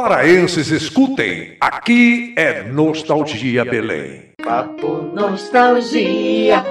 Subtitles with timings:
[0.00, 1.56] Paraenses, escutem!
[1.60, 4.30] Aqui é Nostalgia Belém.
[4.40, 6.64] Papo Nostalgia.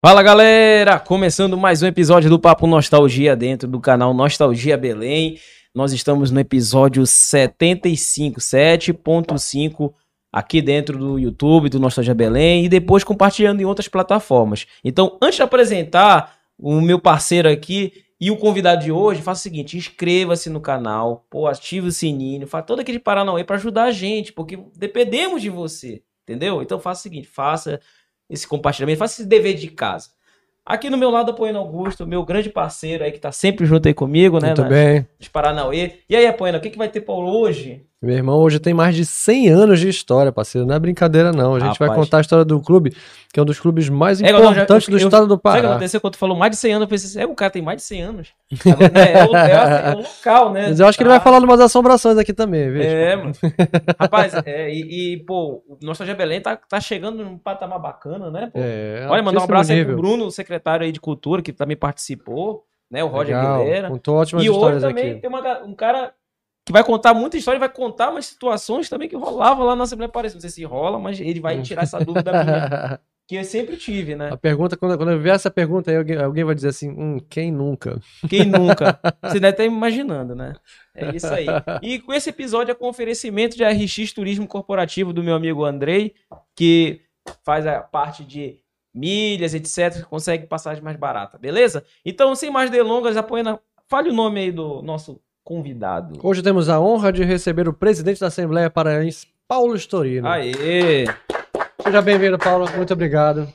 [0.00, 5.36] Fala galera, começando mais um episódio do Papo Nostalgia dentro do canal Nostalgia Belém.
[5.74, 9.92] Nós estamos no episódio 75, 7.5
[10.32, 14.68] aqui dentro do YouTube do Nostalgia Belém e depois compartilhando em outras plataformas.
[14.84, 19.42] Então, antes de apresentar o meu parceiro aqui e o convidado de hoje, faça o
[19.42, 23.92] seguinte, inscreva-se no canal, pô, ative o sininho, faça todo aquele paranauê para ajudar a
[23.92, 26.60] gente, porque dependemos de você, entendeu?
[26.60, 27.80] Então faça o seguinte, faça
[28.28, 30.10] esse compartilhamento, faça esse dever de casa.
[30.66, 33.94] Aqui no meu lado, Apoiano Augusto, meu grande parceiro aí que tá sempre junto aí
[33.94, 34.48] comigo, né?
[34.48, 35.06] Muito bem.
[35.18, 36.00] De Paranauê.
[36.08, 37.86] E aí, Apoiano, o que, que vai ter pra hoje?
[38.02, 40.66] Meu irmão hoje tem mais de 100 anos de história, parceiro.
[40.66, 41.54] Não é brincadeira, não.
[41.54, 42.06] A gente vai Rapaz.
[42.06, 42.96] contar a história do clube,
[43.30, 45.36] que é um dos clubes mais É, importantes eu- do eu- estado do Sabe o
[45.36, 45.68] que Pará.
[45.72, 46.84] aconteceu quando tu falou mais de 100 anos?
[46.86, 48.28] Eu pensei assim, é, o cara tem mais de 100 anos.
[48.50, 50.68] Né, é, o, é a- é local, né?
[50.68, 51.16] Mas eu acho que ele Tá.
[51.16, 52.80] vai falar de umas assombrações aqui também, viu?
[52.82, 53.32] É, mano.
[54.00, 58.50] Rapaz, é, e, e, pô, o Nostalgia Belém tá, tá chegando num patamar bacana, né,
[58.50, 58.58] pô?
[58.62, 59.92] É, Olha, mandar um abraço aí nível.
[59.96, 63.04] pro Bruno, o secretário aí de cultura, que também participou, né?
[63.04, 63.60] O Roger Legal.
[63.60, 63.88] Aguilera.
[63.90, 65.20] Contou ótimas E hoje histórias também aqui.
[65.20, 66.12] tem uma um cara
[66.70, 70.08] que vai contar muita história, vai contar umas situações também que rolavam lá na Assembleia
[70.08, 70.36] Parecida.
[70.36, 74.14] Não sei se rola, mas ele vai tirar essa dúvida minha, que eu sempre tive,
[74.14, 74.30] né?
[74.32, 77.18] a pergunta, quando, quando eu ver essa pergunta aí, alguém, alguém vai dizer assim, hum,
[77.28, 78.00] quem nunca?
[78.28, 79.00] Quem nunca?
[79.20, 80.54] Você deve estar imaginando, né?
[80.94, 81.46] É isso aí.
[81.82, 86.14] E com esse episódio é com oferecimento de RX Turismo Corporativo do meu amigo Andrei,
[86.54, 87.00] que
[87.44, 88.60] faz a parte de
[88.94, 90.04] milhas, etc.
[90.04, 91.84] Consegue passagem mais barata, beleza?
[92.04, 93.58] Então, sem mais delongas, apoiando.
[93.88, 95.20] Fale o nome aí do nosso
[95.54, 96.16] convidado.
[96.22, 100.28] Hoje temos a honra de receber o presidente da Assembleia Paraense, Paulo Storino.
[100.28, 101.06] Aê!
[101.82, 102.70] Seja bem-vindo, Paulo.
[102.76, 103.52] Muito obrigado.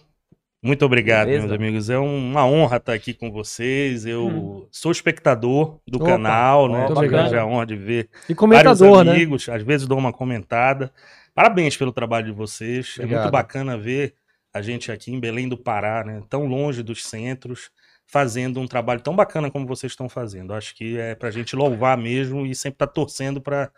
[0.62, 1.48] Muito obrigado, Beleza?
[1.48, 1.90] meus amigos.
[1.90, 4.06] É uma honra estar aqui com vocês.
[4.06, 4.68] Eu Hum.
[4.70, 6.80] sou espectador do Opa, canal, né?
[6.80, 7.30] muito Tive obrigado.
[7.30, 9.12] já a honra de ver E comentador, vários né?
[9.14, 9.48] amigos.
[9.48, 10.92] Às vezes dou uma comentada.
[11.34, 12.96] Parabéns pelo trabalho de vocês.
[13.00, 13.22] É Obrigado.
[13.22, 14.16] muito bacana ver
[14.54, 16.22] a gente aqui em Belém do Pará, né?
[16.30, 17.70] Tão longe dos centros,
[18.08, 20.54] fazendo um trabalho tão bacana como vocês estão fazendo.
[20.54, 23.72] Acho que é pra gente louvar mesmo e sempre estar torcendo para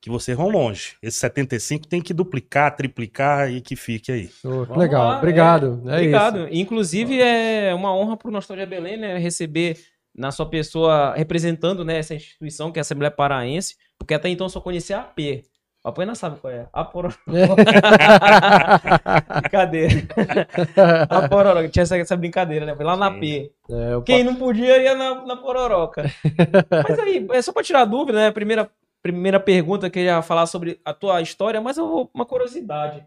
[0.00, 0.96] que vocês vão longe.
[1.02, 4.28] Esse 75 tem que duplicar, triplicar e que fique aí.
[4.28, 5.08] Que Vamos legal.
[5.08, 5.82] lá, Obrigado.
[5.86, 6.38] É, Obrigado.
[6.44, 6.48] isso.
[6.52, 9.18] Inclusive, é uma honra para o Nostalgia Belém, né?
[9.18, 9.76] Receber
[10.14, 14.46] na sua pessoa, representando né, essa instituição que é a Assembleia Paraense, porque até então
[14.46, 15.18] eu só conhecia a AP.
[15.84, 16.68] A Apoena sabe qual é.
[16.72, 17.14] A Pororó.
[19.40, 19.94] brincadeira.
[21.08, 21.68] A Pororoca.
[21.68, 22.74] Tinha essa, essa brincadeira, né?
[22.74, 23.20] Foi lá na Sim.
[23.20, 23.52] P.
[23.70, 26.04] É, Quem não podia ia na, na Pororoca.
[26.88, 28.30] Mas aí, é só pra tirar dúvida, né?
[28.30, 28.70] Primeira,
[29.02, 33.06] primeira pergunta que eu ia falar sobre a tua história, mas eu vou uma curiosidade.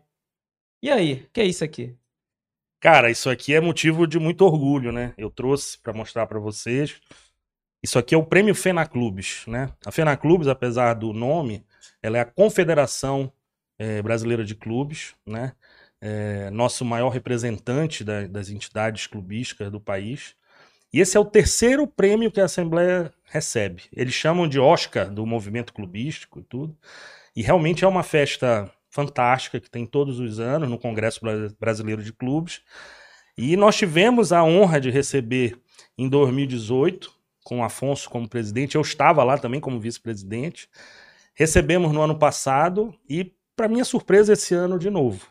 [0.82, 1.96] E aí, o que é isso aqui?
[2.80, 5.14] Cara, isso aqui é motivo de muito orgulho, né?
[5.18, 7.00] Eu trouxe para mostrar para vocês.
[7.84, 9.70] Isso aqui é o Prêmio Fenaclubes, né?
[9.86, 11.64] A Fenaclubes, apesar do nome,
[12.02, 13.32] ela é a Confederação
[13.80, 15.54] eh, Brasileira de Clubes, né?
[16.02, 20.36] É nosso maior representante da- das entidades clubísticas do país.
[20.94, 23.84] E esse é o terceiro prêmio que a Assembleia recebe.
[23.94, 26.78] Eles chamam de Oscar do movimento clubístico e tudo.
[27.36, 32.04] E realmente é uma festa fantástica que tem todos os anos no Congresso Bra- Brasileiro
[32.04, 32.62] de Clubes.
[33.38, 35.58] E nós tivemos a honra de receber
[35.98, 37.12] em 2018,
[37.44, 40.70] com Afonso como presidente, eu estava lá também como vice-presidente.
[41.36, 45.26] Recebemos no ano passado e, para minha surpresa, esse ano de novo.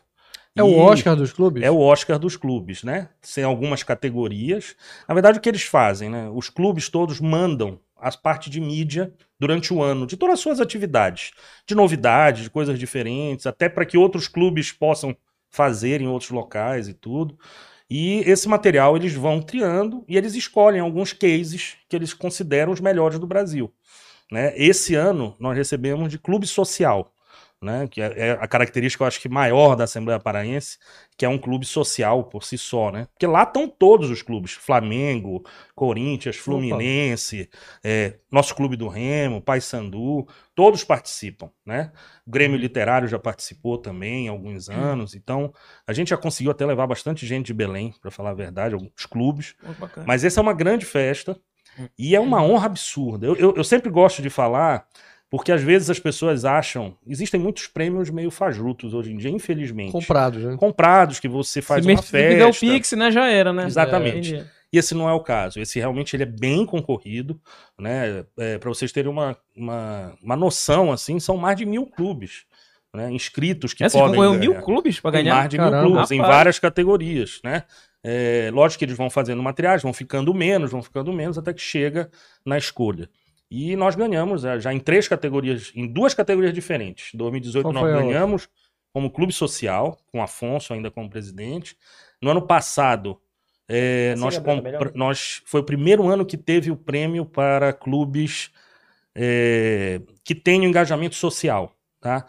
[0.55, 1.63] É o E- Oscar dos clubes?
[1.63, 3.09] é o Oscar dos clubes, né?
[3.33, 4.75] Tem algumas categorias.
[5.07, 6.29] Na verdade, o que eles fazem, né?
[6.33, 10.59] Os clubes todos mandam as partes de mídia durante o ano, de todas as suas
[10.59, 11.31] atividades,
[11.67, 15.15] de novidades, de coisas diferentes, até para que outros clubes possam
[15.49, 17.37] fazer em outros locais e tudo.
[17.89, 22.79] E esse material eles vão triando e eles escolhem alguns cases que eles consideram os
[22.79, 23.71] melhores do Brasil.
[24.31, 24.53] Né?
[24.55, 27.13] Esse ano nós recebemos de clube social,
[27.61, 27.85] né?
[27.91, 30.77] que é é a característica, eu acho que maior da Assembleia Paraense,
[31.17, 33.07] que é um clube social por si só, né?
[33.13, 35.43] Porque lá estão todos os clubes: Flamengo,
[35.75, 37.49] Corinthians, Fluminense,
[37.83, 40.25] é, nosso clube do Remo, Paysandu,
[40.55, 41.91] todos participam, né?
[42.25, 45.53] O Grêmio Literário já participou também há alguns anos, então
[45.85, 49.05] a gente já conseguiu até levar bastante gente de Belém, para falar a verdade, alguns
[49.05, 49.55] clubes.
[50.07, 51.37] Mas essa é uma grande festa
[51.97, 53.25] e é uma honra absurda.
[53.27, 54.85] Eu, eu, eu sempre gosto de falar
[55.29, 56.93] Porque às vezes as pessoas acham.
[57.07, 59.91] Existem muitos prêmios meio fajutos hoje em dia, infelizmente.
[59.93, 60.57] Comprados, né?
[60.57, 62.59] Comprados, que você faz Se uma me- se o festa.
[62.59, 63.65] Pix, né, já era, né?
[63.65, 64.33] Exatamente.
[64.35, 64.45] Entendi.
[64.73, 65.59] E esse não é o caso.
[65.59, 67.39] Esse realmente ele é bem concorrido,
[67.79, 68.25] né?
[68.59, 72.45] Para vocês terem uma, uma, uma noção, assim, são mais de mil clubes
[72.93, 73.11] né?
[73.11, 74.37] inscritos que É, vocês podem ganhar.
[74.39, 75.35] mil clubes Tem ganhar?
[75.35, 75.81] mais de Caramba.
[75.83, 76.35] mil clubes, em Rapaz.
[76.35, 77.63] várias categorias, né?
[78.03, 81.61] É, lógico que eles vão fazendo materiais, vão ficando menos, vão ficando menos, até que
[81.61, 82.09] chega
[82.45, 83.09] na escolha.
[83.49, 87.13] E nós ganhamos é, já em três categorias, em duas categorias diferentes.
[87.13, 88.01] Em 2018 Qual nós outra?
[88.01, 88.49] ganhamos
[88.93, 91.77] como clube social, com Afonso ainda como presidente.
[92.21, 93.19] No ano passado,
[93.69, 98.51] é, nós, compra- nós foi o primeiro ano que teve o prêmio para clubes
[99.15, 102.25] é, que tenham engajamento social, tá?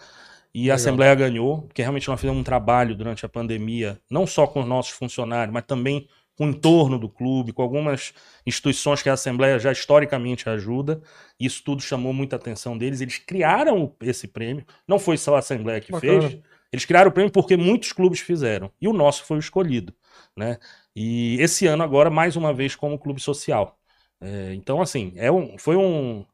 [0.55, 0.77] E a Legal.
[0.77, 4.67] Assembleia ganhou, porque realmente nós fizemos um trabalho durante a pandemia, não só com os
[4.67, 8.13] nossos funcionários, mas também com o entorno do clube, com algumas
[8.47, 11.01] instituições que a Assembleia já historicamente ajuda.
[11.39, 13.01] Isso tudo chamou muita atenção deles.
[13.01, 14.65] Eles criaram esse prêmio.
[14.89, 16.29] Não foi só a Assembleia que Bacana.
[16.29, 16.41] fez.
[16.73, 18.71] Eles criaram o prêmio porque muitos clubes fizeram.
[18.81, 19.95] E o nosso foi o escolhido.
[20.37, 20.59] Né?
[20.97, 23.79] E esse ano, agora, mais uma vez, como clube social.
[24.21, 26.25] É, então, assim, é um, foi um.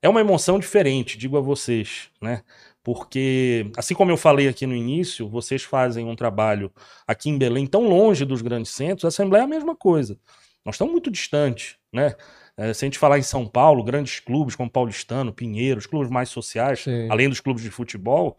[0.00, 2.42] É uma emoção diferente, digo a vocês, né?
[2.82, 6.72] Porque, assim como eu falei aqui no início, vocês fazem um trabalho
[7.06, 10.18] aqui em Belém, tão longe dos grandes centros, a Assembleia é a mesma coisa.
[10.64, 12.14] Nós estamos muito distantes, né?
[12.56, 16.28] É, se a gente falar em São Paulo, grandes clubes como Paulistano, Pinheiros, clubes mais
[16.28, 17.08] sociais, Sim.
[17.10, 18.36] além dos clubes de futebol,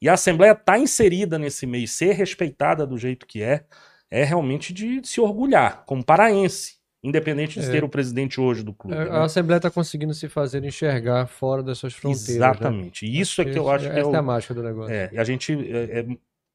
[0.00, 3.64] e a Assembleia está inserida nesse meio, ser respeitada do jeito que é,
[4.10, 7.70] é realmente de se orgulhar, como paraense, independente de É.
[7.70, 8.96] ser o presidente hoje do clube.
[8.96, 9.10] A né?
[9.10, 12.28] a Assembleia está conseguindo se fazer enxergar fora das suas fronteiras.
[12.28, 12.34] né?
[12.36, 13.06] Exatamente.
[13.06, 14.92] E Isso é que eu acho que é Essa o, é a mágica do negócio.
[14.94, 15.52] É, e a gente.
[15.52, 16.06] é, é,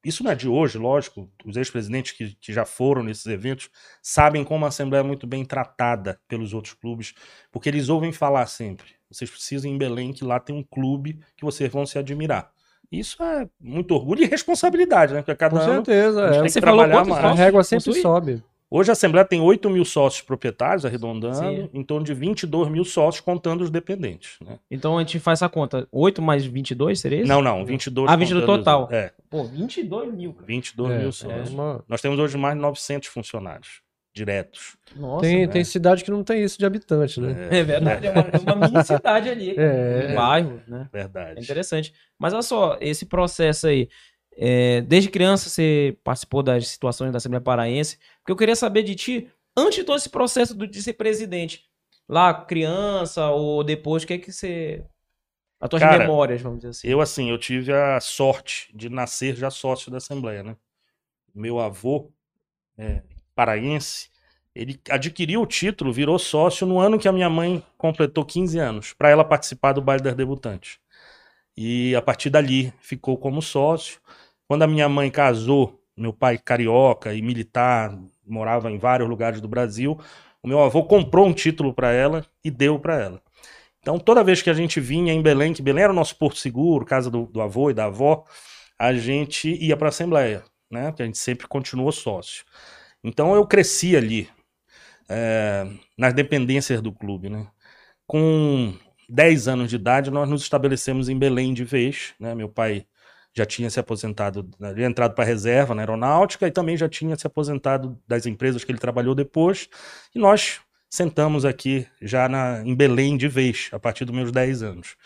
[0.04, 1.30] isso não é de hoje, lógico.
[1.46, 3.70] Os ex-presidentes que, que já foram nesses eventos
[4.02, 7.14] sabem como a Assembleia é muito bem tratada pelos outros clubes,
[7.52, 8.86] porque eles ouvem falar sempre.
[9.10, 12.50] Vocês precisam ir em Belém, que lá tem um clube que vocês vão se admirar.
[12.90, 15.22] Isso é muito orgulho e responsabilidade, né?
[15.22, 16.24] Porque cada Com ano certeza.
[16.24, 16.38] a gente É.
[16.38, 17.24] tem que Você falou quantos mais.
[17.24, 18.02] A régua sempre Possui?
[18.02, 18.42] sobe.
[18.74, 21.68] Hoje a Assembleia tem 8 mil sócios proprietários, arredondando, Sim.
[21.74, 24.36] em torno de 22 mil sócios, contando os dependentes.
[24.40, 24.58] Né?
[24.70, 25.86] Então a gente faz essa conta.
[25.92, 27.28] 8 mais 22 seria isso?
[27.28, 28.88] Não, não, 22 Ah, 22 contando os- total.
[28.90, 30.32] É, Pô, 22 mil.
[30.32, 30.46] cara.
[30.46, 31.50] 22 É, mil é sócios.
[31.50, 33.82] uma- Nós temos hoje mais de 900 funcionários
[34.14, 34.76] diretos.
[34.94, 35.22] Nossa.
[35.22, 35.52] Tem, né?
[35.52, 37.48] tem cidade que não tem isso de habitante, né?
[37.50, 39.54] É verdade, é uma, é uma mini cidade ali.
[39.56, 40.08] É.
[40.10, 40.86] Um bairro, né?
[40.92, 41.40] É Verdade.
[41.42, 41.94] interessante.
[42.18, 43.88] Mas olha só, esse processo aí.
[44.36, 47.98] É, desde criança você participou das situações da Assembleia Paraense.
[48.18, 51.64] Porque eu queria saber de ti, antes de todo esse processo do- de ser presidente,
[52.08, 54.84] lá criança ou depois, o que é que você.
[55.60, 56.88] As tuas Cara, memórias, vamos dizer assim.
[56.88, 60.56] Eu, assim, eu tive a sorte de nascer já sócio da Assembleia, né?
[61.34, 62.10] Meu avô,
[62.76, 63.02] é,
[63.34, 64.10] paraense,
[64.54, 68.92] ele adquiriu o título, virou sócio no ano que a minha mãe completou 15 anos,
[68.92, 70.78] para ela participar do baile das debutantes.
[71.56, 74.00] E a partir dali ficou como sócio.
[74.48, 79.48] Quando a minha mãe casou, meu pai carioca e militar, morava em vários lugares do
[79.48, 79.98] Brasil,
[80.42, 83.22] o meu avô comprou um título para ela e deu para ela.
[83.80, 86.38] Então, toda vez que a gente vinha em Belém, que Belém era o nosso porto
[86.38, 88.24] seguro, casa do, do avô e da avó,
[88.78, 90.86] a gente ia para a Assembleia, né?
[90.90, 92.44] Porque a gente sempre continuou sócio.
[93.02, 94.28] Então, eu cresci ali,
[95.08, 95.66] é,
[95.98, 97.46] nas dependências do clube, né?
[98.06, 98.74] Com
[99.12, 102.34] 10 anos de idade, nós nos estabelecemos em Belém de vez, né?
[102.34, 102.86] Meu pai
[103.34, 107.14] já tinha se aposentado, havia entrado para a reserva na aeronáutica e também já tinha
[107.16, 109.68] se aposentado das empresas que ele trabalhou depois.
[110.14, 114.62] E nós sentamos aqui já na, em Belém de vez, a partir dos meus 10
[114.62, 114.96] anos.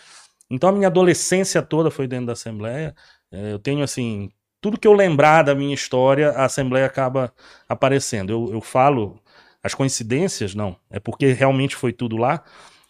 [0.49, 2.95] Então a minha adolescência toda foi dentro da Assembleia.
[3.33, 7.33] É, eu tenho assim, tudo que eu lembrar da minha história, a Assembleia acaba
[7.69, 8.31] aparecendo.
[8.33, 9.21] Eu, eu falo
[9.63, 12.45] as coincidências, não, é porque realmente foi tudo lá.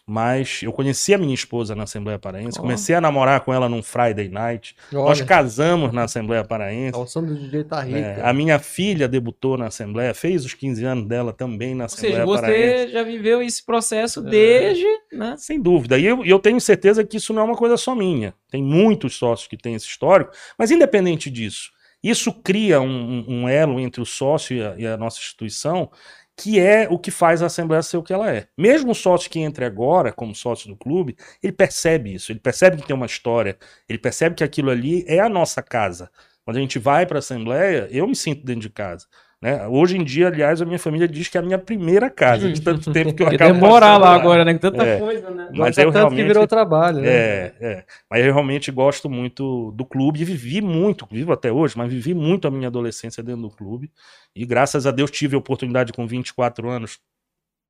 [0.09, 2.61] Mas eu conheci a minha esposa na Assembleia Paraense, Ó.
[2.61, 4.73] comecei a namorar com ela num Friday night.
[4.89, 6.95] Nós Olha, casamos na Assembleia Paraense.
[6.95, 7.97] a alção do DJ tá rica.
[7.99, 11.89] É, a minha filha debutou na Assembleia, fez os 15 anos dela também na Ou
[11.89, 12.93] seja, Assembleia você Paraense.
[12.93, 14.29] já viveu esse processo É.
[14.29, 15.35] desde, né?
[15.37, 15.97] Sem dúvida.
[15.99, 18.33] E eu, eu tenho certeza que isso não é uma coisa só minha.
[18.49, 21.69] Tem muitos sócios que têm esse histórico, mas independente disso,
[22.01, 25.91] isso cria um, um- um elo entre o sócio e a, e a nossa instituição,
[26.37, 28.47] que é o que faz a Assembleia ser o que ela é.
[28.55, 32.77] Mesmo o sócio que entre agora, como sócio do clube, ele percebe isso, ele percebe
[32.77, 33.57] que tem uma história,
[33.89, 36.11] ele percebe que aquilo ali é a nossa casa.
[36.45, 39.07] Quando a gente vai para a Assembleia, eu me sinto dentro de casa.
[39.39, 39.67] Né?
[39.67, 42.59] Hoje em dia, aliás, a minha família diz que é a minha primeira casa, de
[42.59, 44.57] tanto tempo que eu acabo demorar passando lá agora, né?
[44.57, 44.99] Tanta É.
[44.99, 45.47] coisa, né?
[45.51, 47.07] Mas Gosta eu tanto que realmente- virou trabalho, né?
[47.07, 47.83] É, é.
[48.09, 52.15] Mas eu realmente gosto muito do clube e vivi muito, vivo até hoje, mas vivi
[52.15, 53.91] muito a minha adolescência dentro do clube.
[54.35, 56.97] E graças a Deus tive a oportunidade com 24 anos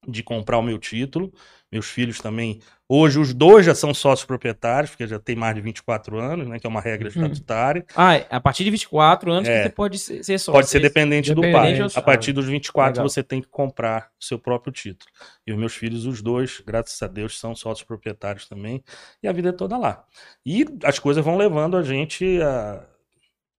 [0.06, 1.32] de comprar o meu título.
[1.70, 2.62] Meus filhos também.
[2.88, 6.58] Hoje, os dois já são sócios proprietários, porque já tem mais de 24 anos, né?
[6.60, 7.86] Que é uma regra estatutária.
[7.94, 9.58] Ah, é, a partir de 24 anos É.
[9.58, 10.54] que você pode ser, sócio.
[10.54, 10.88] Pode ser é isso?
[10.88, 12.02] dependente do Dependente pai.
[12.02, 13.10] A partir dos 24, Legal.
[13.10, 15.12] você tem que comprar o seu próprio título.
[15.46, 18.82] E os meus filhos, os dois, graças a Deus, são sócios proprietários também.
[19.22, 20.06] E a vida é toda lá.
[20.46, 22.82] E as coisas vão levando a gente a,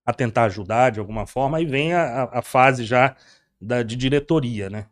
[0.07, 1.59] a tentar ajudar de alguma forma.
[1.59, 3.15] Aí vem a, a- a fase já
[3.61, 4.87] da, de diretoria, né?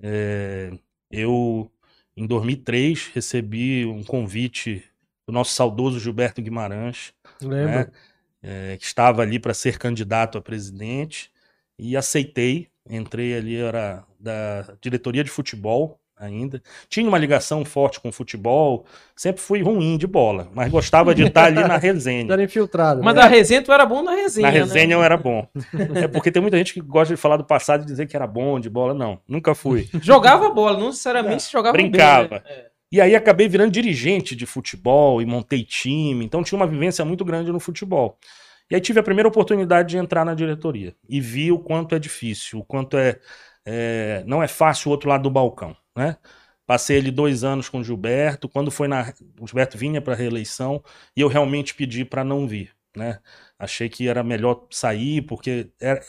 [0.00, 0.72] É,
[1.10, 1.70] eu,
[2.16, 4.84] em 2003, recebi um convite
[5.26, 7.12] do nosso saudoso Gilberto Guimarães,
[7.42, 7.90] né,
[8.42, 11.30] é, que estava ali para ser candidato a presidente
[11.78, 12.68] e aceitei.
[12.88, 16.62] Entrei ali, era da diretoria de futebol ainda.
[16.88, 21.24] Tinha uma ligação forte com o futebol, sempre fui ruim de bola, mas gostava de
[21.24, 22.32] estar ali na resenha.
[22.32, 23.02] Era infiltrado.
[23.02, 23.22] Mas né?
[23.22, 24.46] na resenha tu era bom na resenha.
[24.46, 24.94] Na resenha né?
[24.94, 25.46] eu era bom.
[25.94, 28.26] É porque tem muita gente que gosta de falar do passado e dizer que era
[28.26, 28.94] bom de bola.
[28.94, 29.88] Não, nunca fui.
[30.00, 32.28] Jogava bola, não necessariamente se jogava Brincava.
[32.28, 32.38] bem.
[32.38, 32.44] né?
[32.46, 32.66] É.
[32.90, 37.24] E aí acabei virando dirigente de futebol e montei time, então tinha uma vivência muito
[37.24, 38.16] grande no futebol.
[38.70, 41.98] E aí tive a primeira oportunidade de entrar na diretoria e vi o quanto é
[41.98, 43.18] difícil, o quanto é,
[43.64, 46.16] é- não é fácil o outro lado do balcão, né?
[46.66, 50.82] Passei ali dois anos com o Gilberto, quando foi na, o Gilberto vinha para reeleição
[51.16, 53.20] e eu realmente pedi para não vir, né?
[53.58, 56.02] Achei que era melhor sair porque era-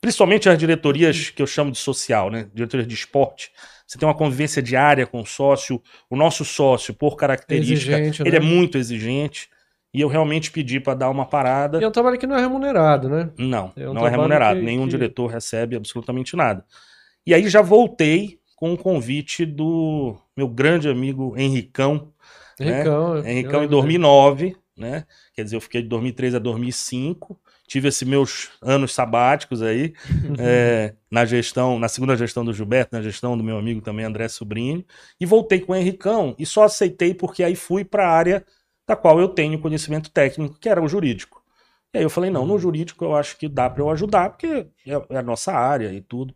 [0.00, 2.48] principalmente as diretorias que eu chamo de social, né?
[2.54, 3.50] Diretorias de esporte,
[3.86, 5.82] você tem uma convivência diária com o sócio.
[6.08, 8.36] O nosso sócio, por característica, Exigente, ele né?
[8.36, 9.48] é muito exigente.
[9.92, 11.78] E eu realmente pedi para dar uma parada.
[11.80, 13.30] E é um trabalho que não é remunerado, né?
[13.38, 14.58] Não, É um não é remunerado.
[14.58, 16.64] que- Nenhum que- diretor recebe absolutamente nada.
[17.26, 22.12] E aí já voltei com o convite do meu grande amigo Henricão.
[22.58, 22.80] né?
[22.80, 23.16] Henricão.
[23.16, 25.04] eu Henricão em lembro 2009, né?
[25.34, 27.38] Quer dizer, eu fiquei de 2003 a 2005.
[27.66, 29.94] Tive esses meus anos sabáticos aí,
[30.38, 34.28] é, na gestão, na segunda gestão do Gilberto, na gestão do meu amigo também André
[34.28, 34.84] Sobrinho,
[35.18, 38.44] e voltei com o Henricão e só aceitei porque aí fui para a área
[38.86, 41.42] da qual eu tenho conhecimento técnico, que era o jurídico.
[41.94, 44.66] E aí eu falei, não, no jurídico eu acho que dá para eu ajudar, porque
[44.86, 46.34] é, é a nossa área e tudo.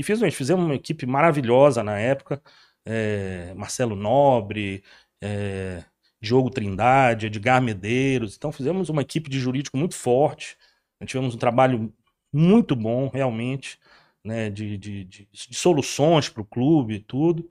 [0.00, 2.42] E fiz, gente, fizemos uma equipe maravilhosa na época,
[2.86, 4.82] é, Marcelo Nobre,
[5.22, 5.84] é,
[6.22, 8.34] Diogo Trindade, Edgar Medeiros.
[8.34, 10.56] Então fizemos uma equipe de jurídico muito forte.
[11.04, 11.92] Tivemos um trabalho
[12.32, 13.78] muito bom, realmente,
[14.24, 17.46] né, de, de, de- de soluções para o clube e tudo.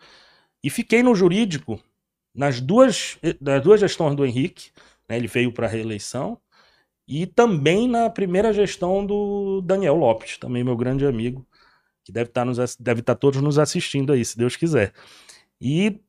[0.64, 1.80] E fiquei no jurídico
[2.36, 4.72] nas duas, nas duas gestões do Henrique,
[5.08, 6.40] né, ele veio para a reeleição,
[7.08, 11.48] e também na primeira gestão do Daniel Lopes, também meu grande amigo,
[12.10, 14.94] que deve estar, nos, ass- deve estar todos nos assistindo aí, se Deus quiser.
[15.62, 16.02] E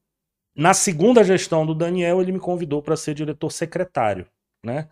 [0.56, 4.26] na segunda gestão do Daniel, ele me convidou para ser diretor secretário,
[4.64, 4.88] né?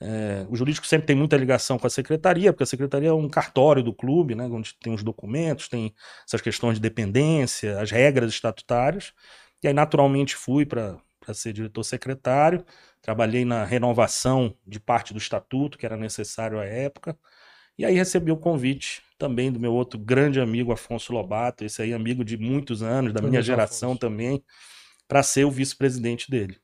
[0.00, 3.28] É, o jurídico sempre tem muita ligação com a secretaria, porque a secretaria é um
[3.28, 4.44] cartório do clube, né?
[4.46, 5.92] Onde tem os documentos, tem
[6.26, 9.12] essas questões de dependência, as regras estatutárias.
[9.62, 10.98] E aí, naturalmente, fui para
[11.32, 12.64] ser diretor secretário.
[13.00, 17.16] Trabalhei na renovação de parte do estatuto, que era necessário à época.
[17.78, 21.94] E aí recebi o convite também do meu outro grande amigo, Afonso Lobato, esse aí
[21.94, 24.00] amigo de muitos anos, da minha geração Afonso.
[24.00, 24.42] também,
[25.06, 26.56] para ser o vice-presidente dele.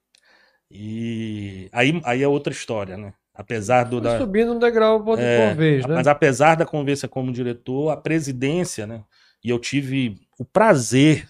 [0.69, 3.15] E aí, aí é outra história, né?
[3.33, 5.95] Apesar do da, subindo um degrau por É, vez, né?
[5.95, 9.05] mas apesar da convivência como diretor, a presidência, né?
[9.45, 11.29] E eu tive o prazer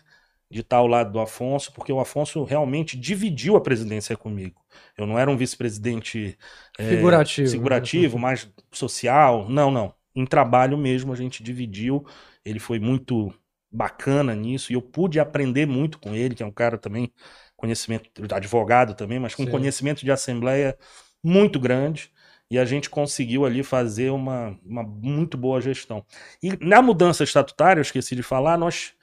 [0.51, 4.59] de estar ao lado do Afonso, porque o Afonso realmente dividiu a presidência comigo.
[4.97, 6.39] Eu não era um vice-presidente
[6.79, 7.53] é, Figurativo, né?
[7.53, 9.47] figurativo, mais social.
[9.47, 9.93] Não, não.
[10.19, 12.05] Em trabalho mesmo a gente dividiu.
[12.45, 13.33] Ele foi muito
[13.71, 17.13] bacana nisso e eu pude aprender muito com ele, que é um cara também
[17.57, 19.51] conhecimento advogado também, mas com Sim.
[19.51, 20.77] conhecimento de assembleia
[21.23, 22.11] muito grande.
[22.51, 26.05] E a gente conseguiu ali fazer uma, uma muito boa gestão.
[26.43, 28.95] E na mudança estatutária, eu esqueci de falar, nós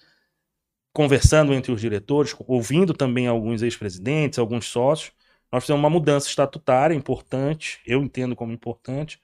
[0.92, 5.12] conversando entre os diretores, ouvindo também alguns ex-presidentes, alguns sócios,
[5.52, 9.22] nós fizemos uma mudança estatutária importante, eu entendo como importante,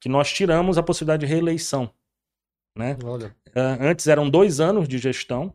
[0.00, 1.90] que nós tiramos a possibilidade de reeleição.
[2.76, 2.96] Né?
[3.04, 5.52] Olha, Ah, antes eram dois anos de gestão,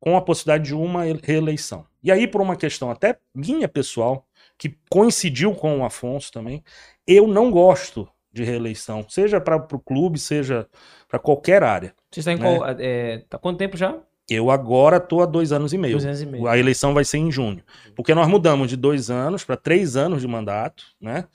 [0.00, 1.86] com a possibilidade de uma ele- reeleição.
[2.02, 4.26] E aí, por uma questão até minha pessoal,
[4.58, 6.62] que coincidiu com o Afonso também,
[7.06, 10.68] eu não gosto de reeleição, seja para o clube, seja
[11.08, 11.94] para qualquer área.
[12.10, 12.58] Você está em Né?
[12.58, 12.68] qual.
[12.78, 13.96] É, tá quanto tempo já?
[14.28, 15.92] Eu agora estou há dois anos e meio.
[15.94, 16.46] Dois anos e meio.
[16.48, 17.62] A eleição vai ser em junho.
[17.94, 21.26] Porque nós mudamos de dois anos para três anos de mandato, né?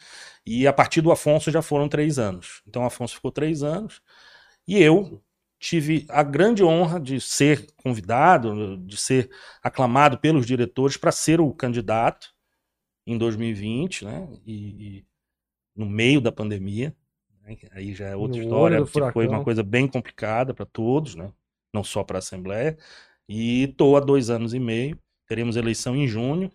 [0.45, 2.62] E a partir do Afonso já foram três anos.
[2.67, 4.01] Então o Afonso ficou três anos.
[4.67, 5.21] E eu
[5.60, 9.29] tive a grande honra de ser convidado, de ser
[9.62, 12.33] aclamado pelos diretores para ser o candidato
[13.05, 14.27] em 2020, né?
[14.45, 15.05] E, e
[15.75, 16.95] no meio da pandemia.
[17.43, 17.55] né?
[17.71, 21.31] Aí já é outra No história, porque foi uma coisa bem complicada para todos, né?
[21.74, 22.77] Não só para a Assembleia.
[23.29, 24.98] E estou há dois anos e meio.
[25.27, 26.51] Teremos eleição em junho.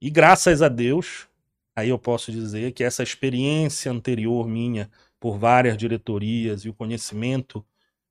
[0.00, 1.28] E graças a Deus,
[1.76, 4.90] aí eu posso dizer que essa experiência anterior minha
[5.20, 7.64] por várias diretorias e o conhecimento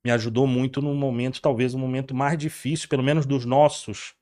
[0.04, 4.14] me ajudou muito num momento, talvez um momento mais difícil, pelo menos dos nossos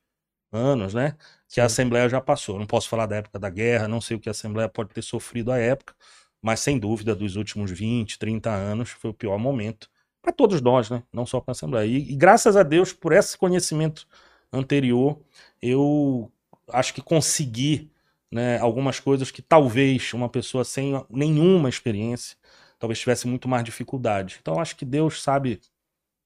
[0.52, 1.16] anos, né?
[1.48, 2.58] Que a Assembleia já passou.
[2.58, 5.02] Não posso falar da época da guerra, não sei o que a Assembleia pode ter
[5.02, 5.94] sofrido à época,
[6.42, 9.88] mas sem dúvida, dos últimos 20, 30 anos, foi o pior momento
[10.22, 11.02] para todos nós, né?
[11.12, 11.86] Não só para a Assembleia.
[11.86, 14.06] E, e graças a Deus por esse conhecimento
[14.52, 15.20] anterior,
[15.60, 16.30] eu
[16.68, 17.90] acho que consegui
[18.32, 22.36] né, algumas coisas que talvez uma pessoa sem nenhuma experiência
[22.78, 24.38] talvez tivesse muito mais dificuldade.
[24.40, 25.60] Então acho que Deus sabe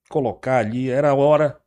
[0.08, 1.60] colocar ali, era a hora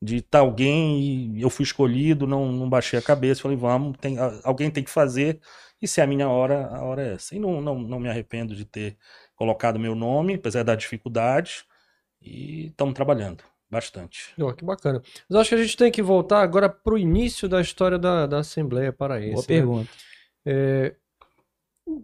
[0.00, 3.96] de estar tá alguém e eu fui escolhido, não, não baixei a cabeça, falei, vamos,
[3.98, 5.40] tem, alguém tem que fazer,
[5.80, 7.34] e se é a minha hora, a hora é essa.
[7.34, 8.96] E não, não, não me arrependo de ter
[9.34, 11.64] colocado meu nome, apesar das dificuldades,
[12.20, 14.32] e estamos trabalhando bastante.
[14.38, 15.02] Oh, que bacana.
[15.28, 18.26] Mas acho que a gente tem que voltar agora para o início da história da,
[18.26, 19.32] da Assembleia Paraense.
[19.32, 19.46] Boa né?
[19.46, 19.90] pergunta.
[20.44, 20.94] É,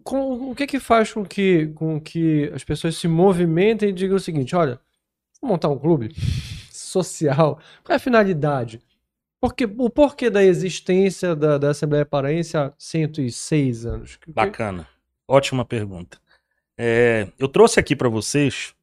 [0.03, 4.17] com, o que que faz com que, com que as pessoas se movimentem e digam
[4.17, 4.79] o seguinte, olha,
[5.41, 6.13] vou montar um clube
[6.71, 8.81] social, qual é a finalidade?
[9.39, 14.17] Porque, o porquê da existência da, da Assembleia Paraense há 106 anos?
[14.25, 14.87] Bacana,
[15.27, 16.17] ótima pergunta.
[16.77, 18.73] É, eu trouxe aqui para vocês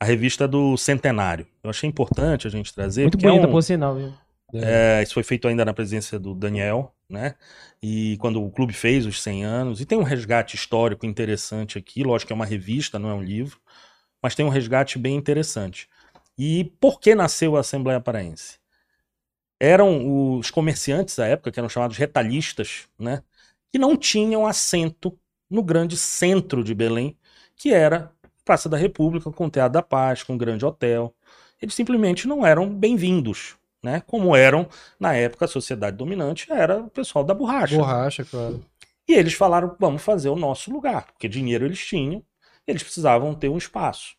[0.00, 1.46] a revista do Centenário.
[1.62, 3.02] Eu achei importante a gente trazer.
[3.02, 3.96] Muito bonita, é um, por sinal.
[3.96, 4.12] Viu?
[4.54, 7.34] É, isso foi feito ainda na presença do Daniel, né?
[7.82, 9.80] E quando o clube fez os 100 anos.
[9.80, 12.02] E tem um resgate histórico interessante aqui.
[12.02, 13.58] Lógico que é uma revista, não é um livro.
[14.22, 15.88] Mas tem um resgate bem interessante.
[16.36, 18.58] E por que nasceu a Assembleia Paraense?
[19.60, 23.22] Eram os comerciantes da época, que eram chamados retalhistas, né?
[23.72, 25.18] Que não tinham assento
[25.50, 27.16] no grande centro de Belém,
[27.56, 28.12] que era
[28.48, 31.14] Praça da República, com o Teatro da Paz, com o grande hotel.
[31.60, 34.02] Eles simplesmente não eram bem-vindos né?
[34.06, 34.66] Como eram
[34.98, 37.76] na época a sociedade dominante era o pessoal da borracha.
[37.76, 38.64] Borracha, claro.
[39.06, 42.22] E eles falaram, vamos fazer o nosso lugar, porque dinheiro eles tinham,
[42.66, 44.16] eles precisavam ter um espaço.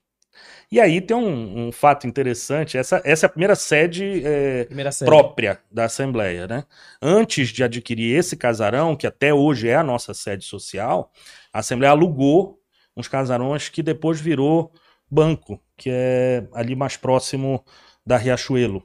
[0.71, 4.91] E aí tem um, um fato interessante, essa, essa é a primeira sede, é, primeira
[4.91, 6.63] sede, própria da Assembleia, né?
[7.01, 11.11] Antes de adquirir esse casarão, que até hoje é a nossa sede social,
[11.51, 12.58] a Assembleia alugou
[12.99, 14.71] uns casarões que depois virou
[15.09, 17.63] banco, que é ali mais próximo
[18.05, 18.83] da Riachuelo.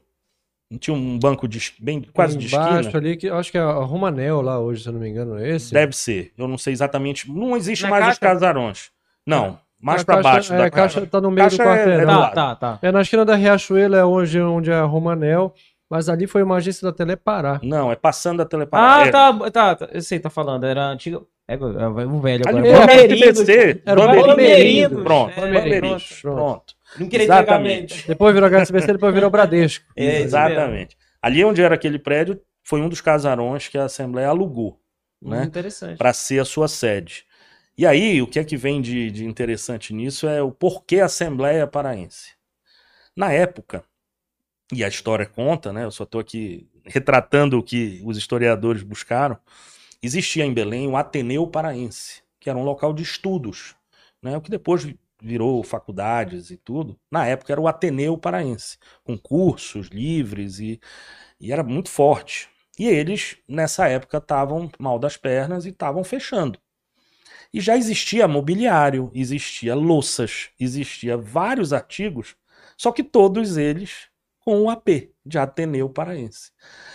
[0.71, 2.91] Não tinha um banco de, bem quase de esquina?
[2.95, 5.51] ali, que acho que é a Romanel lá hoje, se eu não me engano, é
[5.51, 5.73] esse?
[5.73, 6.33] Deve ser.
[6.39, 7.31] Eu não sei exatamente.
[7.31, 8.13] Não existe Na mais caixa?
[8.13, 8.91] os casarões.
[9.27, 9.59] Não.
[9.81, 10.55] Mais para baixo.
[10.55, 12.25] É, a caixa tá no meio caixa do quarteirão.
[12.25, 12.79] É, tá, tá, tá.
[12.81, 15.53] É na esquina da Riachuelo, é hoje onde é a Romanel.
[15.89, 17.61] Mas ali foi uma agência da Telepará.
[17.63, 18.97] Não, é passando da Telepará.
[18.97, 19.11] Ah, é.
[19.11, 19.89] tá, tá, tá.
[19.93, 20.65] Eu sei, tá falando.
[20.65, 21.21] Era antiga.
[21.47, 22.59] É, o velho agora.
[22.59, 23.53] Ali, Bamerindo.
[23.85, 25.03] Era o Bamerindo.
[25.03, 25.41] Pronto.
[25.41, 26.03] Bamerindo.
[26.23, 26.75] Pronto.
[26.99, 28.09] Não queria Exatamente.
[28.09, 29.85] Depois virou HSBC, depois virou Bradesco.
[29.95, 30.97] É, exatamente.
[31.21, 34.81] Ali onde era aquele prédio, foi um dos casarões que a Assembleia alugou,
[35.23, 35.45] hum, né?
[35.45, 35.99] Interessante.
[35.99, 37.27] Para ser a sua sede.
[37.77, 41.07] E aí, o que é que vem de, de interessante nisso é o porquê a
[41.07, 42.33] Assembleia Paraense.
[43.17, 43.85] Na época,
[44.73, 45.85] e a história conta, né?
[45.85, 49.39] Eu só estou aqui retratando o que os historiadores buscaram.
[50.03, 53.75] Existia em Belém o Ateneu Paraense, que era um local de estudos,
[54.23, 54.37] né?
[54.37, 54.87] O que depois
[55.23, 60.79] virou faculdades e tudo, na época era o Ateneu Paraense, com cursos livres e,
[61.41, 62.49] e era muito forte.
[62.79, 66.59] E eles, nessa época, estavam mal das pernas e estavam fechando.
[67.53, 72.37] E já existia mobiliário, existia louças, existia vários artigos,
[72.77, 74.09] só que todos eles
[74.45, 76.51] com o AP de Ateneu Paraense.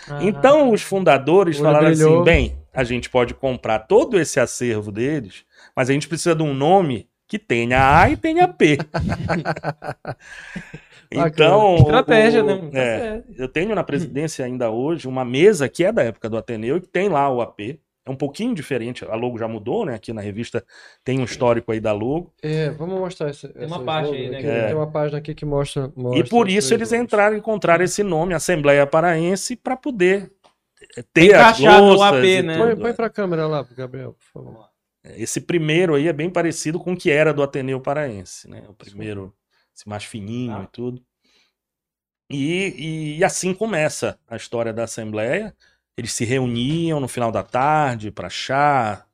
[0.08, 5.44] Ah, então os fundadores falaram assim: bem, a gente pode comprar todo esse acervo deles,
[5.76, 8.78] mas a gente precisa de um nome que tenha A e tenha P.
[11.12, 11.78] então.
[11.78, 12.70] Estratégia, o, né?
[12.74, 16.78] É, eu tenho na presidência ainda hoje uma mesa que é da época do Ateneu
[16.78, 17.80] e que tem lá o AP.
[18.10, 19.06] É um pouquinho diferente.
[19.06, 19.93] A logo já mudou, né?
[19.93, 20.65] Aqui na revista
[21.04, 22.34] tem um histórico aí da logo.
[22.41, 23.48] É, vamos mostrar essa.
[23.50, 24.41] Tem uma página aí, né?
[24.41, 24.65] É.
[24.65, 25.93] Tem uma página aqui que mostra.
[25.95, 30.32] mostra e por isso eles entraram, encontraram esse nome, Assembleia Paraense, para poder
[31.13, 32.58] ter Encaixar as no AP, né?
[32.58, 34.69] Põe, põe para a câmera lá, Gabriel, por favor.
[35.04, 38.63] Esse primeiro aí é bem parecido com o que era do Ateneu Paraense, né?
[38.67, 39.32] O primeiro,
[39.76, 40.63] esse mais fininho ah.
[40.63, 41.00] e tudo.
[42.32, 45.56] E, e, assim começa a história da Assembleia.
[46.00, 49.06] Eles se reuniam no final da tarde para chá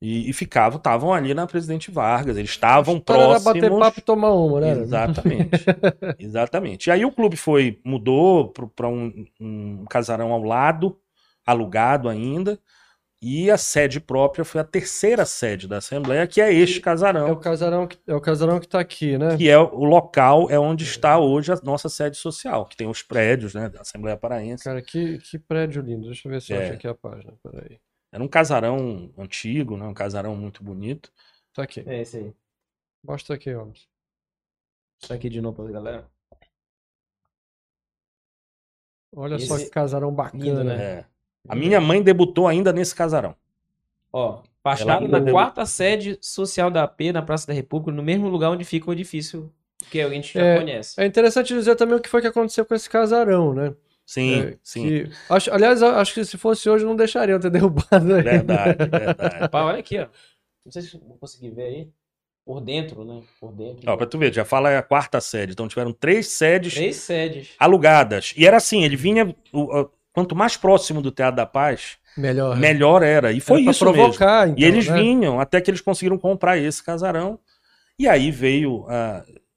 [0.00, 2.36] e, e ficavam, estavam ali na Presidente Vargas.
[2.36, 3.46] Eles estavam próximos.
[3.46, 4.72] Era bater papo e tomar uma, né?
[4.72, 5.64] Exatamente,
[6.20, 6.86] exatamente.
[6.88, 10.98] E aí o clube foi mudou para um, um casarão ao lado,
[11.46, 12.58] alugado ainda.
[13.26, 16.82] E a sede própria foi a terceira sede da Assembleia, que é este É o
[16.82, 19.34] casarão, casarão que, é o casarão que tá aqui, né?
[19.38, 23.02] que é o local, é onde está hoje a nossa sede social, que tem os
[23.02, 24.64] prédios, né, da Assembleia Paraense.
[24.64, 26.04] Cara, que, que prédio lindo.
[26.08, 26.64] Deixa eu ver se eu É.
[26.64, 27.32] acho aqui a página.
[27.42, 27.80] Peraí.
[28.12, 31.10] Era um casarão antigo, né, um casarão muito bonito.
[31.54, 31.82] Tá aqui.
[31.86, 32.34] É esse aí.
[33.02, 33.88] Mostra aqui, homens.
[35.08, 36.10] Tá aqui de novo pra galera.
[39.16, 40.44] Olha só Esse- que casarão bacana.
[40.44, 40.76] lindo, né?
[41.00, 41.13] É.
[41.48, 43.34] A minha mãe debutou ainda nesse casarão.
[44.12, 48.28] Ó, fachada Ela na quarta sede social da AP, na Praça da República, no mesmo
[48.28, 49.52] lugar onde fica o edifício
[49.90, 51.00] que a gente já É, conhece.
[51.00, 53.74] É interessante dizer também o que foi que aconteceu com esse casarão, né?
[54.06, 54.86] Sim, É, sim.
[54.86, 58.22] que- acho, aliás, acho que se fosse hoje não deixariam ter derrubado aí.
[58.22, 59.36] Verdade, verdade.
[59.40, 60.06] Rapaz, olha aqui, ó.
[60.64, 61.88] Não sei se eu vou conseguir ver aí.
[62.46, 63.22] Por dentro, né?
[63.40, 63.90] Por dentro.
[63.90, 65.52] Ó, pra tu ver, já fala é a quarta sede.
[65.52, 67.50] Então tiveram três sedes Três sedes.
[67.58, 68.34] alugadas.
[68.36, 69.34] E era assim, ele vinha.
[69.50, 72.56] o- o- quanto mais próximo do Teatro da Paz, Melhor.
[72.56, 73.32] melhor era.
[73.32, 74.00] E foi Era isso mesmo.
[74.02, 74.96] provocar, então, E eles né?
[74.98, 77.38] vinham até que eles conseguiram comprar esse casarão.
[77.98, 78.86] E aí veio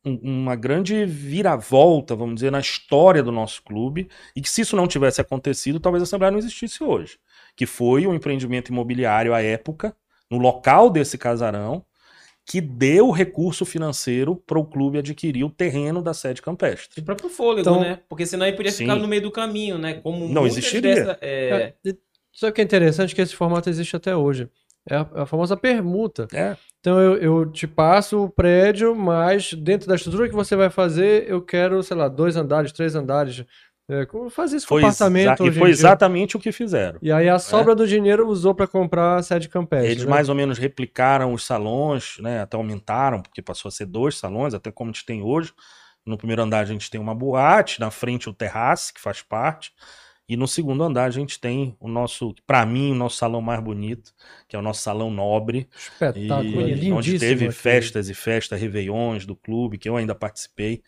[0.05, 4.09] um- uma grande viravolta, vamos dizer, na história do nosso clube.
[4.35, 7.17] E que se isso não tivesse acontecido, talvez a Assembleia não existisse hoje.
[7.55, 9.95] Que foi um empreendimento imobiliário à época,
[10.29, 11.83] no local desse casarão,
[12.49, 17.01] que deu recurso financeiro para o clube adquirir o terreno da sede campestre.
[17.01, 17.99] E próprio fôlego, Então- né?
[18.07, 19.01] Porque senão ele podia ficar Sim.
[19.01, 19.95] no meio do caminho, né?
[19.95, 20.95] Como Não existiria.
[20.95, 21.93] dessa- é, É,
[22.33, 23.13] Sabe o que é interessante?
[23.15, 24.47] Que esse formato existe até hoje.
[24.89, 26.27] É a, a famosa permuta.
[26.33, 30.69] É, Então eu, eu te passo o prédio, mas dentro da estrutura que você vai
[30.69, 33.43] fazer, eu quero, sei lá, dois andares, três andares.
[33.89, 35.73] É, como fazer isso com foi, apartamento exa- e foi dia.
[35.73, 36.99] exatamente o que fizeram.
[37.01, 39.89] E aí a sobra do dinheiro usou para comprar a sede campestre.
[39.91, 40.09] Eles né?
[40.09, 42.41] mais ou menos replicaram os salões, né?
[42.41, 45.53] Até aumentaram, porque passou a ser dois salões, até como a gente tem hoje.
[46.05, 49.71] No primeiro andar a gente tem uma boate, na frente o terraço, que faz parte.
[50.29, 53.61] E no segundo andar a gente tem o nosso, para mim, o nosso salão mais
[53.61, 54.11] bonito,
[54.49, 55.69] que é o nosso salão nobre.
[55.73, 56.97] Espetáculo, E lindíssimo.
[56.97, 57.51] onde teve aquilo.
[57.53, 60.83] festas e festas, réveillões do clube, que eu ainda participei.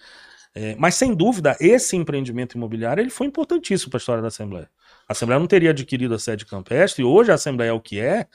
[0.56, 4.70] É, mas, sem dúvida, esse empreendimento imobiliário ele foi importantíssimo para a história da Assembleia.
[5.08, 8.00] A Assembleia não teria adquirido a sede campestre, e hoje a Assembleia é o que
[8.00, 8.28] é,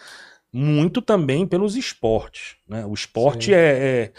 [0.52, 2.56] muito também pelos esportes.
[2.68, 2.86] Né?
[2.86, 4.12] O esporte é,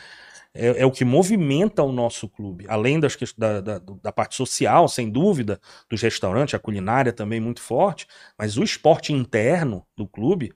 [0.53, 4.35] é, é, é o que movimenta o nosso clube, além das, da, da, da parte
[4.35, 8.05] social, sem dúvida, dos restaurantes, a culinária também muito forte,
[8.37, 10.53] mas o esporte interno do clube,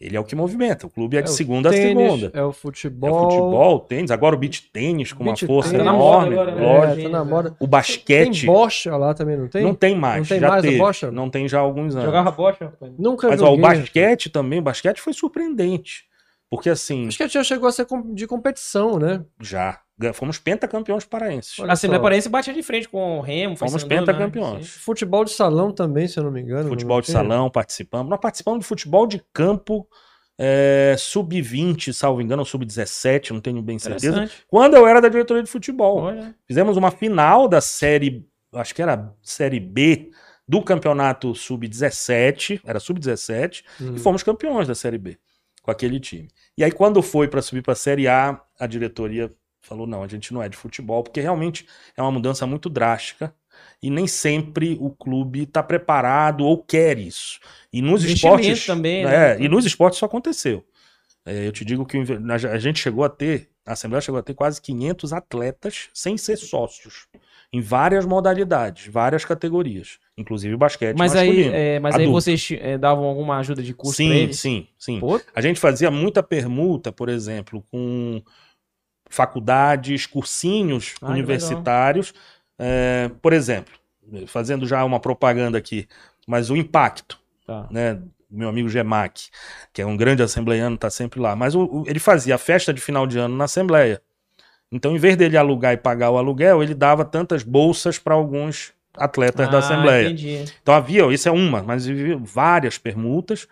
[0.00, 0.86] ele é o que movimenta.
[0.86, 2.30] O clube é de É o segunda a Tênis, segunda.
[2.34, 3.10] É o É futebol.
[3.10, 5.84] o futebol, o tênis, agora o beach tênis com uma Beach força tênis.
[5.84, 6.78] Tá na moda enorme, agora, né?
[6.78, 7.00] lógico.
[7.00, 7.56] É, tá na moda.
[7.58, 9.62] O basquete Tem bocha lá também, não tem?
[9.62, 11.10] não tem mais, Não tem já mais a teve, bocha?
[11.10, 12.06] não tem já há alguns anos.
[12.06, 12.92] Jogava bocha, rapaz.
[12.98, 16.04] Nunca Mas ó, o basquete também, o basquete foi surpreendente.
[16.50, 19.22] Porque assim, Acho que já chegou a ser de competição, né?
[19.40, 19.78] já
[20.12, 21.58] fomos pentacampeões paraenses.
[21.60, 22.02] A Assembleia.
[22.02, 23.56] Paraense batia de frente com o Remo.
[23.56, 23.88] Fomos né?
[23.88, 24.66] pentacampeões.
[24.66, 24.78] Sim.
[24.80, 26.68] Futebol de salão também, se eu não me engano.
[26.68, 28.08] Futebol de salão, participamos.
[28.08, 29.86] Nós participamos de futebol de campo
[30.38, 34.30] é, sub-20, salvo engano, ou sub-17, não tenho bem certeza.
[34.46, 35.98] Quando eu era da diretoria de futebol.
[36.02, 36.34] Olha.
[36.46, 40.10] Fizemos uma final da série, acho que era série B
[40.46, 43.96] do campeonato sub-17, era sub-17, Hum.
[43.96, 45.18] e fomos campeões da série B
[45.68, 46.28] com aquele time.
[46.56, 49.30] E aí quando foi para subir para a série A, a diretoria
[49.68, 53.34] falou: "Não, a gente não é de futebol", porque realmente é uma mudança muito drástica
[53.82, 57.38] e nem sempre o clube está preparado ou quer isso.
[57.72, 59.40] E nos esportes também, é, né?
[59.40, 60.64] e nos esportes isso aconteceu.
[61.24, 64.34] É, eu te digo que a gente chegou a ter, a Assembleia chegou a ter
[64.34, 67.06] quase 500 atletas sem ser sócios,
[67.52, 71.54] em várias modalidades, várias categorias, inclusive basquete Mas aí, masculino.
[71.54, 75.00] é, mas aí vocês é, davam alguma ajuda de custo pra sim, sim, sim.
[75.00, 78.22] Pô, A gente fazia muita permuta, por exemplo, com
[79.08, 82.12] faculdades, cursinhos universitários.
[82.58, 83.72] É, por exemplo,
[84.26, 85.86] fazendo já uma propaganda aqui,
[86.26, 87.66] mas o impacto, tá.
[87.70, 88.00] né?
[88.30, 89.28] Meu amigo Gemac,
[89.72, 91.34] que é um grande assembleiano, tá sempre lá.
[91.34, 94.02] Mas o- o- ele fazia a festa de final de ano na Assembleia.
[94.70, 98.74] Então, em vez dele alugar e pagar o aluguel, ele dava tantas bolsas para alguns
[98.94, 100.08] atletas da Ah, Assembleia.
[100.08, 100.44] Entendi.
[100.60, 103.46] Então havia, isso é uma, mas havia várias permutas.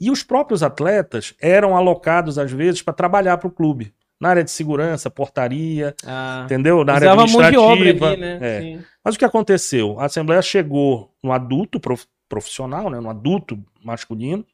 [0.00, 3.92] E os próprios atletas eram alocados, às vezes, para trabalhar para o clube.
[4.22, 6.84] Na área de segurança, portaria, Ah, entendeu?
[6.84, 7.08] Na área
[7.56, 8.06] administrativa.
[8.06, 8.38] obra aqui, né?
[8.40, 8.78] é.
[9.04, 9.98] Mas o que aconteceu?
[9.98, 14.46] A Assembleia chegou no adulto prof- profissional, né, no adulto masculino,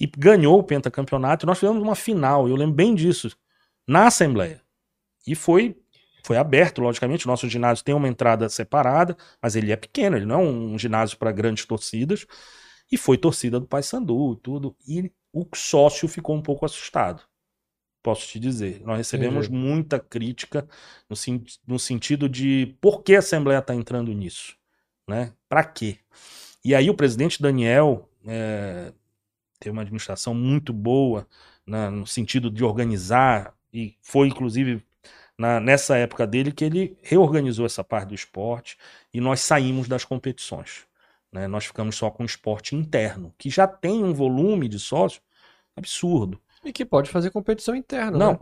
[0.00, 1.44] e ganhou o pentacampeonato.
[1.44, 3.36] E nós fizemos uma final, eu lembro bem disso,
[3.88, 4.60] na Assembleia.
[5.26, 5.76] E foi,
[6.24, 7.26] foi aberto, logicamente.
[7.26, 10.78] O nosso ginásio tem uma entrada separada, mas ele é pequeno, ele não é um
[10.78, 12.24] ginásio para grandes torcidas.
[12.90, 14.76] E foi torcida do Paysandu e tudo.
[14.86, 17.22] E o sócio ficou um pouco assustado.
[18.06, 18.82] Posso te dizer.
[18.84, 19.58] Nós recebemos Entendi.
[19.64, 20.64] muita crítica
[21.10, 21.16] no,
[21.66, 24.56] no sentido de por que a Assembleia está entrando nisso?
[25.08, 25.32] Né?
[25.48, 25.98] Para quê?
[26.64, 28.92] E aí o presidente Daniel, é,
[29.58, 31.26] teve uma administração muito boa
[31.66, 34.84] na- no sentido de organizar, e foi inclusive
[35.36, 38.78] na- nessa época dele que ele reorganizou essa parte do esporte
[39.12, 40.86] e nós saímos das competições.
[41.32, 41.48] né?
[41.48, 45.20] Nós ficamos só com o esporte interno, que já tem um volume de sócios
[45.74, 46.40] absurdo.
[46.66, 48.38] E que pode fazer competição interna, Não, né?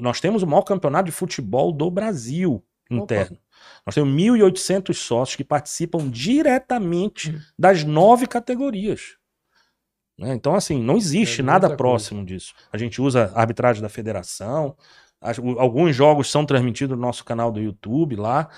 [0.00, 3.36] nós, temos o maior campeonato de futebol do Brasil interno.
[3.84, 7.40] Nós temos 1.800 sócios que participam diretamente Hum.
[7.58, 9.16] das nove categorias.
[10.18, 10.32] Né?
[10.34, 12.54] Então, assim, não existe É nada próximo disso.
[12.72, 14.76] A gente usa a arbitragem da federação.
[15.58, 18.48] alguns jogos são transmitidos no nosso canal do YouTube lá.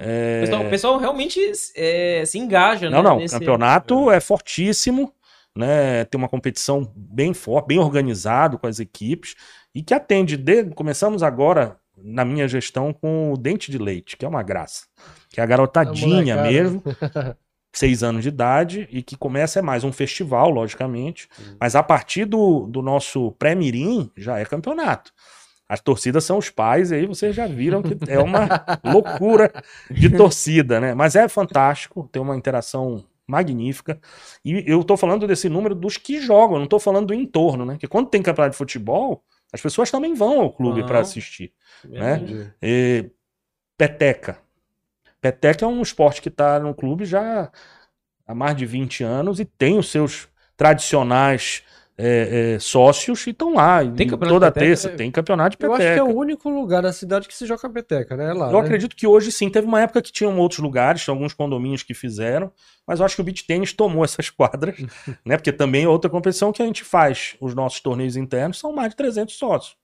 [0.00, 3.08] É, O pessoal, o pessoal realmente é, se engaja, Não, né?
[3.08, 3.16] não.
[3.16, 5.12] O nesse- campeonato é fortíssimo,
[5.58, 6.04] né?
[6.06, 9.34] Tem uma competição bem forte, bem organizado com as equipes
[9.74, 10.36] e que atende.
[10.36, 14.86] de- Começamos agora na minha gestão com o dente de leite, que é uma graça,
[15.30, 16.48] que é a garotadinha molecada.
[16.50, 16.82] mesmo,
[17.74, 21.28] seis anos de idade e que começa é mais um festival, logicamente,
[21.60, 25.12] mas a partir do, do nosso pré-mirim já é campeonato.
[25.68, 28.48] As torcidas são os pais, e aí vocês já viram que é uma
[28.82, 29.52] loucura
[29.90, 30.94] de torcida, né?
[30.94, 34.00] Mas é fantástico, tem uma interação magnífica.
[34.44, 37.64] E eu tô falando desse número dos que jogam, eu não tô falando do entorno,
[37.64, 37.74] né?
[37.74, 41.52] Porque quando tem campeonato de futebol, as pessoas também vão ao clube para assistir.
[41.84, 42.16] né?
[42.62, 43.10] E
[43.76, 44.38] peteca.
[45.20, 47.50] Peteca é um esporte que está no clube já
[48.26, 51.62] há mais de 20 anos e tem os seus tradicionais
[52.00, 53.78] é, é, sócios e estão lá.
[53.84, 54.66] Tem campeonato toda peteca?
[54.66, 55.90] terça tem campeonato de Eu peteca.
[55.90, 58.30] acho que é o único lugar da cidade que se joga peteca, né?
[58.30, 58.60] É lá, Eu né?
[58.60, 59.50] acredito que hoje sim.
[59.50, 62.52] Teve uma época que tinham outros lugares, tinha alguns condomínios que fizeram,
[62.86, 64.76] mas eu acho que o beach tênis tomou essas quadras,
[65.24, 65.36] né?
[65.36, 67.34] Porque também é outra competição que a gente faz.
[67.40, 69.76] Os nossos torneios internos são mais de 300 sócios.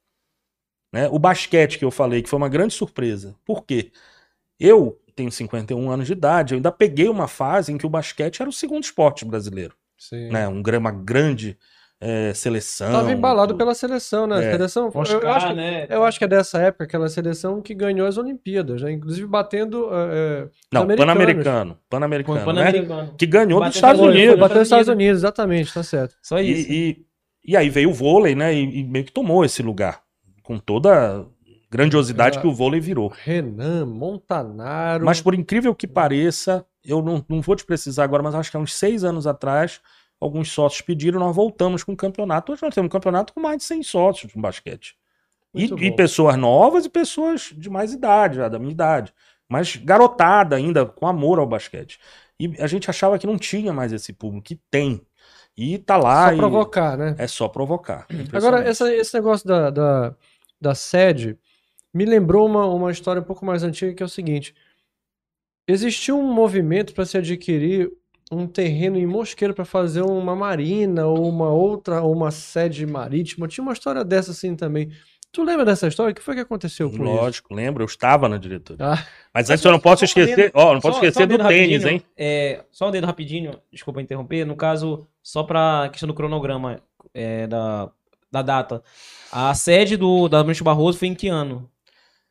[0.93, 1.09] Né?
[1.09, 3.35] O basquete que eu falei, que foi uma grande surpresa.
[3.43, 3.91] Por quê?
[4.57, 8.39] Eu tenho 51 anos de idade, eu ainda peguei uma fase em que o basquete
[8.41, 9.75] era o segundo esporte brasileiro.
[9.97, 10.29] Sim.
[10.29, 10.47] Né?
[10.47, 11.57] Um, gra- uma grande
[12.01, 12.91] eh, seleção.
[12.91, 13.57] Tava embalado tudo.
[13.57, 14.35] pela seleção, né?
[14.37, 14.51] A É.
[14.51, 15.87] seleção, eu, Oscar, eu acho que, né?
[15.89, 18.91] eu acho que é dessa época aquela seleção que ganhou as Olimpíadas, né?
[18.91, 19.89] Inclusive batendo.
[19.91, 21.05] é, Não, americanos.
[21.15, 21.79] Pan-Americano.
[21.89, 22.61] Pan-Americano, Foi né?
[22.63, 23.15] Pan-Americano.
[23.17, 24.39] Que ganhou Bateu dos Estados Unidos.
[24.39, 25.03] Bateu nos Estados Unidos.
[25.05, 26.15] Unidos, exatamente, tá certo.
[26.21, 26.71] Só isso.
[26.71, 26.89] E,
[27.45, 28.53] e, e aí veio o vôlei, né?
[28.53, 30.01] E, e meio que tomou esse lugar.
[30.43, 31.25] Com toda a
[31.71, 33.11] grandiosidade Era- que o vôlei virou.
[33.23, 35.05] Renan, Montanaro.
[35.05, 38.57] Mas por incrível que pareça, eu não, não vou te precisar agora, mas acho que
[38.57, 39.79] há uns seis anos atrás,
[40.19, 42.51] alguns sócios pediram, nós voltamos com o campeonato.
[42.51, 44.95] Hoje nós temos um campeonato com mais de 100 sócios no basquete.
[45.53, 49.13] E, e pessoas novas e pessoas de mais idade, já da minha idade.
[49.47, 51.99] Mas garotada ainda, com amor ao basquete.
[52.39, 55.01] E a gente achava que não tinha mais esse público, que tem.
[55.55, 56.27] E tá lá.
[56.29, 57.15] Só e provocar, né?
[57.17, 58.05] É só provocar.
[58.33, 60.15] Agora, essa- esse negócio da, da,
[60.59, 61.37] da sede
[61.93, 64.53] me lembrou uma, uma história um pouco mais antiga, que é o seguinte.
[65.67, 67.91] Existiu um movimento para se adquirir
[68.31, 73.47] um terreno em Mosqueiro para fazer uma marina ou uma outra, ou uma sede marítima.
[73.47, 74.91] Tinha uma história dessa assim também.
[75.31, 76.11] Tu lembra dessa história?
[76.11, 77.03] O que foi que aconteceu com isso?
[77.03, 78.85] Lógico, lembro, eu estava na diretoria.
[78.93, 81.47] Ah, Mas antes eu não posso esquecer, ó, não posso só- esquecer só um do
[81.47, 82.01] tênis, hein?
[82.17, 84.45] É, só um dedo rapidinho, desculpa interromper.
[84.45, 86.79] No caso, só pra questão do cronograma
[87.13, 87.91] é, da,
[88.31, 88.81] da data.
[89.29, 91.69] A sede do, da Ministro Barroso foi em que ano?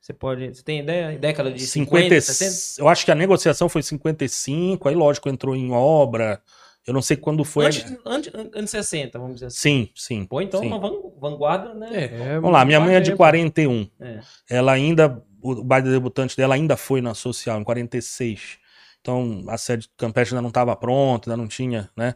[0.04, 0.54] Você pode.
[0.54, 1.18] Você tem ideia?
[1.18, 2.82] Década de 50, 50, 60?
[2.82, 6.42] eu acho que a negociação foi 55, aí lógico entrou em obra.
[6.86, 7.64] Eu não sei quando foi.
[7.64, 9.58] Antes, antes, anos 60, vamos dizer assim.
[9.58, 10.26] Sim, sim.
[10.26, 10.66] Pô, então sim.
[10.66, 11.88] uma van- vanguarda, né?
[12.04, 13.16] é, Vamos lá, minha mãe é de tempo.
[13.16, 13.88] 41.
[13.98, 14.20] É.
[14.50, 18.58] Ela ainda, o baile debutante dela ainda foi na social, em 46.
[19.00, 22.14] Então a sede do Campestre ainda não estava pronta, ainda não tinha, né?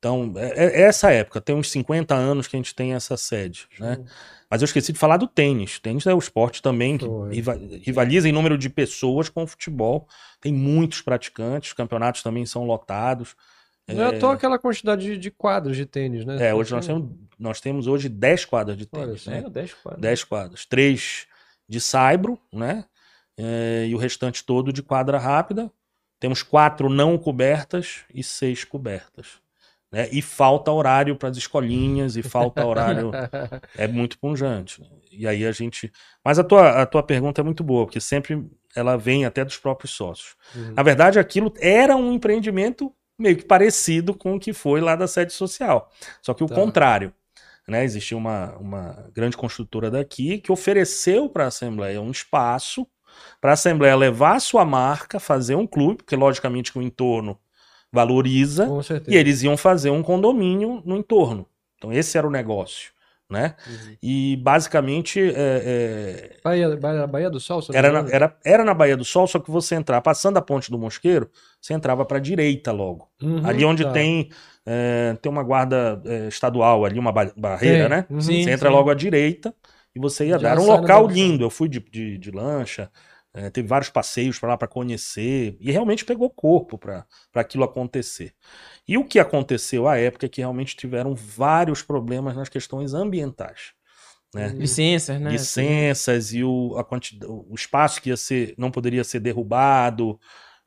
[0.00, 3.68] Então, é, é essa época, tem uns 50 anos que a gente tem essa sede,
[3.78, 4.02] né?
[4.50, 5.78] Mas eu esqueci de falar do tênis.
[5.78, 7.06] Tênis é o esporte também que
[7.84, 10.08] rivaliza em número de pessoas com o futebol.
[10.40, 13.36] Tem muitos praticantes, os campeonatos também são lotados.
[13.86, 16.48] Não é à toa aquela quantidade de, quadros de tênis, né?
[16.48, 19.30] É, hoje nós temos, nós temos hoje 10 quadras de Olha tênis, só.
[19.30, 19.44] né?
[19.46, 20.00] É, 10 quadros.
[20.00, 20.64] 10 quadras.
[20.66, 21.26] Três
[21.68, 22.86] de saibro, né?
[23.36, 25.70] É, e o restante todo de quadra rápida.
[26.18, 29.40] Temos quatro não cobertas e seis cobertas.
[29.92, 30.08] Né?
[30.12, 33.10] E falta horário para as escolinhas e falta horário.
[33.76, 34.82] é muito punjante.
[35.10, 35.92] E aí a gente.
[36.24, 39.56] Mas a tua, a tua pergunta é muito boa, porque sempre ela vem até dos
[39.56, 40.36] próprios sócios.
[40.54, 40.74] Uhum.
[40.76, 45.08] Na verdade, aquilo era um empreendimento meio que parecido com o que foi lá da
[45.08, 45.90] sede social.
[46.22, 46.54] Só que o Tá.
[46.54, 47.12] contrário.
[47.66, 47.84] Né?
[47.84, 52.86] Existia uma, uma grande construtora daqui que ofereceu para a Assembleia um espaço
[53.40, 57.38] para a Assembleia levar a sua marca, fazer um clube, porque logicamente que o entorno
[57.92, 58.68] valoriza,
[59.08, 61.46] e eles iam fazer um condomínio no entorno.
[61.76, 62.92] Então esse era o negócio.
[63.28, 63.54] né?
[64.02, 67.60] E basicamente é, é, Bahia, Bahia, Bahia do Sol?
[67.72, 70.70] era, na, era, era na Baía do Sol, só que você entrar, passando a ponte
[70.70, 73.08] do Mosqueiro, você entrava para direita logo.
[73.22, 73.92] Uhum, ali onde tá.
[73.92, 74.30] tem,
[74.66, 78.06] é, tem uma guarda é, estadual, ali uma ba- barreira, né?
[78.10, 78.20] Uhum.
[78.20, 78.74] Sim, Você entra sim.
[78.74, 79.54] logo à direita
[79.94, 80.58] e você ia Já dar.
[80.60, 81.44] Um local lindo.
[81.44, 82.90] Eu fui de, de, de lancha,
[83.32, 88.34] é, teve vários passeios para lá para conhecer e realmente pegou corpo para aquilo acontecer.
[88.86, 93.72] E o que aconteceu à época é que realmente tiveram vários problemas nas questões ambientais.
[94.34, 94.48] Né?
[94.48, 95.30] Licenças, né?
[95.30, 100.18] licenças e o, a quanti- o espaço que ia ser não poderia ser derrubado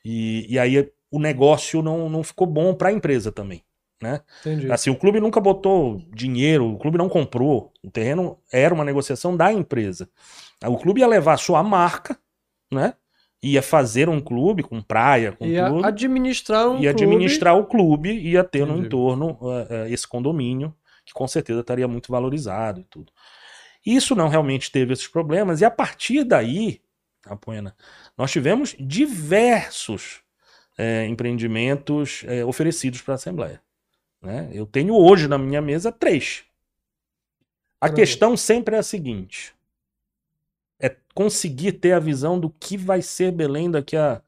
[0.04, 3.64] e, e aí o negócio não, não ficou bom para a empresa também,
[4.02, 4.22] né?
[4.42, 4.72] Entendi.
[4.72, 9.38] Assim, o clube nunca botou dinheiro, o clube não comprou, o terreno era uma negociação
[9.38, 10.10] da empresa.
[10.66, 12.18] O clube ia levar a sua marca,
[12.74, 12.94] né?
[13.42, 17.58] Ia fazer um clube com praia, com E a- tudo, administrar um ia clube- administrar
[17.58, 18.86] o clube, ia ter no Entendi.
[18.88, 20.74] entorno eh, eh, esse condomínio,
[21.06, 23.12] que com certeza estaria muito valorizado e tudo.
[23.86, 26.82] Isso não realmente teve esses problemas, e a partir daí,
[27.26, 27.76] Apoena,
[28.18, 30.22] nós tivemos diversos
[30.78, 33.62] eh, empreendimentos oferecidos para a Assembleia.
[34.22, 34.50] né?
[34.54, 36.46] Eu tenho hoje na minha mesa três.
[37.80, 37.96] A Caramba.
[37.98, 39.54] questão sempre é a seguinte:
[40.84, 44.22] é conseguir ter a visão do que vai ser Belém daqui a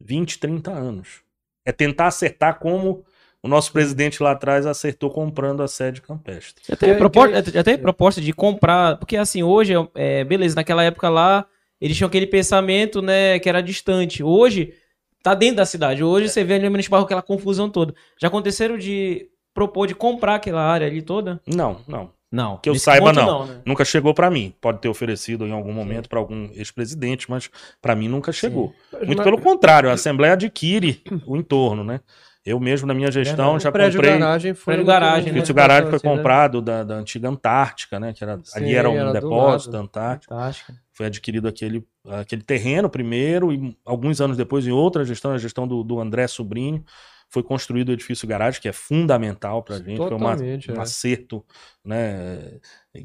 [0.00, 1.20] 20, 30 anos.
[1.66, 3.04] É tentar acertar como
[3.42, 6.64] o nosso presidente lá atrás acertou comprando a sede campestre.
[6.66, 10.82] Já teve, proposta, que- já teve proposta de comprar, porque assim, hoje, é, beleza, naquela
[10.82, 11.44] época lá,
[11.80, 14.22] eles tinham aquele pensamento, né, que era distante.
[14.22, 14.74] Hoje,
[15.22, 16.02] tá dentro da cidade.
[16.02, 17.94] Hoje você vê ali no Minas Barro aquela confusão toda.
[18.20, 21.40] Já aconteceram de propor de comprar aquela área ali toda?
[21.46, 22.10] Não, não.
[22.30, 22.58] Não.
[22.58, 23.46] Que eu saiba, ponto, não.
[23.46, 23.62] né?
[23.64, 24.54] Nunca chegou para mim.
[24.60, 27.48] Pode ter oferecido em algum momento para algum ex-presidente, mas
[27.80, 28.72] para mim nunca chegou.
[28.92, 32.00] Muito Mas- pelo contrário, a Assembleia adquire o entorno, né?
[32.44, 33.62] Eu mesmo, na minha gestão, Verdade.
[33.64, 34.18] já o prédio comprei.
[34.18, 35.38] garagem foi Prédio garagem, né?
[35.40, 36.16] Esse garagem foi né?
[36.16, 38.12] comprado da, da antiga Antártica, né?
[38.14, 39.80] Que era, Sim, ali era um era depósito da.
[39.80, 40.34] Antártica.
[40.34, 40.74] Fantástica.
[40.92, 45.68] Foi adquirido aquele, aquele terreno primeiro, e alguns anos depois, em outra gestão, a gestão
[45.68, 46.82] do, do André Sobrinho,
[47.30, 50.76] foi construído o edifício garagem, que é fundamental para a gente, foi uma, Totalmente, um
[50.76, 50.80] é.
[50.80, 51.44] acerto
[51.84, 52.58] né,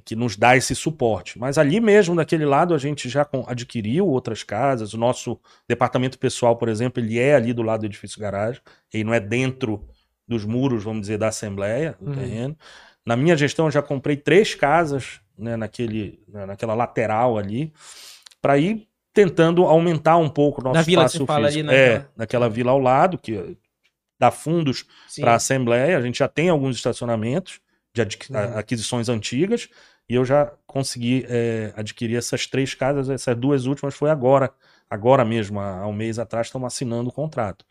[0.06, 1.38] que nos dá esse suporte.
[1.38, 4.94] Mas ali mesmo, daquele lado, a gente já adquiriu outras casas.
[4.94, 8.62] O nosso departamento pessoal, por exemplo, ele é ali do lado do edifício garagem,
[8.94, 9.86] ele não é dentro
[10.28, 12.16] dos muros, vamos dizer, da Assembleia, do Uhum.
[12.16, 12.58] terreno.
[13.06, 17.74] Na minha gestão, eu já comprei três casas né, naquele, na- naquela lateral ali,
[18.42, 21.82] para ir tentando aumentar um pouco o nosso Na vila espaço você fala ali, naquela-
[21.98, 23.58] É, naquela vila ao lado, que
[24.20, 24.86] dá fundos
[25.20, 25.98] para a Assembleia.
[25.98, 27.60] A gente já tem alguns estacionamentos
[27.94, 28.58] de adqui- Uhum.
[28.58, 29.70] aquisições antigas
[30.10, 33.10] e eu já consegui é, adquirir essas três casas.
[33.10, 34.52] Essas duas últimas foi agora,
[34.90, 37.66] agora mesmo, há, um mês atrás, estamos assinando o contrato.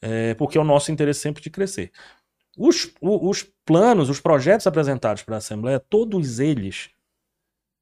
[0.00, 1.90] É, porque é o nosso interesse sempre de crescer.
[2.58, 6.90] Os, o- os planos, os projetos apresentados para a Assembleia, todos eles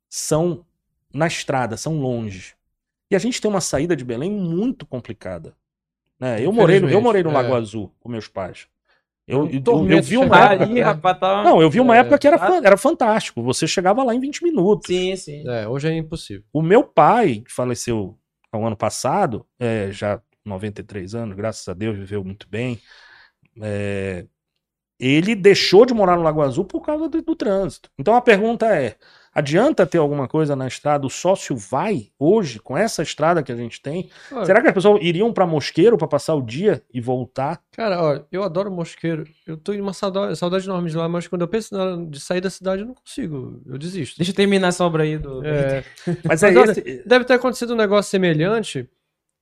[0.09, 0.65] são
[1.13, 2.55] na estrada, são longe.
[3.11, 5.57] E a gente tem uma saída de Belém muito complicada.
[6.21, 6.45] Né?
[6.45, 7.33] Eu, morei, no- eu morei no é.
[7.35, 8.67] Lago Azul com meus pais.
[9.27, 10.65] Eu, Um eu- eu, vi uma época.
[10.65, 11.45] ali, rapaz, tá...
[11.45, 12.57] Não, eu vi uma É, época que era, tá.
[12.63, 13.43] era fantástico.
[13.45, 14.89] Você chegava lá em 20 minutos.
[14.89, 15.49] Sim, sim.
[15.49, 16.45] É, hoje é impossível.
[16.53, 18.19] O meu pai, que faleceu
[18.53, 22.81] no ano passado, é, já 93 anos, graças a Deus, viveu muito bem.
[23.63, 24.27] é,
[24.99, 27.91] ele deixou de morar no Lago Azul por causa do, do trânsito.
[27.99, 28.97] Então a pergunta é:
[29.33, 31.07] adianta ter alguma coisa na estrada?
[31.07, 34.11] O sócio vai hoje, com essa estrada que a gente tem?
[34.33, 37.61] Olha, Será que as pessoas iriam para Mosqueiro para passar o dia e voltar?
[37.73, 39.25] Cara, olha, eu adoro Mosqueiro.
[39.47, 42.21] Eu tô em uma saudade, saudade enorme de lá, mas quando eu penso na de
[42.21, 43.61] sair da cidade, eu não consigo.
[43.67, 44.17] Eu desisto.
[44.17, 45.45] Deixa eu terminar essa obra aí do...
[45.45, 45.85] É,
[46.25, 47.03] Mas, é Mas olha, esse.
[47.07, 48.89] deve ter acontecido um negócio semelhante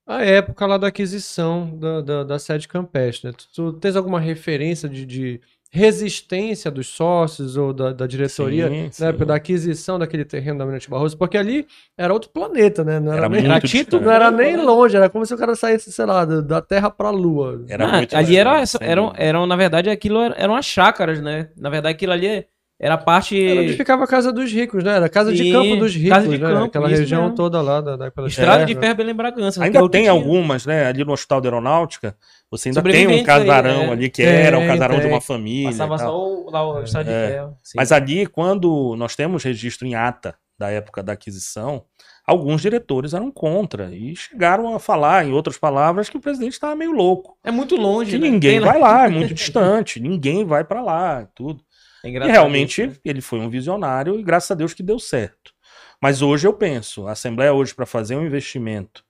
[0.06, 3.28] à época lá da aquisição da, da, da sede campestre.
[3.28, 3.34] né?
[3.36, 8.82] Tu, tu tens alguma referência de, de resistência dos sócios ou da, da diretoria Sim,
[8.84, 9.04] na sim.
[9.04, 11.16] época da aquisição daquele terreno da Mirante Barroso?
[11.16, 12.98] Porque ali era outro planeta, né?
[12.98, 15.54] Não era, Era nem, muito Era não era nem longe, era como se o cara
[15.54, 17.64] saísse, sei lá, da, Terra pra Lua.
[17.68, 21.50] Era Ah, muito ali era, eram, eram, na verdade, aquilo era- eram as chácaras, né?
[21.56, 22.46] Na verdade, aquilo ali
[22.80, 23.40] era a parte.
[23.42, 24.96] Era onde ficava a casa dos ricos, né?
[24.96, 26.46] Era a casa de Sim, campo dos ricos, casa de né?
[26.48, 27.34] campo, Aquela região mesmo.
[27.36, 28.80] toda lá da, da pela Estrada de né?
[28.80, 29.58] Ferro Belém Bragança.
[29.60, 30.12] que é Ainda o tem tinha.
[30.12, 30.86] algumas, né?
[30.86, 32.16] Ali no Hospital da Aeronáutica,
[32.50, 33.92] você ainda tem um Sobreviventes aí, casarão né?
[33.92, 35.10] ali que Tem, era um casarão de tem.
[35.10, 35.68] uma família.
[35.68, 36.06] e Passava tal.
[36.06, 37.26] só o, lá o Estrada É.
[37.26, 37.56] de Ferro.
[37.62, 37.72] Sim.
[37.76, 41.82] Mas ali, quando nós temos registro em ata da época da aquisição,
[42.26, 46.74] alguns diretores eram contra e chegaram a falar, em outras palavras, que o presidente estava
[46.74, 47.36] meio louco.
[47.44, 48.10] É muito longe.
[48.12, 48.28] Que né?
[48.28, 51.60] ninguém Tem vai lá, é muito distante, ninguém vai para lá, tudo.
[52.04, 52.96] É E realmente né?
[53.04, 55.52] ele foi um visionário e graças a Deus que deu certo.
[56.00, 59.04] Mas hoje eu penso, a Assembleia hoje para fazer um investimento,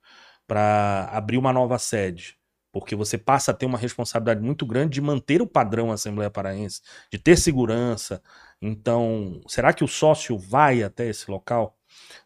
[0.47, 2.37] para abrir uma nova sede,
[2.71, 6.81] Porque você passa a ter uma responsabilidade muito grande de manter o padrão Assembleia Paraense,
[7.11, 8.21] de ter segurança.
[8.61, 11.77] Então, será que o sócio vai até esse local?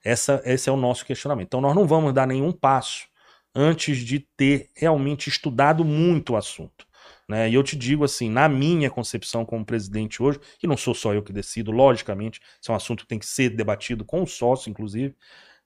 [0.03, 1.47] Essa, esse é o nosso questionamento.
[1.47, 3.07] Então, nós não vamos dar nenhum passo
[3.55, 6.85] antes de ter realmente estudado muito o assunto.
[7.33, 7.49] Né?
[7.49, 11.15] E eu te digo assim, na minha concepção como presidente hoje, e não sou só
[11.15, 14.27] eu que decido, logicamente, isso é um assunto que tem que ser debatido com o
[14.27, 15.15] sócio, inclusive,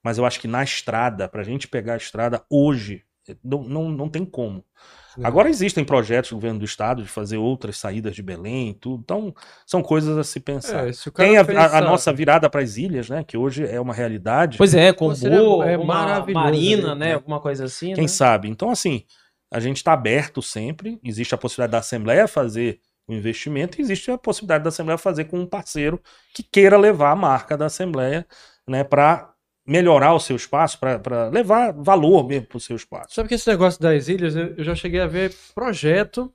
[0.02, 3.04] mas eu acho que na estrada, para a gente pegar a estrada hoje,
[3.44, 4.64] não, não, não tem como.
[5.22, 9.02] Agora existem projetos do governo do estado de fazer outras saídas de Belém e tudo.
[9.02, 9.34] Então,
[9.66, 10.88] são coisas a se pensar.
[10.88, 13.22] É, se o cara Tem a, a- a nossa virada para as ilhas, né?
[13.24, 14.56] Que hoje é uma realidade.
[14.56, 17.06] Pois é, com boa, é uma maravilhoso, marina, né?
[17.08, 17.14] né?
[17.14, 18.08] Alguma coisa assim, Quem né?
[18.08, 18.48] sabe?
[18.48, 19.04] Então, assim,
[19.50, 20.98] a gente está aberto sempre.
[21.02, 25.24] Existe a possibilidade da Assembleia fazer o investimento e existe a possibilidade da Assembleia fazer
[25.24, 26.00] com um parceiro
[26.34, 28.26] que queira levar a marca da Assembleia
[28.66, 29.32] né, para
[29.66, 33.14] melhorar o seu espaço, para levar valor mesmo para o seu espaço.
[33.14, 36.32] Sabe que esse negócio das ilhas, eu já cheguei a ver projeto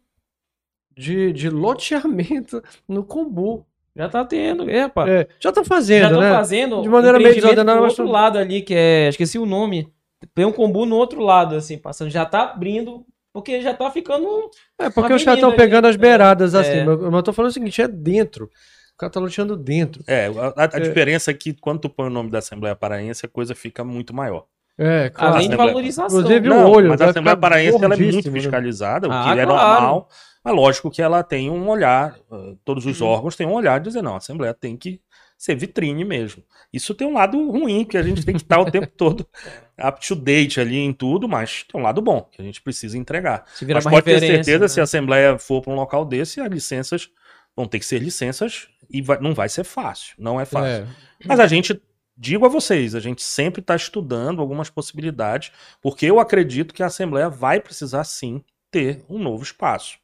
[0.95, 3.65] de, de loteamento no Combu.
[3.95, 5.07] Já tá tendo, epa.
[5.07, 6.31] É, já tá Já fazendo, estão né?
[6.31, 9.92] fazendo De maneira meio desordenada, do mas outro lado ali, que é, esqueci o nome.
[10.33, 12.09] Tem um combu no outro lado, assim, passando.
[12.09, 14.49] Já tá abrindo, porque já tá ficando...
[14.79, 16.59] É, porque os caras estão pegando as beiradas é.
[16.59, 16.83] assim.
[16.85, 18.45] Mas mas eu tô falando o seguinte, é dentro.
[18.93, 20.03] O cara tá loteando dentro.
[20.07, 23.29] É, a, a diferença é que quando tu põe o nome da Assembleia Paraense, a
[23.29, 24.45] coisa fica muito maior.
[24.77, 25.35] É, claro.
[25.35, 26.19] além de valorização.
[26.19, 26.55] Inclusive, né?
[26.55, 28.39] o Não, olho mas a Assembleia Paraense ela é muito né?
[28.39, 29.81] fiscalizada, o que Ah, é claro.
[29.81, 30.09] normal.
[30.43, 32.91] Mas lógico que ela tem um olhar, eh, todos Uhum.
[32.91, 34.99] os órgãos têm um olhar de dizer, não, a Assembleia tem que
[35.43, 36.41] ser vitrine mesmo.
[36.71, 39.27] Isso tem um lado ruim, que a gente tem que estar o tempo todo
[39.77, 42.97] up to date ali em tudo, mas tem um lado bom, que a gente precisa
[42.97, 43.43] entregar.
[43.75, 44.67] Mas pode ter certeza, né?
[44.69, 47.09] se a Assembleia for para um local desse, as licenças
[47.53, 50.15] vão ter que ser licenças e vai- não vai ser fácil.
[50.17, 50.85] Não é fácil.
[50.85, 50.87] É.
[51.25, 51.77] Mas a gente,
[52.15, 56.85] digo a vocês, a gente sempre está estudando algumas possibilidades, porque eu acredito que a
[56.85, 58.41] Assembleia vai precisar sim
[58.71, 59.97] ter um novo espaço.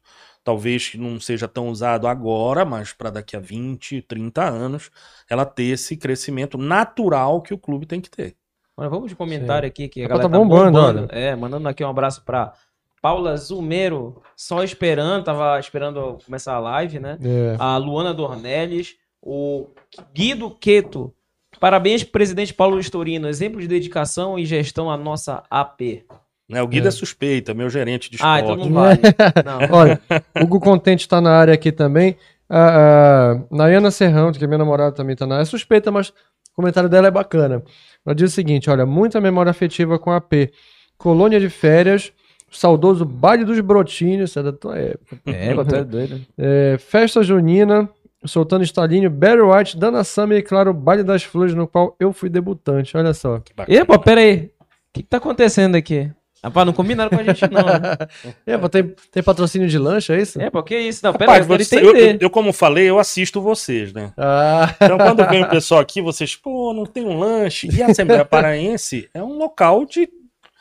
[0.44, 4.90] Talvez não seja tão usado agora, mas para daqui a 20, 30 anos,
[5.30, 8.36] ela ter esse crescimento natural que o clube tem que ter.
[8.76, 11.08] Olha, vamos de comentário aqui que a Rapaz, galera tá bombando, olha.
[11.12, 12.54] É, mandando aqui um abraço pra
[13.02, 17.18] Paula Zumeiro, só esperando, tava esperando começar a live, né?
[17.22, 17.56] É.
[17.60, 19.68] A Luana Dornelles, o
[20.14, 21.14] Guido Queto.
[21.60, 23.28] Parabéns, presidente Paulo Estorino.
[23.28, 26.06] Exemplo de dedicação e gestão à nossa AP.
[26.50, 26.62] Né?
[26.64, 26.92] O Guido é.
[26.92, 28.62] Suspeita, meu gerente de Ah, esporte.
[28.62, 29.00] então não vale.
[29.70, 29.78] Não.
[29.78, 30.02] Olha,
[30.36, 32.18] o Hugo Contente tá na área aqui também.
[32.50, 35.44] A, a Nayana Serrão, que é minha namorada, também tá na área.
[35.44, 36.14] É suspeita, mas o
[36.56, 37.62] comentário dela é bacana.
[38.04, 40.52] Ela diz o seguinte: olha, muita memória afetiva com a AP.
[40.98, 42.12] Colônia de férias,
[42.52, 45.18] saudoso baile dos brotinhos, é da tua época.
[45.28, 45.54] É, é
[45.86, 46.22] doido.
[46.38, 47.88] É, festa junina,
[48.26, 52.12] soltando estalinho, Barry White, Dana Summer e, claro, o baile das flores, no qual eu
[52.12, 52.98] fui debutante.
[52.98, 53.40] Olha só.
[53.68, 54.50] Epa, pera aí.
[54.90, 56.10] O que, que tá acontecendo aqui?
[56.44, 57.64] Rapaz, não combinaram com a gente, não.
[57.66, 57.98] Né?
[58.48, 60.42] É, pô, tem, tem patrocínio de lancha, é isso?
[60.42, 61.02] É, pô, que isso?
[61.04, 62.24] Não, pera aí, Rapaz, eu quero você- eu, entender.
[62.24, 64.14] eu- eu, como falei, eu assisto vocês, né?
[64.18, 67.68] Ah, Então, quando vem o pessoal aqui, vocês, pô, não tem um lanche.
[67.72, 70.08] E a Assembleia Paraense é um local de.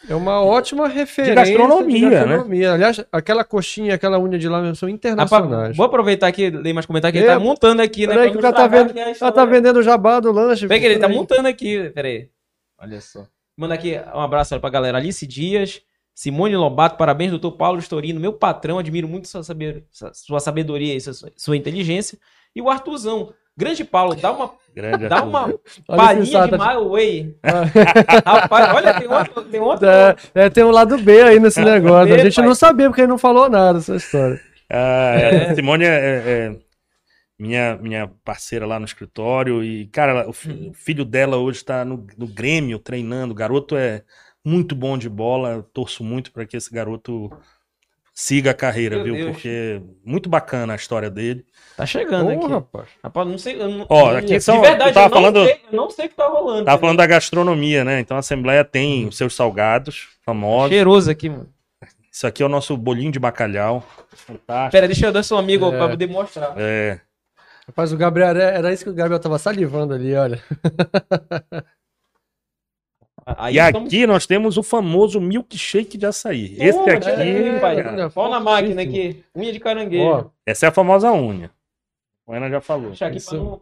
[0.08, 2.10] é uma ótima referência gastronomia, de né?
[2.10, 2.72] gastronomia.
[2.72, 5.76] Aliás, aquela coxinha, aquela unha de lá mesmo são internacionais.
[5.76, 8.14] vou aproveitar aqui, ler mais comentários que ele É, tá montando aqui, né?
[8.14, 9.34] Peraí que cara tá vendo, história.
[9.34, 10.66] tá vendendo o jabá do lanche.
[10.66, 12.28] Peraí que ele tá montando aqui, peraí.
[12.80, 13.24] Olha só.
[13.58, 14.98] Manda aqui um abraço pra galera.
[14.98, 15.82] Alice Dias,
[16.14, 21.00] Simone Lobato, parabéns, doutor Paulo Storino, meu patrão, admiro muito sua, saber, sua sabedoria e
[21.00, 22.16] sua, sua inteligência.
[22.54, 25.52] E o Artuzão, grande Paulo, dá uma, Grande dá uma
[25.88, 27.36] palhinha de My Way.
[28.24, 29.86] Rapaz, olha, tem outro, tem outro.
[29.88, 32.12] É, é, tem um lado B aí nesse negócio.
[32.14, 32.46] A B, gente pai.
[32.46, 34.40] não sabia porque ele não falou nada dessa história.
[34.70, 35.34] Ah, É.
[35.34, 36.56] é, a Simone é, é- é
[37.38, 39.62] minha, minha parceira lá no escritório.
[39.62, 40.70] E, cara, ela- o, fi- Uhum.
[40.70, 43.32] o filho dela hoje tá no, no Grêmio treinando.
[43.32, 44.02] O garoto é
[44.44, 45.50] muito bom de bola.
[45.50, 47.30] Eu torço muito para que esse garoto
[48.12, 49.14] siga a carreira, Meu viu?
[49.14, 49.30] Deus.
[49.30, 51.46] Porque muito bacana a história dele.
[51.76, 52.46] Tá chegando aqui.
[52.48, 52.88] rapaz.
[53.04, 53.60] Rapaz, não sei.
[53.62, 56.06] Eu não, Ó, aqui são- de verdade, tava eu não, falando- sei, eu não sei
[56.06, 56.64] o que tá rolando.
[56.64, 58.00] Tava falando da gastronomia, né?
[58.00, 60.70] Então a Assembleia tem os seus salgados famosos.
[60.70, 61.48] Cheiroso aqui, mano.
[62.10, 63.86] Isso aqui é o nosso bolinho de bacalhau.
[64.08, 64.72] Fantástico.
[64.72, 65.76] Pera, deixa eu dar seu amigo É.
[65.78, 66.54] pra poder mostrar.
[66.56, 66.98] É.
[67.68, 70.42] Rapaz, o Gabriel, era, era isso que o Gabriel tava salivando ali, olha.
[73.26, 76.56] Aí E estamos- aqui nós temos o famoso milkshake de açaí.
[76.58, 78.10] Esse Toma, aqui, é, pai.
[78.10, 79.22] Pau na máquina aqui.
[79.36, 80.02] Unha de caranguejo.
[80.02, 81.50] Ó, essa é a famosa unha.
[82.26, 82.86] O Ana já falou.
[82.88, 83.28] Deixa aqui Isso.
[83.30, 83.60] pra não...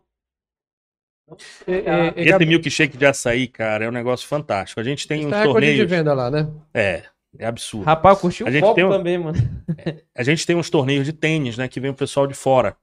[1.67, 4.81] e, e, e, Esse Gabriel, milkshake de açaí, cara, é um negócio fantástico.
[4.81, 5.91] A gente tem isso uns tá recorde de torneios.
[5.91, 6.49] venda lá, né?
[6.73, 7.03] É,
[7.37, 7.85] é absurdo.
[7.87, 9.37] Rapaz, eu curti o A gente copo tem um- também, mano.
[10.17, 11.67] A gente tem uns torneios de tênis, né?
[11.67, 12.77] Que vem o pessoal de fora.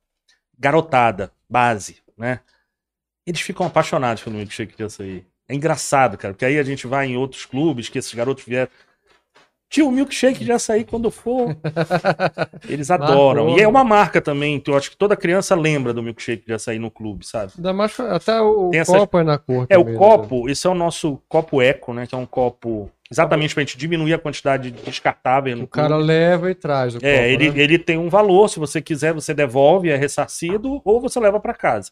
[0.57, 2.39] Garotada, base, né?
[3.25, 5.25] Eles ficam apaixonados pelo milkshake de açaí.
[5.47, 8.71] É engraçado, cara, porque aí a gente vai em outros clubes que esses garotos vieram.
[9.73, 11.57] Tio, milkshake de açaí quando for.
[12.69, 13.45] Eles adoram.
[13.45, 13.59] Marcou.
[13.59, 16.53] E é uma marca também, que eu acho que toda criança lembra do milkshake de
[16.53, 17.53] açaí no clube, sabe?
[17.57, 19.65] Ainda mais até o Tem essa- copo é na cor.
[19.67, 19.99] É, o também, né?
[19.99, 22.05] copo, esse é o nosso copo eco, né?
[22.05, 25.87] Que é um copo exatamente pra gente diminuir a quantidade de descartável no O cara
[25.95, 26.03] clube.
[26.03, 27.07] leva e traz o copo.
[27.07, 27.59] É, ele, né?
[27.59, 31.53] ele tem um valor, se você quiser, você devolve, é ressarcido, ou você leva para
[31.55, 31.89] casa.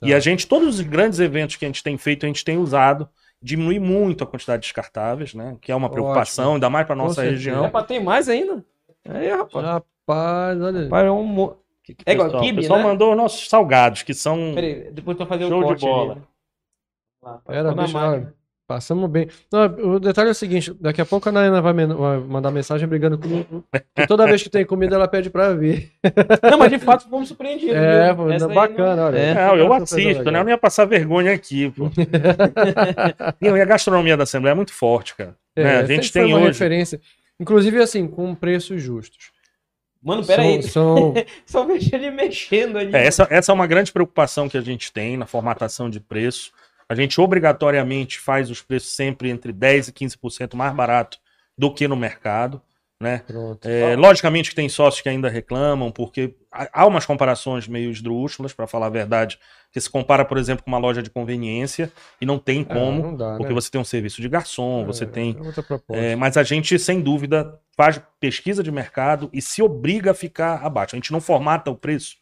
[0.00, 0.16] E Tá.
[0.16, 3.08] a gente, todos os grandes eventos que a gente tem feito, a gente tem usado,
[3.42, 5.56] diminui muito a quantidade de descartáveis, né?
[5.60, 7.32] Que é uma preocupação, ainda mais para nossa certeza.
[7.36, 7.64] região.
[7.64, 8.64] É pra ter mais ainda?
[9.08, 9.64] Aí, rapaz.
[9.64, 10.84] Rapaz, olha aí.
[10.86, 11.22] Rapaz, é um...
[11.24, 11.56] mo-
[12.04, 12.84] É igual Pessoal, o kibe, pessoal né?
[12.84, 14.52] mandou os nossos salgados, que são.
[14.54, 16.12] Peraí, depois tu fazer Show o de corte bola.
[16.12, 16.26] ali, né?
[17.22, 17.96] Lá, Era, tá na bicho,
[18.66, 19.28] passamos bem.
[19.52, 22.50] Não, o detalhe é o seguinte: daqui a pouco a Nayana vai, men- vai mandar
[22.50, 23.64] mensagem brigando comigo.
[23.94, 25.92] Que toda vez que tem comida, ela pede pra vir.
[26.50, 27.74] Não, mas de fato fomos surpreendidos.
[27.76, 29.18] É, pô, aí bacana, olha.
[29.18, 29.34] É.
[29.34, 30.38] Não, eu Surpresa assisto, né?
[30.40, 31.90] Eu não ia passar vergonha aqui, pô.
[33.40, 35.36] Não, e a gastronomia da Assembleia é muito forte, cara.
[35.54, 35.76] É, né?
[35.78, 36.46] A gente tem uma hoje.
[36.48, 37.00] referência.
[37.38, 39.30] Inclusive, assim, com preços justos.
[40.02, 40.62] Mano, peraí.
[40.62, 42.94] São, são- Só ele mexendo ali.
[42.94, 46.52] É, essa, essa é uma grande preocupação que a gente tem na formatação de preço.
[46.88, 51.18] A gente obrigatoriamente faz os preços sempre entre 10% e 15% mais barato
[51.58, 52.62] do que no mercado.
[52.98, 53.22] Né?
[53.62, 58.66] É, logicamente que tem sócios que ainda reclamam, porque há umas comparações meio esdrúxulas, para
[58.66, 59.38] falar a verdade,
[59.70, 63.02] que se compara, por exemplo, com uma loja de conveniência e não tem É, como,
[63.02, 63.60] não dá, porque né?
[63.60, 65.36] você tem um serviço de garçom, você É, tem
[65.90, 70.14] é é, mas a gente, sem dúvida, faz pesquisa de mercado e se obriga a
[70.14, 70.96] ficar abaixo.
[70.96, 72.16] A gente não formata o preço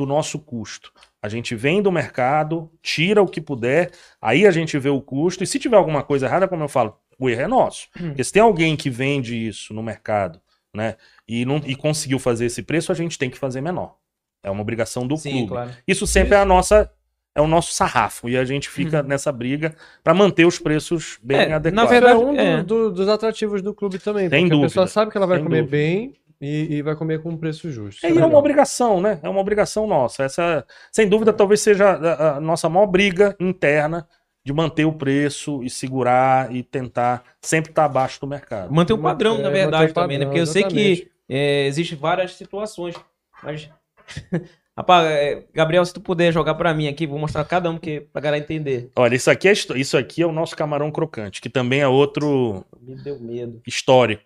[0.00, 0.90] do nosso custo.
[1.22, 3.90] A gente vem do mercado, tira o que puder,
[4.20, 6.96] aí a gente vê o custo, e se tiver alguma coisa errada, como eu falo,
[7.18, 7.88] o erro é nosso.
[7.92, 10.40] Porque se tem alguém que vende isso no mercado,
[10.74, 10.96] né,
[11.28, 13.96] e, não, e conseguiu fazer esse preço, a gente tem que fazer menor.
[14.42, 15.48] É uma obrigação do Sim, clube.
[15.48, 15.70] claro.
[15.86, 16.90] Isso sempre é a nossa.
[17.32, 18.28] É o nosso sarrafo.
[18.28, 19.72] E a gente fica nessa briga
[20.02, 21.84] para manter os preços bem É, na adequados.
[21.90, 22.62] Isso é verdade, um do- é.
[22.64, 24.28] do- dos atrativos do clube também.
[24.28, 25.76] Sem porque a pessoa dúvida, sabe que ela vai sem comer dúvida.
[25.76, 28.04] bem e, e vai comer com um preço justo.
[28.06, 29.20] É, e é uma obrigação, né?
[29.22, 30.24] É uma obrigação nossa.
[30.24, 34.08] Essa, sem dúvida, talvez seja a, a nossa maior briga interna
[34.44, 38.72] de manter o preço e segurar e tentar sempre estar abaixo do mercado.
[38.72, 40.24] Manter um padrão, É, na verdade, manter o também, né?
[40.24, 41.02] padrão, Porque eu sei exatamente.
[41.02, 42.94] que é, existem várias situações.
[43.42, 43.68] Mas.
[44.76, 48.00] Rapaz, é, Gabriel, se tu puder jogar pra mim aqui, vou mostrar cada um que,
[48.00, 48.90] pra galera entender.
[48.96, 52.64] Olha, isso aqui, é, isso aqui é o nosso camarão crocante, que também é outro
[52.80, 53.60] Me deu medo.
[53.66, 54.18] histório.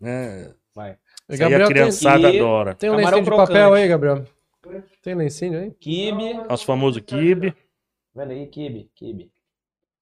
[0.00, 0.50] Né?
[0.74, 0.96] Vai.
[1.32, 2.74] E Isso aí a Gabriel, criançada e- adora.
[2.74, 3.48] tem, tem um Camarão lencinho de crocante.
[3.58, 4.24] papel aí, Gabriel?
[5.02, 5.70] Tem lencinho aí?
[5.80, 6.34] Kibe.
[6.48, 7.54] Nosso famoso kibe.
[8.14, 9.30] Olha aí, kibe, kibe.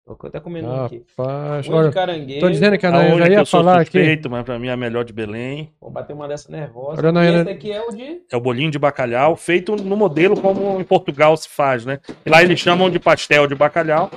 [0.05, 1.05] Tô até comendo um aqui.
[1.17, 2.41] Rapaz, Olho olha, de caranguejo.
[2.41, 3.93] tô dizendo que a Nayana já ia eu sou falar aqui.
[3.93, 5.73] suspeito, mas pra mim é a melhor de Belém.
[5.81, 7.01] Vou bater uma dessa nervosa.
[7.01, 8.23] Olha, E Nayana- esse aqui é o de.
[8.29, 12.01] É o bolinho de bacalhau, feito no modelo como em Portugal se faz, né?
[12.27, 14.11] E lá eles chamam de pastel de bacalhau,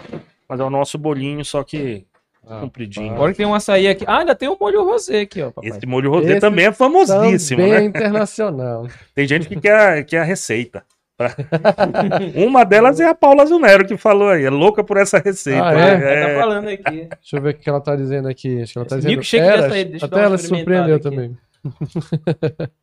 [0.49, 2.07] mas é o nosso bolinho, só que
[2.45, 3.13] Ah, compridinho.
[3.13, 4.03] Agora que tem um açaí aqui.
[4.07, 5.51] Ah, ainda tem um molho rosé aqui, ó.
[5.51, 5.69] Papai.
[5.69, 7.85] Esse molho rosé Esse também é famosíssimo, Também é né?
[7.85, 8.87] internacional.
[9.15, 10.83] Tem gente que quer, quer a receita.
[12.35, 15.63] Uma delas é a Paula Zunero que falou aí, é louca por essa receita.
[15.63, 16.03] Ah, né?
[16.03, 16.21] é?
[16.21, 17.07] Ela tá falando aqui.
[17.21, 18.61] Deixa eu ver o que ela tá dizendo aqui.
[18.61, 21.37] Acho que ela tá Esse dizendo dar Até ela se surpreendeu experimentada também.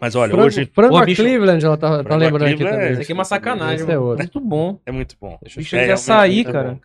[0.00, 2.70] Mas olha, frango, hoje frango Pô, a bicho, Cleveland, ela tá, tá lembrando aqui é-
[2.70, 2.92] também.
[2.92, 4.18] Isso aqui é uma sacanagem, Esse é outro.
[4.24, 4.80] Muito bom.
[4.86, 5.38] é muito bom.
[5.42, 6.80] Bicho É, de realmente açaí, muito cara.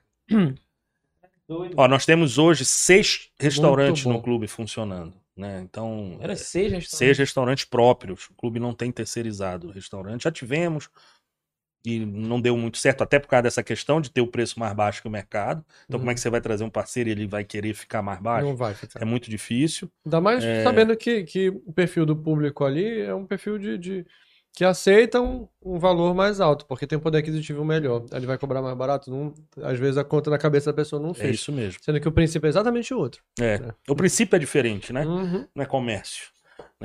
[1.77, 5.61] Ó, nós temos hoje seis restaurantes no clube funcionando, né?
[5.63, 6.97] Então, Era é, seis restaurantes.
[6.97, 8.29] seis restaurantes próprios.
[8.29, 10.23] O clube não tem terceirizado restaurante.
[10.23, 10.89] Já tivemos
[11.85, 14.73] e não deu muito certo, até por causa dessa questão de ter o preço mais
[14.73, 15.63] baixo que o mercado.
[15.85, 18.19] Então, como é que você vai trazer um parceiro e ele vai querer ficar mais
[18.19, 18.47] baixo?
[18.47, 19.01] Não vai ficar.
[19.01, 19.89] É muito difícil.
[20.05, 20.63] Ainda mais É.
[20.63, 24.05] sabendo que, que o perfil do público ali é um perfil de, de-
[24.57, 28.05] que aceita um, valor mais alto, porque tem um poder aquisitivo melhor.
[28.13, 29.11] Ele vai cobrar mais barato.
[29.11, 31.31] Não, às vezes a conta na cabeça da pessoa não É fecha.
[31.33, 31.77] isso mesmo.
[31.83, 33.21] Sendo que o princípio é exatamente o outro.
[33.37, 33.59] É.
[33.89, 35.05] O princípio é diferente, né?
[35.05, 35.45] Uhum.
[35.53, 36.29] Não é comércio.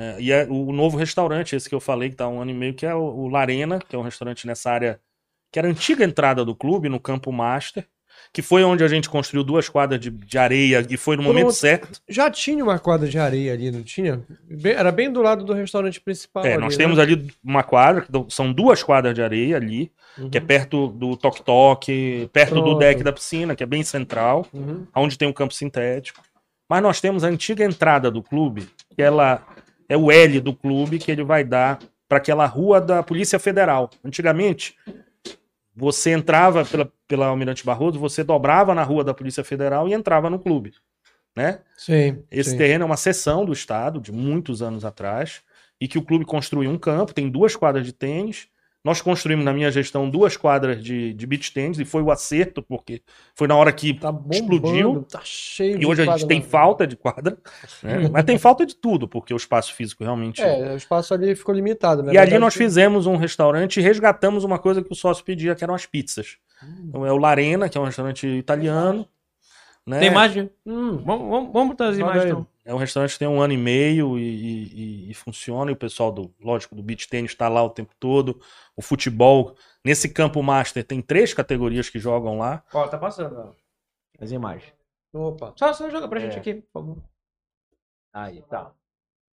[0.01, 0.15] Né?
[0.19, 2.53] E é o novo restaurante, esse que eu falei, que tá há um ano e
[2.53, 4.99] meio, que é o, Larena, que é um restaurante nessa área
[5.51, 7.85] que era a antiga entrada do clube, no Campo Master,
[8.33, 11.51] que foi onde a gente construiu duas quadras de, de areia e foi no momento
[11.51, 12.01] certo.
[12.07, 14.21] Já tinha uma quadra de areia ali, não tinha?
[14.49, 16.45] Bem- era bem do lado do restaurante principal.
[16.45, 16.83] É, ali, nós né?
[16.83, 19.91] temos ali uma quadra, que são duas quadras de areia ali,
[20.31, 20.47] que é Uhum.
[20.47, 22.79] perto do Tok Tok, perto do Pronto.
[22.79, 24.45] deck da piscina, que é bem central.
[24.53, 24.85] Uhum.
[24.95, 26.21] onde tem um campo sintético.
[26.69, 29.45] Mas nós temos a antiga entrada do clube, que ela
[29.91, 31.77] é o L do clube, que ele vai dar
[32.07, 33.89] para aquela rua da Polícia Federal.
[34.05, 34.73] Antigamente,
[35.75, 40.29] você entrava pela, pela Almirante Barroso, você dobrava na rua da Polícia Federal e entrava
[40.29, 40.71] no clube.
[41.35, 41.59] Né?
[41.75, 42.23] Sim.
[42.31, 42.57] Esse sim.
[42.57, 45.41] terreno é uma seção do Estado, de muitos anos atrás,
[45.79, 48.47] e que o clube construiu um campo, tem duas quadras de tênis,
[48.83, 52.63] Nós construímos na minha gestão duas quadras de, de beach tennis e foi o acerto,
[52.63, 53.03] porque
[53.35, 55.03] foi na hora que Tá bombando, explodiu.
[55.03, 57.37] tá cheio de E hoje a gente tem falta de quadra,
[57.83, 58.09] né?
[58.11, 60.41] mas tem falta de tudo, porque o espaço físico realmente.
[60.41, 62.13] É, o espaço ali ficou limitado, né?
[62.13, 65.63] e ali nós fizemos um restaurante e resgatamos uma coisa que o sócio pedia, que
[65.63, 66.37] eram as pizzas.
[66.63, 66.85] Hum.
[66.89, 69.07] Então é o Larena, que é um restaurante italiano.
[69.87, 69.99] Né?
[69.99, 70.49] Tem imagem?
[70.65, 72.29] Hum, Vamos, vamos, vamos botar as imagens aí.
[72.31, 72.47] então.
[72.63, 74.63] É um restaurante que tem um ano e meio e, e-
[75.07, 75.71] e- e funciona.
[75.71, 78.39] E o pessoal do, lógico, do beach tennis está lá o tempo todo.
[78.77, 82.63] O futebol, nesse campo master, tem três categorias que jogam lá.
[82.71, 83.51] Ó, tá passando ó,
[84.19, 84.71] as imagens.
[85.11, 85.53] opa.
[85.57, 86.23] Só, só joga pra É.
[86.25, 86.97] gente aqui, por favor.
[88.13, 88.71] Aí, tá.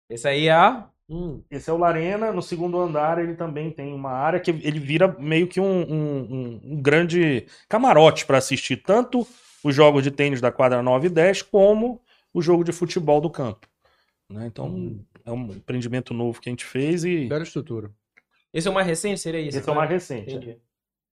[0.08, 0.84] Esse aí é.
[1.08, 1.42] Hum.
[1.50, 2.32] Esse é o Larena.
[2.32, 6.20] No segundo andar, ele também tem uma área que ele vira meio que um, um-
[6.22, 9.26] um- um grande camarote para assistir tanto
[9.62, 12.00] os jogos de tênis da quadra 9 e 10, como
[12.32, 13.68] o jogo de futebol do campo.
[14.30, 14.46] né?
[14.46, 17.90] Então, é um empreendimento novo que a gente fez e Bela estrutura.
[18.52, 19.58] Esse é o mais recente, seria isso?
[19.58, 20.34] esse é o mais recente.
[20.34, 20.58] Entendi.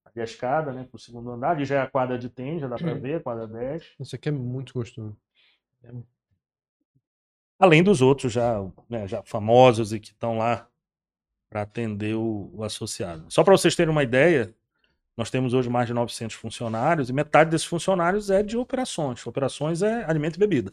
[0.06, 1.50] Ali a escada, né, pro segundo andar.
[1.50, 3.84] Ali já é a quadra de tênis, já dá pra ver, a quadra 10.
[4.00, 5.14] Isso aqui é muito gostoso.
[7.62, 8.60] Além dos outros já,
[8.90, 10.66] né, já famosos e que estão lá
[11.48, 13.24] para atender o, o associado.
[13.28, 14.52] Só para vocês terem uma ideia,
[15.16, 19.24] nós temos hoje mais de 900 funcionários e metade desses funcionários é de operações.
[19.24, 20.72] Operações é alimento e bebida.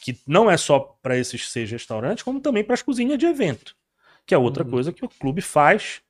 [0.00, 3.74] Que não é só para esses seis restaurantes, como também para as cozinhas de evento.
[4.24, 4.70] Que é outra Uhum.
[4.70, 6.02] coisa que o clube faz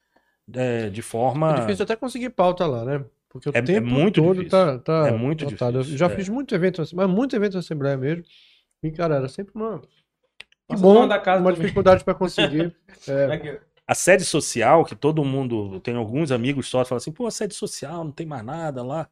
[0.55, 1.53] é, de forma.
[1.57, 3.03] É difícil até conseguir pauta lá, né?
[3.31, 4.51] Porque o É- é tempo muito todo difícil.
[4.51, 5.73] tá, tá É muito lotado.
[5.79, 6.17] difícil, Eu já é.
[6.17, 8.25] fiz muito evento, mas muito evento na Assembleia mesmo.
[8.83, 9.81] E, cara, era sempre uma.
[10.81, 11.55] Bom, uma também.
[11.55, 12.75] dificuldade para conseguir.
[13.09, 13.57] É, ó.
[13.85, 17.53] A sede social, que todo mundo, tenho alguns amigos só, falam assim, pô, a sede
[17.53, 19.09] social, não tem mais nada lá.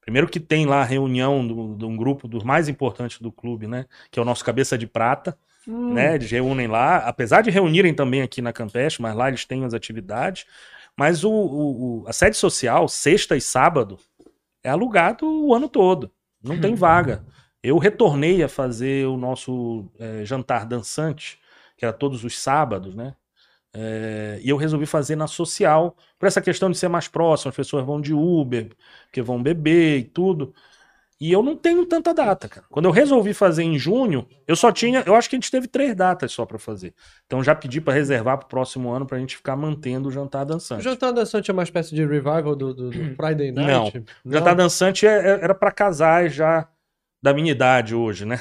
[0.00, 3.66] Primeiro que tem lá a reunião do- de um grupo dos mais importantes do clube,
[3.66, 3.84] né?
[4.10, 5.36] Que é o nosso Cabeça de Prata,
[5.66, 6.14] hum, né?
[6.14, 9.74] Eles reúnem lá, apesar de reunirem também aqui na Campestre, mas lá eles têm as
[9.74, 10.46] atividades.
[10.96, 13.98] Mas o, o- o- a sede social, sexta e sábado,
[14.64, 16.10] é alugado o ano todo.
[16.42, 17.22] Não tem vaga.
[17.62, 21.38] Eu retornei a fazer o nosso eh, jantar dançante,
[21.76, 23.14] que era todos os sábados, né?
[23.74, 27.56] Eh, e eu resolvi fazer na social, por essa questão de ser mais próximo, as
[27.56, 28.70] pessoas vão de Uber,
[29.06, 30.54] porque vão beber e tudo.
[31.20, 32.64] E eu não tenho tanta data, cara.
[32.70, 35.66] Quando eu resolvi fazer em junho, eu só tinha, eu acho que a gente teve
[35.66, 36.94] três datas só pra fazer.
[37.26, 40.46] Então já pedi pra reservar pro próximo ano pra gente ficar mantendo o jantar O
[40.46, 40.84] dançante.
[40.84, 43.64] Jantar Dançante é uma espécie de revival do, do- do Friday Não.
[43.64, 44.04] Night?
[44.24, 46.68] O jantar dançante é- é- era pra casais já
[47.22, 48.40] da minha idade hoje, né?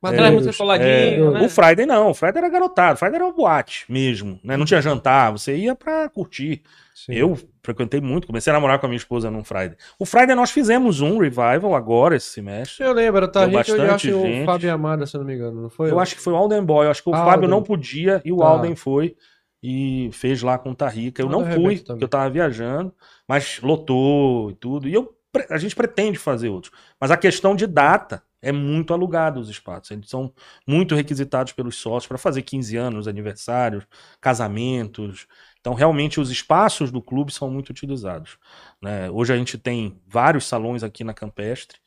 [0.00, 1.40] Aquela música coladinha, É, né?
[1.44, 4.56] O Friday não, o Friday era garotado, o Friday era uma boate mesmo, né?
[4.56, 6.62] Não tinha jantar, você ia pra curtir.
[6.94, 7.14] Sim.
[7.14, 9.76] Eu frequentei muito, comecei a namorar com a minha esposa num Friday.
[9.98, 12.84] O Friday nós fizemos um revival agora esse semestre.
[12.86, 14.46] Eu lembro, era o Tarrico e eu bastante acho que o gente.
[14.46, 15.90] Fábio Amada, se não me engano, não foi?
[15.90, 18.22] Eu acho que foi o Alden Boy, eu acho que o Ah, Fábio não podia
[18.24, 18.46] e o Tá.
[18.46, 19.16] Alden foi
[19.60, 21.20] e fez lá com o Tarrica.
[21.20, 22.94] Eu não fui, porque eu tava viajando,
[23.28, 24.88] mas lotou e tudo.
[24.88, 25.12] E eu,
[25.50, 26.72] a gente pretende fazer outros.
[27.00, 29.90] Mas a questão de data é muito alugado os espaços.
[29.90, 30.32] Eles são
[30.66, 33.84] muito requisitados pelos sócios para fazer 15 anos, aniversários,
[34.20, 35.26] casamentos.
[35.60, 38.38] Então, realmente, os espaços do clube são muito utilizados.
[38.80, 39.10] né?
[39.10, 41.78] Hoje a gente tem vários salões aqui na Campestre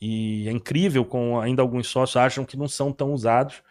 [0.00, 3.62] e é incrível como ainda alguns sócios acham que não são tão usados.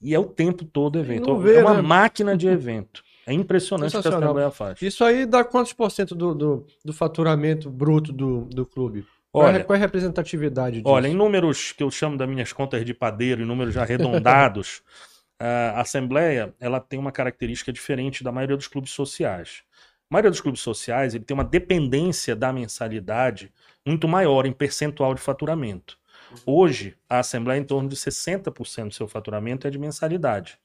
[0.00, 1.38] E é o tempo todo evento.
[1.38, 1.82] vê, é uma né?
[1.82, 3.02] máquina de evento.
[3.28, 4.10] É impressionante o que a.
[4.10, 4.80] Assembleia faz.
[4.80, 9.06] Isso aí dá quantos por cento do, do, do faturamento bruto do, do clube?
[9.30, 10.88] Qual, é, Olha, qual é a representatividade disso?
[10.88, 14.82] Olha, em números que eu chamo das minhas contas de padeiro, em números já arredondados,
[15.38, 19.62] a Assembleia ela tem uma característica diferente da maioria dos clubes sociais.
[20.10, 23.52] A maioria dos clubes sociais ele tem uma dependência da mensalidade
[23.84, 25.98] muito maior em percentual de faturamento.
[26.46, 30.58] Hoje, a Assembleia, em torno de 60% do seu faturamento é de mensalidade.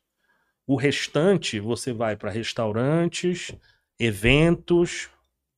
[0.65, 3.53] O restante, você vai para restaurantes,
[3.99, 5.09] eventos,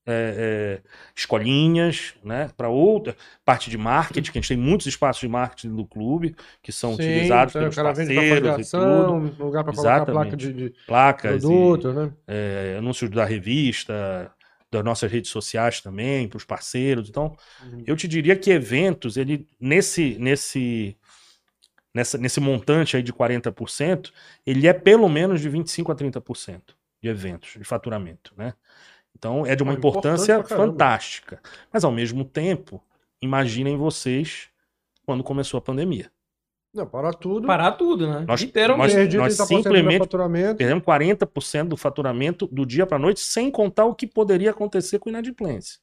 [0.07, 2.49] é, é, escolinhas, né?
[2.57, 6.35] Para outra parte de marketing, que a gente tem muitos espaços de marketing do clube
[6.61, 10.75] que são Sim, utilizados então, pelos parceiros e tudo, lugar para colocar placa de, de
[10.85, 12.13] placas e produto, né?
[12.27, 14.31] é, anúncios da revista,
[14.71, 17.09] das nossas redes sociais também, para os parceiros.
[17.09, 17.85] Então, Uhum.
[17.85, 20.97] eu te diria que eventos, ele nesse nesse
[21.95, 24.11] nessa, nesse montante aí de 40%,
[24.45, 26.61] ele é pelo menos de 25 a 30%
[27.01, 28.53] de eventos, de faturamento, né?
[29.17, 31.41] Então, é de uma importante importância fantástica.
[31.71, 32.83] Mas ao mesmo tempo,
[33.21, 34.49] imaginem vocês
[35.05, 36.11] quando começou a pandemia.
[36.73, 37.47] Não, para tudo.
[37.47, 38.25] Parar tudo, né?
[38.27, 38.41] Nós-
[38.77, 40.57] nós- Perdi 30% do meu simplesmente- faturamento.
[40.57, 45.07] Perdemos 40% do faturamento do dia para noite, sem contar o que poderia acontecer com
[45.07, 45.79] inadimplência.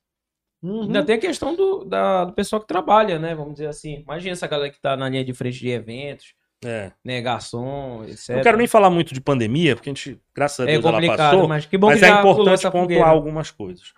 [0.63, 0.83] Uhum.
[0.83, 3.35] Ainda tem a questão do, da- do pessoal que trabalha, né?
[3.35, 4.01] Vamos dizer assim.
[4.03, 6.35] Imagina essa galera que tá na linha de frente de eventos.
[6.65, 6.93] É.
[7.05, 8.37] né, garçom, etc.
[8.37, 10.93] Não quero nem falar muito de pandemia, porque a gente, graças a É Deus, ela
[10.95, 11.49] complicado, passou.
[11.49, 13.05] mas que bom mas que é importante pontuar fogueira.
[13.05, 13.93] algumas coisas.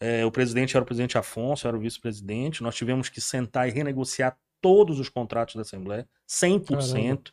[0.00, 2.62] É, o presidente era o presidente Afonso, era o vice-presidente.
[2.62, 7.32] Nós tivemos que sentar e renegociar todos os contratos da Assembleia, 100%.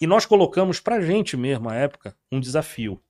[0.00, 3.00] E nós colocamos pra gente mesmo, à época, um desafio.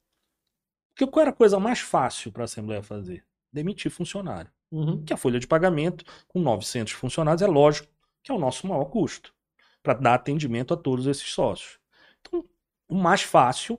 [0.91, 3.25] Porque qual era a coisa mais fácil para a Assembleia fazer?
[3.51, 4.51] Demitir funcionário.
[4.71, 5.03] Uhum.
[5.05, 7.89] Que a folha de pagamento, com 900 funcionários, é lógico
[8.23, 9.35] que é o nosso maior custo
[9.83, 11.79] para dar atendimento a todos esses sócios.
[12.21, 12.45] Então,
[12.89, 13.79] o mais fácil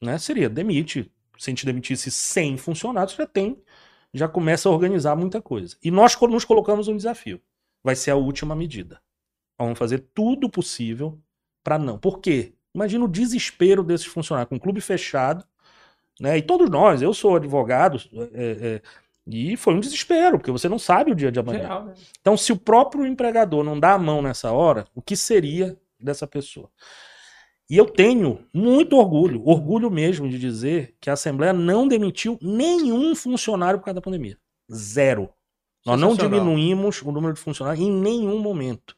[0.00, 1.10] né, seria demite.
[1.36, 3.60] Se a gente demitisse 100 funcionários, já tem,
[4.12, 5.76] já começa a organizar muita coisa.
[5.82, 7.40] E nós nos colocamos um desafio.
[7.82, 9.02] Vai ser a última medida.
[9.58, 11.20] Vamos fazer tudo possível
[11.62, 11.98] para não.
[11.98, 12.54] Por quê?
[12.74, 15.44] Imagina o desespero desses funcionários com o clube fechado,
[16.20, 16.38] né?
[16.38, 18.00] E todos nós, eu sou advogado,
[18.32, 18.82] é, é,
[19.26, 21.84] e foi um desespero, porque você não sabe o dia de amanhã.
[21.84, 21.94] Né?
[22.20, 26.26] Então, se o próprio empregador não dá a mão nessa hora, o que seria dessa
[26.26, 26.70] pessoa?
[27.68, 33.14] E eu tenho muito orgulho, orgulho mesmo de dizer que a Assembleia não demitiu nenhum
[33.14, 34.36] funcionário por causa da pandemia.
[34.70, 35.30] Zero.
[35.86, 38.94] Nós não diminuímos o número de funcionários em nenhum momento.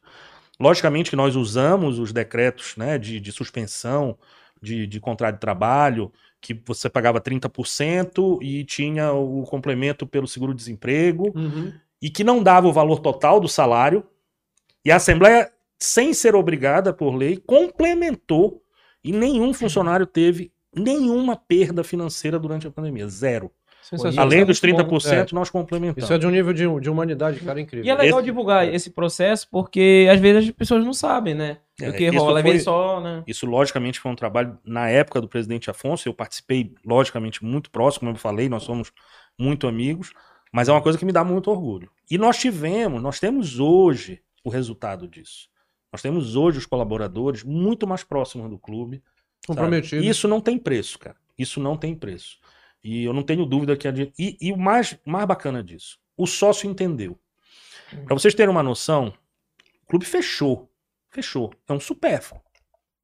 [0.59, 4.17] Logicamente que nós usamos os decretos né, de, de suspensão
[4.61, 6.11] de, de contrato de trabalho,
[6.53, 11.73] que você pagava 30% e tinha o complemento pelo seguro-desemprego Uhum.
[12.01, 14.03] e que não dava o valor total do salário,
[14.85, 18.63] e a Assembleia, sem ser obrigada por lei, complementou
[19.03, 23.07] e nenhum funcionário teve nenhuma perda financeira durante a pandemia.
[23.09, 23.51] Zero.
[24.17, 24.97] Além dos Muito bom.
[24.97, 25.35] 30%, É.
[25.35, 26.03] nós complementamos.
[26.03, 27.85] Isso é de um nível de, de humanidade, cara, incrível.
[27.85, 31.57] E é legal Esse- divulgar esse processo, porque às vezes as pessoas não sabem, né?
[31.79, 33.23] É, o que isso rola, foi- só, né?
[33.27, 36.07] Isso, logicamente, foi um trabalho na época do presidente Afonso.
[36.09, 38.91] Eu participei, logicamente, muito próximo, como eu falei, nós somos
[39.39, 40.11] muito amigos,
[40.51, 41.89] mas é uma coisa que me dá muito orgulho.
[42.09, 45.47] E nós tivemos, nós temos hoje o resultado disso.
[45.93, 49.01] Nós temos hoje os colaboradores muito mais próximos do clube.
[49.45, 50.03] Comprometido.
[50.03, 51.15] E Isso não tem preço, cara.
[51.37, 52.37] Isso não tem preço.
[52.89, 54.13] E eu não tenho dúvida que a gente...
[54.17, 57.19] E, e o mais, mais bacana disso, o sócio entendeu.
[58.05, 59.13] Para vocês terem uma noção,
[59.83, 60.71] o clube fechou.
[61.09, 61.53] Fechou.
[61.67, 62.41] É um supérfluo.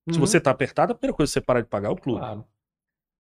[0.10, 0.26] Se Uhum.
[0.26, 2.20] você tá apertado, a primeira coisa que você para de pagar é o clube.
[2.20, 2.46] Claro.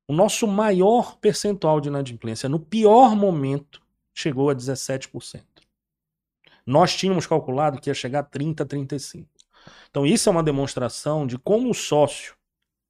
[0.08, 3.82] O nosso maior percentual de inadimplência, no pior momento,
[4.14, 5.44] chegou a 17%.
[6.66, 9.30] Nós tínhamos calculado que ia chegar a 30, 35.
[9.90, 12.36] Então isso é uma demonstração de como o sócio,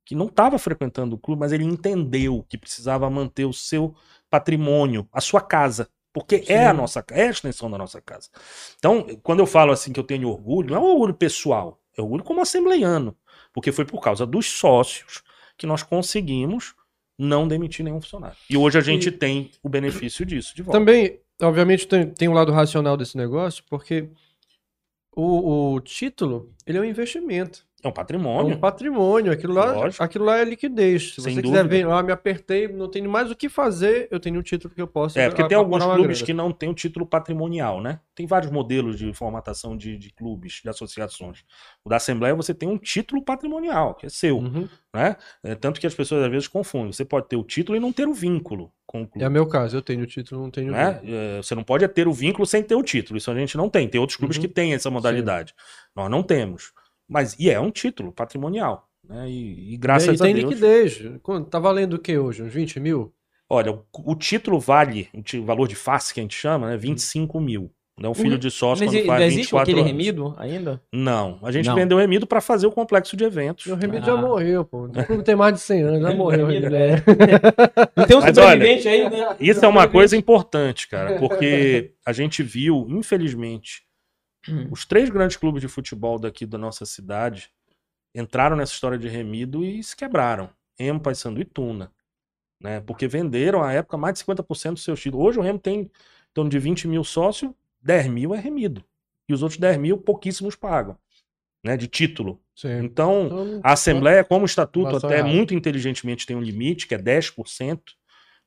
[0.06, 3.96] que não estava frequentando o clube, mas ele entendeu que precisava manter o seu
[4.30, 8.30] patrimônio, a sua casa, porque é a nossa é a extensão da nossa casa.
[8.78, 12.02] Então, quando eu falo assim que eu tenho orgulho, não é um orgulho pessoal, é
[12.02, 13.16] orgulho como assembleiano,
[13.54, 15.24] porque foi por causa dos sócios
[15.58, 16.76] que nós conseguimos
[17.18, 18.38] não demitir nenhum funcionário.
[18.50, 20.80] E hoje a gente tem o benefício disso de volta.
[20.80, 24.10] Também, obviamente, tem, tem um lado racional desse negócio, porque
[25.16, 27.66] o, o título, ele é um investimento.
[27.84, 28.56] É um É patrimônio.
[28.56, 29.32] um patrimônio.
[29.32, 30.02] Aquilo lá, Lógico.
[30.04, 31.16] aquilo lá é liquidez.
[31.16, 31.88] Se Sem você quiser dúvida.
[31.88, 34.82] ver, ah, me apertei, não tenho mais o que fazer, eu tenho um título que
[34.82, 35.20] eu posso.
[35.20, 36.26] É, porque tem alguns clubes grana.
[36.26, 38.00] que não têm o título patrimonial, né?
[38.16, 41.44] Tem vários modelos de formatação de, de clubes, de associações.
[41.84, 44.70] O da Assembleia você tem um título patrimonial, que é seu, Uhum.
[44.94, 45.18] né?
[45.44, 46.94] É, tanto que as pessoas às vezes confundem.
[46.94, 49.26] Você pode ter o título e não ter o vínculo com o clube.
[49.26, 50.72] É o meu caso, eu tenho o título, não tenho.
[50.72, 51.02] né?
[51.04, 53.18] É, Você não pode ter o vínculo sem ter o título.
[53.18, 53.88] Isso a gente não tem.
[53.90, 54.44] Tem outros clubes Uhum.
[54.44, 55.54] que têm essa modalidade.
[55.96, 56.72] Nós não temos.
[57.10, 58.88] Mas e é um título patrimonial.
[59.08, 59.30] Né?
[59.30, 60.50] E, e graças e tem a Deus.
[60.50, 61.02] liquidez.
[61.22, 62.42] Quanto- Tá valendo o que hoje?
[62.44, 63.14] Uns 20 mil?
[63.50, 66.78] Olha, o, o título vale, o valor de face que a gente chama, né?
[66.78, 67.70] 25 mil.
[68.00, 68.10] Né?
[68.10, 69.92] Um filho de sócio Mas quando e- faz não existe 24 aquele anos.
[69.92, 70.82] remido ainda?
[70.92, 71.76] Não, a gente Não.
[71.76, 73.68] vendeu o remido para fazer o complexo de eventos.
[73.68, 74.16] Meu remédio Ah.
[74.16, 74.86] já morreu, pô.
[74.86, 76.46] O clube tem mais de 100 anos, já morreu.
[76.48, 76.76] o remédio.
[76.76, 76.96] É.
[77.96, 79.36] Não tem um Mas sobrevivente aí, né?
[79.40, 83.84] Isso é uma coisa importante, cara, porque a gente viu, infelizmente,
[84.50, 84.68] Hum.
[84.72, 87.50] os três grandes clubes de futebol daqui da nossa cidade
[88.14, 90.50] entraram nessa história de remido e se quebraram.
[90.78, 91.92] Remo, Paysandu e Tuna.
[92.62, 92.80] Né?
[92.82, 95.26] Porque venderam, à época, mais de 50% dos seus títulos.
[95.28, 95.92] Hoje o Remo tem em
[96.34, 98.84] torno de 20 mil sócios, 10 mil é remido.
[99.28, 100.98] E os outros 10 mil, pouquíssimos pagam.
[101.64, 101.78] Né?
[101.78, 102.42] De título.
[102.56, 102.84] Sim.
[102.84, 105.34] Então, Então, a Assembleia, como estatuto, Relação até errada.
[105.34, 107.80] muito inteligentemente tem um limite, que é 10%.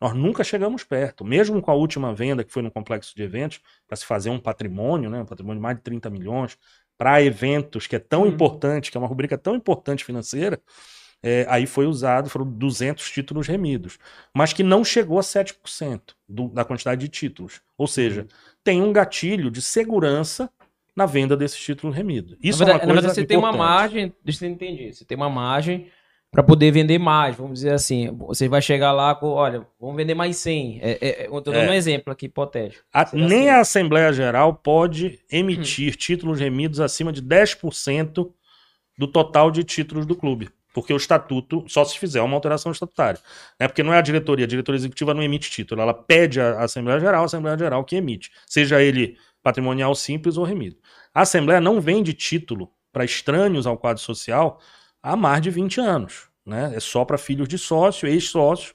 [0.00, 1.24] Nós nunca chegamos perto.
[1.24, 4.38] Mesmo com a última venda, que foi no complexo de eventos, para se fazer um
[4.38, 6.58] patrimônio, né, um patrimônio de mais de 30 milhões,
[6.98, 8.28] para eventos, que é tão Hum.
[8.28, 10.60] importante, que é uma rubrica tão importante financeira,
[11.22, 13.98] é, aí foi usado, foram 200 títulos remidos,
[14.34, 17.60] mas que não chegou a 7% do- da quantidade de títulos.
[17.76, 18.28] Ou seja, Uhum.
[18.62, 20.50] tem um gatilho de segurança
[20.94, 22.36] na venda desses títulos remidos.
[22.42, 23.58] Isso na é uma verdade, coisa na verdade, você tem uma importante.
[23.58, 25.90] margem, deixa eu entender, você tem uma margem
[26.36, 28.14] para poder vender mais, vamos dizer assim.
[28.18, 30.80] Você vai chegar lá com, olha, vamos vender mais 100.
[30.82, 31.70] É, é, é, eu tô dando É.
[31.70, 32.84] um exemplo aqui hipotético.
[32.92, 33.48] A- nem assim.
[33.48, 38.30] a Assembleia Geral pode emitir títulos remidos acima de 10%
[38.98, 40.50] do total de títulos do clube.
[40.74, 43.18] Porque o estatuto, só se fizer uma alteração estatutária.
[43.58, 43.66] Né?
[43.66, 45.80] Porque não é a diretoria, a diretoria executiva não emite título.
[45.80, 48.30] Ela pede à Assembleia Geral, a Assembleia Geral que emite.
[48.46, 50.76] Seja ele patrimonial simples ou remido.
[51.14, 54.60] A Assembleia não vende título para estranhos ao quadro social
[55.12, 56.28] há mais de 20 anos.
[56.44, 56.72] Né?
[56.76, 58.74] É só para filhos de sócio, ex-sócio,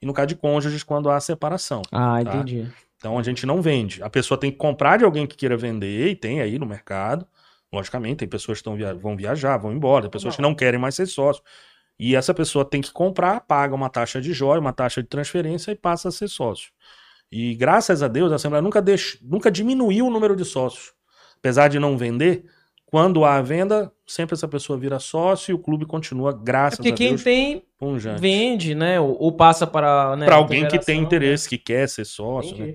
[0.00, 1.82] e no caso de cônjuges, quando há separação.
[1.92, 2.36] Ah, Tá.
[2.36, 2.66] entendi.
[2.96, 4.02] Então a gente não vende.
[4.02, 7.26] A pessoa tem que comprar de alguém que queira vender, e tem aí no mercado.
[7.72, 10.94] Logicamente, tem pessoas que via- vão viajar, vão embora, tem pessoas que não querem mais
[10.94, 11.42] ser sócio.
[11.98, 15.70] E essa pessoa tem que comprar, paga uma taxa de joia, uma taxa de transferência
[15.70, 16.70] e passa a ser sócio.
[17.30, 19.18] E graças a Deus, a Assembleia nunca, deix...
[19.22, 20.92] nunca diminuiu o número de sócios.
[21.38, 22.44] Apesar de não vender,
[22.90, 26.78] quando há a venda, sempre essa pessoa vira sócio e o clube continua, É graças
[26.78, 28.20] porque a quem Deus, tem, punjante.
[28.20, 28.98] vende, né?
[29.00, 32.56] Ou, ou passa para né, Para alguém que tem geração, interesse, que quer ser sócio.
[32.58, 32.66] né?
[32.66, 32.74] né?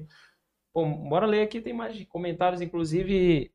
[0.74, 3.52] Pô, bora ler aqui, tem mais comentários, inclusive.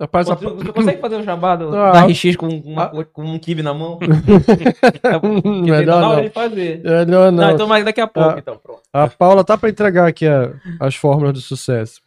[0.00, 3.04] Rapaz, a- Rodrigo, tu consegue fazer o jabá do, Ah, da RX com, uma- ah.
[3.04, 3.98] com um kibe na mão?
[5.44, 6.18] Melhor Melhor não.
[6.18, 6.80] Ele fazer.
[6.84, 7.50] É, não, Não, não.
[7.52, 8.36] então mais daqui a pouco, Ah.
[8.38, 8.56] então.
[8.56, 8.82] Pronto.
[8.92, 12.00] A Paula tá pra entregar aqui a- as fórmulas do sucesso.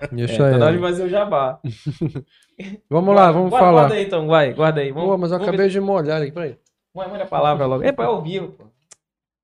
[0.00, 1.60] É, Deixa tá na hora de fazer o jabá.
[2.90, 3.80] Vamos lá, vamos Bora, falar.
[3.82, 4.90] Guarda aí então, vai, guarda aí.
[4.90, 6.56] Vamos, Pô, mas eu acabei ver- de molhar aqui, peraí.
[6.92, 7.84] Vai, manda a palavra logo.
[7.84, 8.64] É, pô, é ao vivo, pô.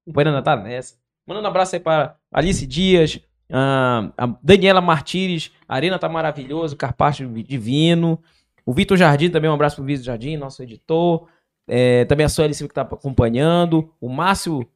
[0.05, 0.97] O Poeira tá nessa.
[1.26, 3.20] Mandando um abraço aí para Alice Dias,
[3.53, 4.11] a
[4.43, 8.18] Daniela Martires, a Arena tá maravilhoso, Carpaccio divino.
[8.66, 11.28] O Vitor Jardim também, um abraço pro Vitor Jardim, nosso editor.
[11.68, 13.91] É, também a Sueli Silva que tá acompanhando.
[14.01, 14.66] O Márcio,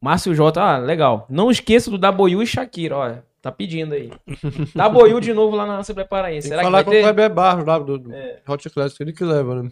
[0.00, 1.26] Márcio J, ah, legal.
[1.30, 3.24] Não esqueça do Daboyu e Shakira, olha.
[3.40, 4.10] Tá pedindo aí.
[4.74, 6.48] Daboyu de novo lá na Assembleia Paraense.
[6.48, 7.02] Tem que Será que falar vai com o ter?
[7.02, 8.40] Kleber Barros lá do, do É.
[8.48, 9.70] Hot Classic, ele que leva, né?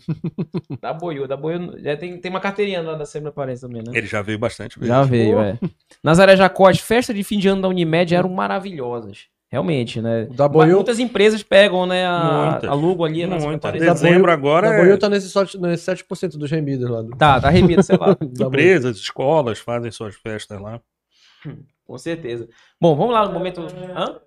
[0.81, 1.73] Da Boiú, da Boiú.
[1.83, 3.91] Já tem, tem uma carteirinha lá da Assembleia Paraense também, né?
[3.93, 4.95] Ele já veio bastante vezes.
[4.95, 5.59] Já veio, é.
[6.03, 9.27] Nazaré Jacote, festa de fim de ano da Unimed eram maravilhosas.
[9.51, 10.29] Realmente, né?
[10.31, 12.05] O da Boiú, Muitas empresas pegam, né?
[12.07, 12.71] A, Muitas.
[12.71, 13.59] alugam ali na Assembleia.
[13.61, 13.87] Paraense.
[13.87, 17.03] Dezembro Boiú- agora da é Boiú tá nesse, só- nesse 7% dos remidas lá.
[17.03, 18.15] Do, Tá, tá remida, sei lá.
[18.21, 18.47] da Boiú.
[18.49, 20.81] empresas, escolas fazem suas festas lá.
[21.87, 22.49] Com certeza.
[22.81, 23.61] Bom, vamos lá no momento.
[23.95, 24.21] Hã?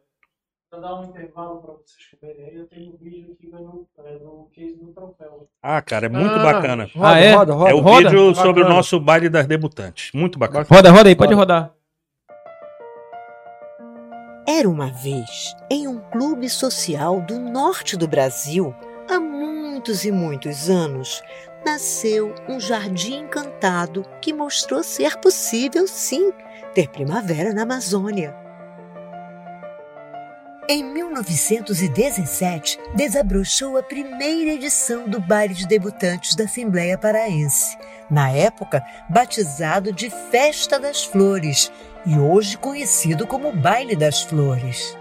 [0.70, 4.14] Pra dar um intervalo pra vocês comerem aí, eu tenho um vídeo que ganhou é,
[4.20, 5.50] no case do troféu.
[5.64, 6.90] Ah, cara, é muito Ah, bacana.
[6.96, 7.34] Roda, Ah, é?
[7.36, 7.70] roda, roda.
[7.72, 8.10] é o roda?
[8.10, 10.12] vídeo sobre o nosso baile das debutantes.
[10.14, 10.66] Muito bacana.
[10.70, 11.74] Roda, roda aí, pode rodar.
[14.48, 18.74] Era uma vez, em um clube social do norte do Brasil,
[19.10, 21.22] há muitos e muitos anos,
[21.66, 26.32] nasceu um jardim encantado que mostrou ser possível, sim,
[26.80, 28.34] ter primavera na Amazônia.
[30.70, 37.78] Em 1917, desabrochou a primeira edição do baile de debutantes da Assembleia Paraense,
[38.10, 41.70] na época batizado de Festa das Flores
[42.06, 44.98] e hoje conhecido como Baile das Flores.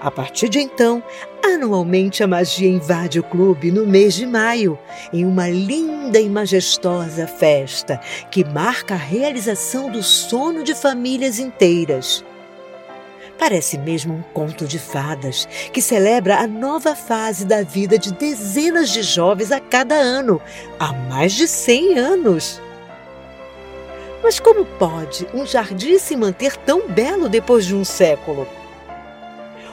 [0.00, 1.02] A partir de então,
[1.42, 4.78] anualmente a magia invade o clube no mês de maio,
[5.12, 7.98] em uma linda e majestosa festa
[8.30, 12.22] que marca a realização do sono de famílias inteiras.
[13.38, 18.90] Parece mesmo um conto de fadas que celebra a nova fase da vida de dezenas
[18.90, 20.40] de jovens a cada ano,
[20.78, 22.60] há mais de 100 anos.
[24.22, 28.46] Mas como pode um jardim se manter tão belo depois de um século?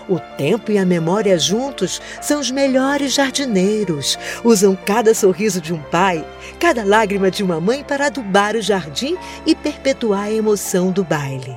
[0.10, 4.18] O tempo e a memória juntos são os melhores jardineiros.
[4.44, 6.26] Usam cada sorriso de um pai,
[6.60, 11.56] cada lágrima de uma mãe para adubar o jardim e perpetuar a emoção do baile.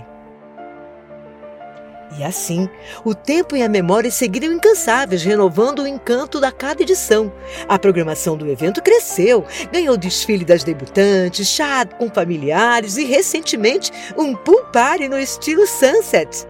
[2.19, 2.69] E assim,
[3.05, 7.31] o tempo e a memória seguiram incansáveis, renovando o encanto da cada edição.
[7.69, 14.35] A programação do evento cresceu, ganhou desfile das debutantes, chá com familiares e, recentemente, um
[14.35, 16.47] pool party no estilo Sunset.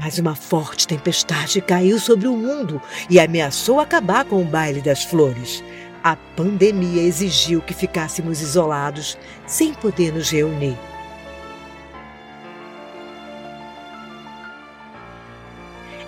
[0.00, 2.80] Mas uma forte tempestade caiu sobre o mundo
[3.10, 5.62] e ameaçou acabar com o baile das flores.
[6.02, 10.78] A pandemia exigiu que ficássemos isolados, sem poder nos reunir.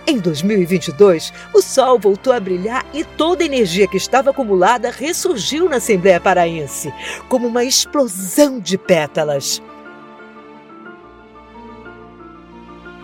[0.07, 5.69] Em 2022, o sol voltou a brilhar e toda a energia que estava acumulada ressurgiu
[5.69, 6.93] na Assembleia Paraense,
[7.29, 9.63] como uma explosão de pétalas.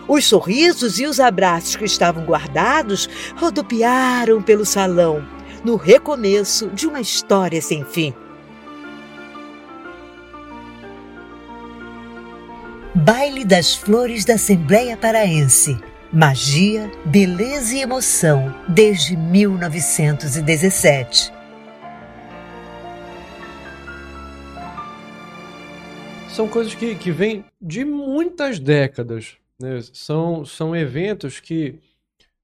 [0.09, 5.23] Os sorrisos e os abraços que estavam guardados rodopiaram pelo salão,
[5.63, 8.11] no recomeço de uma história sem fim.
[12.95, 15.77] Baile das Flores da Assembleia Paraense.
[16.11, 21.31] Magia, beleza e emoção desde 1917.
[26.29, 29.37] São coisas que, que vêm de muitas décadas.
[29.59, 29.81] Né?
[29.93, 31.79] São, são eventos que,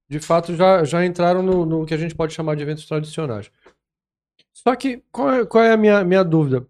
[0.08, 3.50] de fato, já, já entraram no, no que a gente pode chamar de eventos tradicionais.
[4.52, 6.66] Só que, qual é, qual é a minha, minha dúvida?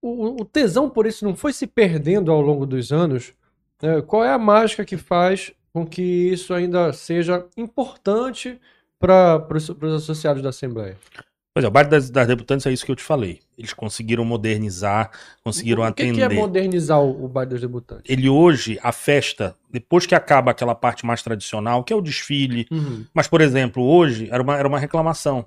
[0.00, 3.34] O, o tesão por isso não foi se perdendo ao longo dos anos?
[3.82, 4.00] né?
[4.02, 8.60] Qual é a mágica que faz com que isso ainda seja importante
[8.98, 10.96] para os associados da Assembleia?
[11.56, 13.40] Pois é, o baile das, das debutantes é isso que eu te falei.
[13.56, 15.10] Eles conseguiram modernizar,
[15.42, 16.36] conseguiram o que, que atender.
[16.36, 18.04] é modernizar o, o baile dos debutantes?
[18.06, 22.66] Ele hoje, a festa, depois que acaba aquela parte mais tradicional, que é o desfile.
[22.70, 23.06] Uhum.
[23.14, 25.46] Mas, por exemplo, hoje era uma, era uma reclamação.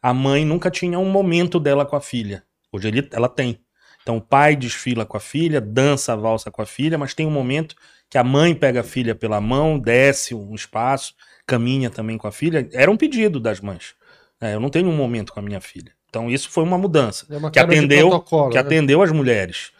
[0.00, 2.44] A mãe nunca tinha um momento dela com a filha.
[2.70, 3.58] Hoje ele, ela tem.
[4.00, 7.26] Então o pai desfila com a filha, dança a valsa com a filha, mas tem
[7.26, 7.74] um momento
[8.08, 12.32] que a mãe pega a filha pela mão, desce um espaço, caminha também com a
[12.32, 12.68] filha.
[12.72, 13.97] Era um pedido das mães.
[14.40, 15.92] É, eu não tenho um momento com a minha filha.
[16.08, 18.60] Então isso foi uma mudança É uma que atendeu, que né?
[18.60, 19.72] atendeu as mulheres.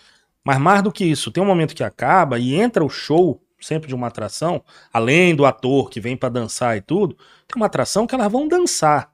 [0.44, 3.88] Mas mais do que isso, tem um momento que acaba e entra o show, sempre
[3.88, 7.14] de uma atração, além do ator que vem pra dançar e tudo,
[7.46, 9.12] tem uma atração que elas vão dançar.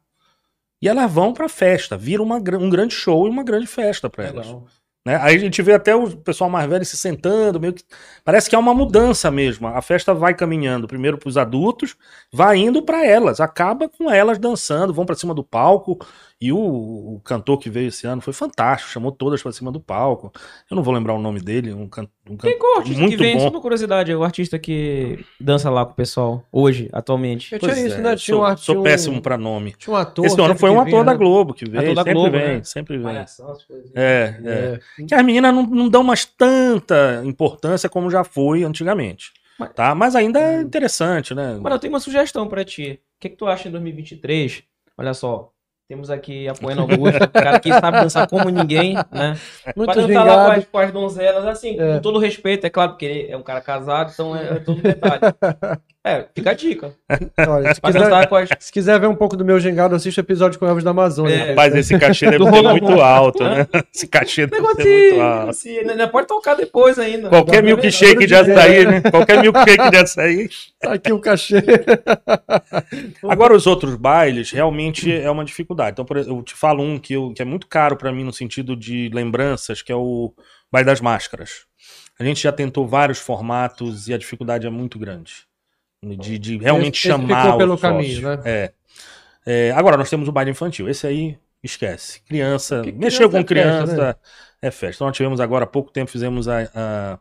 [0.81, 4.25] E elas vão pra festa, vira uma, um grande show e uma grande festa pra
[4.25, 4.47] elas.
[4.47, 4.67] Legal.
[5.05, 5.19] Né?
[5.21, 7.85] Aí a gente vê até o pessoal mais velho se sentando, meio que
[8.25, 9.67] parece que é uma mudança mesmo.
[9.69, 11.95] A festa vai caminhando primeiro para os adultos,
[12.33, 15.99] vai indo para elas, acaba com elas dançando, vão para cima do palco.
[16.41, 19.81] E o, o cantor que veio esse ano foi fantástico, chamou todas para cima do
[19.81, 20.31] palco.
[20.71, 23.19] Eu não vou lembrar o nome dele, um, can, um Quem cantor artista que muito
[23.19, 23.39] vem?
[23.39, 23.51] Só bom.
[23.57, 27.53] uma curiosidade, é o artista que dança lá com o pessoal hoje, atualmente.
[27.53, 28.13] Eu tinha Pois isso, é, né?
[28.13, 29.75] eu Tinha um, sou, ar- sou tinha um- péssimo para nome.
[29.79, 30.27] Tinha um ator.
[30.27, 31.19] Esse ano foi um vinha, ator da né?
[31.19, 32.63] Globo que veio, Ator da sempre Globo, vem, né?
[32.65, 33.05] sempre vem.
[33.07, 33.91] Malhação, essas coisas.
[33.95, 34.81] É, é.
[35.01, 35.05] É.
[35.07, 39.33] que as meninas não, não dão mais tanta importância como já foi antigamente.
[39.59, 39.95] Mas- Tá?
[39.95, 41.59] Mas ainda é interessante, né?
[41.63, 43.01] Mas eu tenho uma sugestão pra ti.
[43.17, 44.63] O que, que tu acha em 2023?
[44.99, 45.51] Olha só,
[45.89, 49.37] temos aqui apoiando Augusto, cara que sabe dançar como ninguém, né?
[49.77, 51.95] Muito pra dançar lá com as, com as donzelas, assim, É.
[51.97, 54.81] com todo respeito, é claro, porque ele é um cara casado, então é, é todo
[54.81, 55.21] detalhe.
[56.07, 56.95] É, fica a dica.
[57.49, 58.49] Olha, se, quiser, dançar com as.
[58.61, 61.35] se quiser ver um pouco do meu gingado, assiste o episódio com Elvis da Amazônia.
[61.35, 61.49] É.
[61.51, 63.67] Rapaz, esse cachê deve ser muito alto, né?
[63.95, 65.51] Esse cachê deve ser muito alto.
[65.51, 67.31] assim, ainda pode tocar depois ainda.
[67.31, 69.01] Qualquer Dá milkshake de açaí, né?
[69.01, 70.49] Qualquer milkshake de açaí.
[70.79, 71.63] Tá aqui o cachê.
[73.29, 75.93] Agora, os outros bailes, realmente é uma dificuldade.
[75.93, 78.25] Então, por exemplo, eu te falo um que, eu- que é muito caro pra mim
[78.25, 80.33] no sentido de lembranças, que é o
[80.71, 81.65] baile das máscaras.
[82.19, 85.33] A gente já tentou vários formatos e a dificuldade é muito grande.
[86.05, 87.89] De, de realmente Esse- esse chamar ficou o pelo sócio.
[87.89, 88.43] caminho, né?
[88.45, 88.73] É.
[89.47, 90.89] É, Agora, nós temos o baile infantil.
[90.89, 92.21] Esse aí, esquece.
[92.23, 94.15] Criança, mexeu criança com é festa, criança, né?
[94.63, 94.97] é festa.
[94.97, 97.19] Então, nós tivemos agora há pouco tempo, fizemos a, a,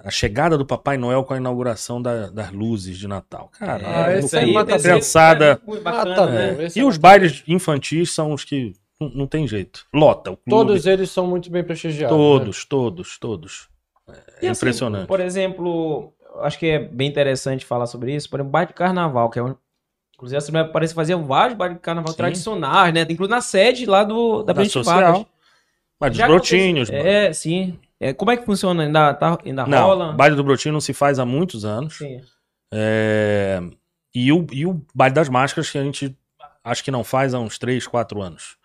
[0.00, 3.48] a chegada do Papai Noel com a inauguração da- das luzes de Natal.
[3.58, 5.60] Cara, é, esse aí mata criançada.
[5.66, 6.64] Muito Ah, bacana, tá né?
[6.64, 9.86] Esse E é os bailes infantis são os que não, não tem jeito.
[9.94, 10.50] Lota o clube.
[10.50, 12.16] Todos eles são muito bem prestigiados.
[12.16, 12.22] né?
[12.22, 13.68] todos, todos, todos.
[14.08, 14.12] É
[14.46, 15.06] E assim, impressionante.
[15.06, 18.28] por exemplo, acho que é bem interessante falar sobre isso.
[18.30, 19.54] Por exemplo, baile de carnaval, que é um.
[20.14, 22.16] Inclusive, a Assembleia parece fazer vários bailes de carnaval Sim.
[22.16, 23.02] tradicionais, né?
[23.02, 24.84] Inclusive na sede lá do, da Da Presidente.
[24.86, 25.26] Vargas.
[26.00, 26.90] Mas dos brotinhos.
[26.90, 27.78] É, sim.
[28.00, 28.82] É, como é que funciona?
[28.82, 30.12] Ainda, tá, ainda Não, rola?
[30.12, 31.96] baile do brotinho não se faz há muitos anos.
[31.98, 32.20] Sim.
[32.72, 33.60] É,
[34.14, 36.16] E, o, e o baile das máscaras que a gente
[36.64, 38.56] acho que não faz há uns 3, 4 anos.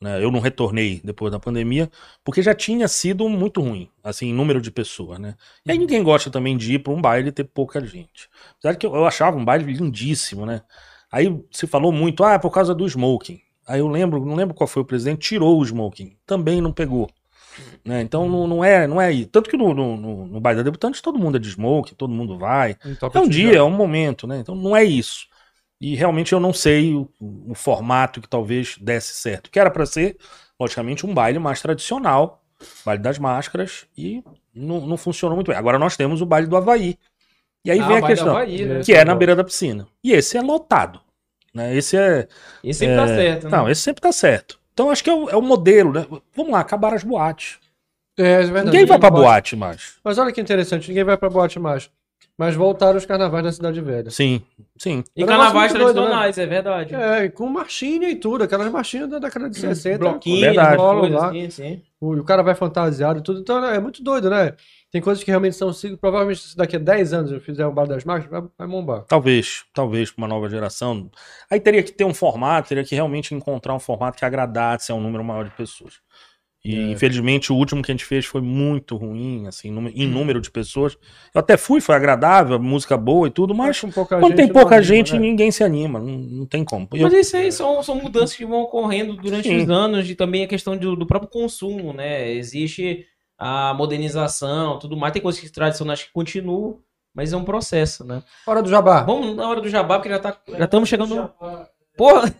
[0.00, 0.22] Né?
[0.22, 1.90] Eu não retornei depois da pandemia,
[2.24, 5.34] porque já tinha sido muito ruim, assim, em número de pessoas, né?
[5.64, 8.28] E aí ninguém gosta também de ir para um baile e ter pouca gente.
[8.58, 10.62] Apesar que eu, eu achava um baile lindíssimo, né?
[11.10, 13.40] Aí se falou muito, ah, é por causa do smoking.
[13.66, 16.16] Aí eu lembro, não lembro qual foi o presidente, tirou o smoking.
[16.26, 17.08] Também não pegou.
[17.84, 18.02] Né?
[18.02, 19.24] Então não, não é não é aí.
[19.24, 22.12] Tanto que no, no, no, no baile da debutante todo mundo é de smoking, todo
[22.12, 22.76] mundo vai.
[22.84, 24.38] Então, É um dia, é um momento, né?
[24.40, 25.26] Então não é isso.
[25.80, 27.08] E realmente eu não sei o,
[27.48, 29.50] o formato que talvez desse certo.
[29.50, 30.16] Que era para ser,
[30.58, 32.42] logicamente, um baile mais tradicional,
[32.84, 34.22] baile das máscaras, e
[34.54, 35.56] não, não funcionou muito bem.
[35.56, 36.98] Agora nós temos o baile do Havaí.
[37.64, 38.80] E aí Ah, vem a questão, Havaí, né?
[38.82, 39.86] que é na beira da piscina.
[40.02, 41.00] E esse é lotado.
[41.54, 41.74] Né?
[41.76, 42.28] Esse é.
[42.62, 43.50] Esse sempre é, tá certo, né?
[43.50, 44.58] Não, esse sempre tá certo.
[44.72, 46.06] Então acho que é o, é o modelo, né?
[46.34, 47.58] Vamos lá, acabaram as boates.
[48.18, 48.66] É, é verdade.
[48.66, 49.94] Ninguém vai pra pode- boate mais.
[50.04, 51.90] Mas olha que interessante, ninguém vai pra boate mais.
[52.38, 54.10] Mas voltaram os carnavais da Cidade Velha.
[54.10, 54.42] Sim,
[54.76, 55.02] sim.
[55.16, 56.94] E carnavais doido, tradicionais, é verdade.
[56.94, 59.98] É, e com marchinha e tudo, aquelas marchinhas da década de 60.
[59.98, 60.76] Bloquinhos, Verdade.
[60.76, 61.28] rolam lá.
[61.28, 61.82] assim, sim.
[61.98, 63.40] O, e o cara vai fantasiado e tudo.
[63.40, 64.52] Então é muito doido, né?
[64.92, 65.98] Tem coisas que realmente são siglos.
[65.98, 69.04] Provavelmente se daqui a 10 anos eu fizer o Bar das Marcas, vai, vai bombar.
[69.08, 71.10] Talvez, talvez para uma nova geração.
[71.50, 74.94] Aí teria que ter um formato, teria que realmente encontrar um formato que agradasse a
[74.94, 76.00] um número maior de pessoas.
[76.68, 76.90] E É.
[76.90, 80.50] infelizmente o último que a gente fez foi muito ruim, assim, num- em número de
[80.50, 80.96] pessoas.
[81.32, 84.82] Eu até fui, foi agradável, música boa e tudo, mas quando gente, tem pouca anima,
[84.82, 85.18] gente, né?
[85.20, 86.88] ninguém se anima, não, não tem como.
[86.92, 89.58] Eu- Mas isso aí são, são mudanças que vão ocorrendo durante Sim.
[89.62, 92.32] os anos e também a questão do, do próprio consumo, né?
[92.32, 93.06] Existe
[93.38, 95.12] a modernização, tudo mais.
[95.12, 96.78] Tem coisas que- tradicionais que continuam,
[97.14, 98.22] mas é um processo, né?
[98.46, 99.02] Hora do jabá.
[99.02, 101.30] Vamos na hora do jabá, porque já tá, já estamos chegando.
[101.96, 102.32] Porra!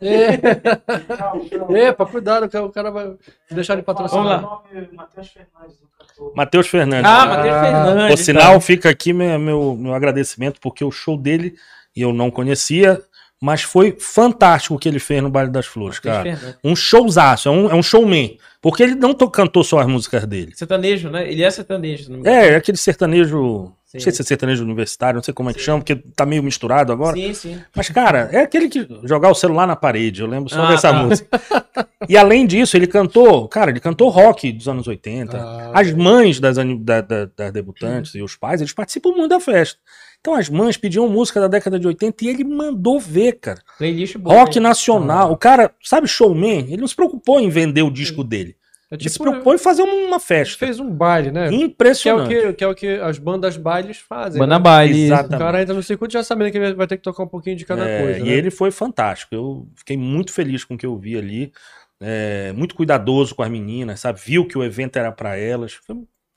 [1.74, 3.14] Epa, cuidado, que o cara vai
[3.50, 4.40] deixar de patrocinar.
[4.42, 4.62] Vamos lá.
[4.92, 6.32] Matheus Fernandes, do cantor.
[6.36, 7.10] Matheus Fernandes.
[7.10, 8.08] Ah, Matheus Ah, Fernandes.
[8.16, 11.54] Por sinal, fica aqui meu, meu, meu agradecimento, porque o show dele
[11.96, 13.00] eu não conhecia,
[13.40, 16.36] mas foi fantástico o que ele fez no Baile das Flores, Matheus cara.
[16.36, 16.58] Fernandes.
[16.62, 18.38] Um showzaço, é um, é um showman.
[18.60, 20.52] Porque ele não to- cantou só as músicas dele.
[20.56, 21.30] Sertanejo, né?
[21.30, 22.10] Ele é sertanejo.
[22.10, 22.26] não.
[22.30, 23.72] É, é aquele sertanejo.
[23.96, 23.98] Sim.
[23.98, 26.42] Não sei se é sertanejo universitário, não sei como é que chama, porque tá meio
[26.42, 27.16] misturado agora.
[27.16, 27.60] Sim, sim.
[27.74, 30.90] Mas, cara, é aquele que jogar o celular na parede, eu lembro só Ah, dessa
[30.92, 31.02] tá.
[31.02, 31.28] música.
[32.08, 35.36] E além disso, ele cantou, cara, ele cantou rock dos anos 80.
[35.38, 39.40] Ah, As mães das, da- da- das debutantes e os pais, eles participam muito da
[39.40, 39.78] festa.
[40.20, 43.60] Então as mães pediam música da década de 80 e ele mandou ver, cara.
[43.78, 44.36] Playlist boa.
[44.40, 45.32] Rock nacional.
[45.32, 48.55] O cara, sabe, showman, ele não se preocupou em vender o disco dele.
[48.90, 50.58] É Ele se tipo, preocupou em fazer uma festa.
[50.58, 51.48] fez um baile, né?
[51.48, 52.28] Que é, o Impressionante.
[52.28, 54.38] que, que é o que as bandas bailes fazem.
[54.38, 54.62] Banda né?
[54.62, 55.04] baile.
[55.06, 55.34] Exato.
[55.34, 57.56] O cara entra no circuito já sabendo que ele vai ter que tocar um pouquinho
[57.56, 58.18] de cada É, coisa.
[58.20, 58.28] E né?
[58.30, 59.34] ele foi fantástico.
[59.34, 61.52] Eu fiquei muito feliz com o que eu vi ali.
[62.00, 64.20] É, muito cuidadoso com as meninas, sabe?
[64.24, 65.78] Viu que o evento era pra elas.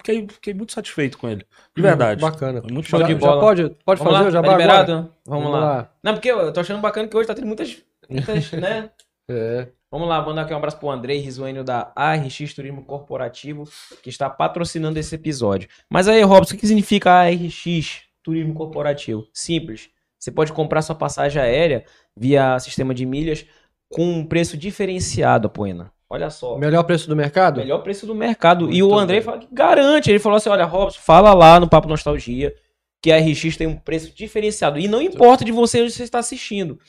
[0.02, 1.46] Fiquei, fiquei muito sateito com ele.
[1.76, 2.22] De verdade.
[2.22, 2.62] Bacana.
[2.62, 3.20] Foi muito Já, de bacana.
[3.20, 3.34] bola.
[3.36, 4.92] já pode, pode Vamos fazer lá, o jabá tá liberado?
[4.94, 5.12] agora?
[5.28, 5.92] Vamos, lá.
[6.02, 7.78] Não, porque eu tô achando bacana que hoje tá tendo muitas.
[8.10, 8.90] muitas né?
[9.30, 9.68] É.
[9.92, 13.68] Vamos lá, mandar aqui um abraço pro Andrei Risuênio da ARX Turismo Corporativo,
[14.04, 15.68] que está patrocinando esse episódio.
[15.90, 19.28] Mas aí, Robson, o que significa ARX Turismo Corporativo?
[19.34, 19.90] Simples.
[20.20, 23.46] Você pode comprar sua passagem aérea via sistema de milhas
[23.92, 25.92] com um preço diferenciado, Apoena.
[26.10, 26.58] Olha só.
[26.58, 27.60] Melhor preço do mercado?
[27.60, 28.66] Melhor preço do mercado.
[28.66, 30.10] e Muito o Andrei fala que garante.
[30.10, 32.54] Ele falou assim: olha, Robson, fala lá no Papo Nostalgia
[33.02, 34.78] que a RX tem um preço diferenciado.
[34.78, 36.80] E não importa de você onde você está assistindo.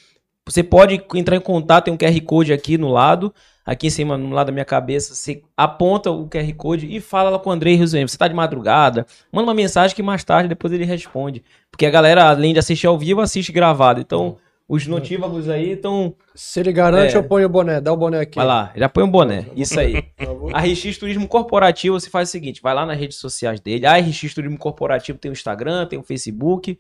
[0.50, 3.32] Você pode entrar em contato, tem um QR Code aqui no lado,
[3.64, 5.14] aqui em cima, no lado da minha cabeça.
[5.14, 8.06] Você aponta o QR Code e fala lá com o Andrei Rizuem.
[8.06, 11.42] Você tá de madrugada, manda uma mensagem que mais tarde depois ele responde.
[11.70, 14.00] Porque a galera, além de assistir ao vivo, assiste gravado.
[14.00, 14.38] Então,
[14.68, 16.14] os notívagos aí estão.
[16.34, 17.18] Se ele garante, É.
[17.18, 17.80] eu ponho o boné.
[17.80, 18.36] Dá o boné aqui.
[18.36, 19.46] Vai lá, já põe um boné.
[19.56, 20.04] Isso aí.
[20.16, 20.50] Favor.
[20.54, 23.86] A RX Turismo Corporativo, você faz o seguinte, vai lá nas redes sociais dele.
[23.86, 26.78] A RX Turismo Corporativo tem o Instagram, tem o Facebook,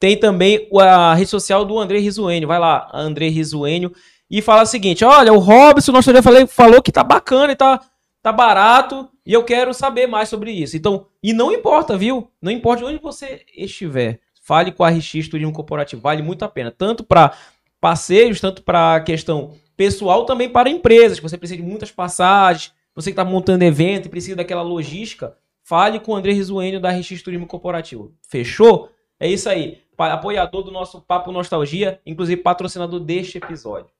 [0.00, 2.48] tem também a rede social do André Risuênio.
[2.48, 3.92] Vai lá, André Risuênio,
[4.30, 7.78] e fala o seguinte: olha, o Robson, nosso falei, falou que tá bacana e tá,
[8.22, 10.74] tá barato, e eu quero saber mais sobre isso.
[10.74, 12.30] Então, e não importa, viu?
[12.40, 14.20] Não importa onde você estiver.
[14.42, 16.70] Fale com a RX Turismo Corporativo, vale muito a pena.
[16.70, 17.32] Tanto para
[17.78, 21.18] passeios, tanto para questão pessoal, também para empresas.
[21.20, 25.36] que Você precisa de muitas passagens, você que está montando evento e precisa daquela logística,
[25.62, 28.12] fale com o André Risuênio da RX Turismo Corporativo.
[28.28, 28.90] Fechou?
[29.20, 29.78] É isso aí.
[29.98, 33.90] Apoiador do nosso Papo Nostalgia, inclusive patrocinador deste episódio.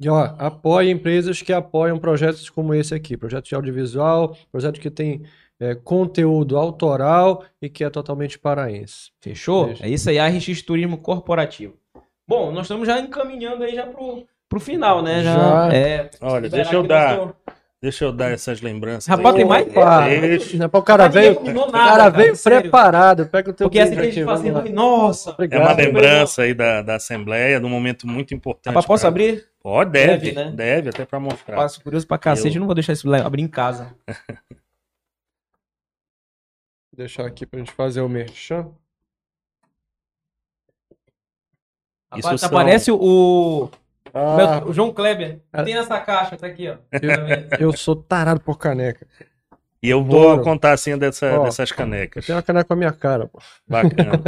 [0.00, 4.90] E ó, apoie empresas que apoiam projetos como esse aqui, projeto de audiovisual, projeto que
[4.90, 5.22] tem
[5.60, 9.10] é, conteúdo autoral e que é totalmente paraense.
[9.20, 9.66] Fechou?
[9.66, 9.84] Beijo.
[9.84, 11.74] É isso aí, RX Turismo Corporativo.
[12.28, 15.22] Bom, nós estamos já encaminhando aí já pro, pro final, né?
[15.22, 15.34] Já,
[15.70, 15.74] Já.
[15.74, 16.10] é.
[16.20, 17.34] Olha, deixa eu dar, nosso-
[17.80, 19.06] deixa eu dar essas lembranças.
[19.06, 19.40] Rapaz, aí.
[19.40, 19.66] tem mais?
[19.66, 22.60] É pra o cara veio, o nada, cara cara, veio sério.
[22.62, 23.26] preparado.
[23.26, 24.62] Pega o teu Porque essa que a gente lá.
[24.72, 25.30] nossa.
[25.30, 25.60] É Obrigado.
[25.62, 28.66] uma lembrança aí da, da Assembleia, de um momento muito importante.
[28.74, 29.46] Rapaz, posso pra- abrir?
[29.60, 30.52] Pode, deve, Deve, né?
[30.54, 31.56] deve, até pra mostrar.
[31.56, 33.94] Passo curioso pra cacete, Eu- não vou deixar isso abrir em casa.
[36.96, 38.72] Deixar aqui pra gente fazer o merchan.
[42.16, 43.70] Isso Rapaz, são- Aparece o,
[44.14, 45.40] Ah, meu- o João Kleber.
[45.52, 45.62] Ah.
[45.62, 46.76] Tem nessa caixa, tá aqui, ó.
[47.60, 49.06] eu sou tarado por caneca.
[49.82, 50.42] E eu vou Adoro.
[50.42, 52.26] contar assim dessa, Ó, dessas Eu canecas.
[52.26, 53.38] tenho uma caneca com a minha cara, pô.
[53.66, 54.20] Bacana.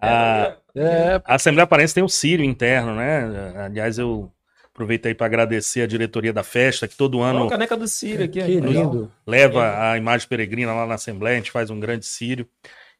[0.00, 3.52] a, É, a Assembleia Parense tem o Sírio interno, né?
[3.64, 4.28] Aliás, eu
[4.72, 7.86] aproveito aí para agradecer a diretoria da festa, que todo Olha ano a caneca do
[7.86, 8.42] Ciro aqui.
[8.42, 9.08] que lindo.
[9.24, 12.44] leva a imagem peregrina lá na Assembleia, a gente faz um grande Sírio.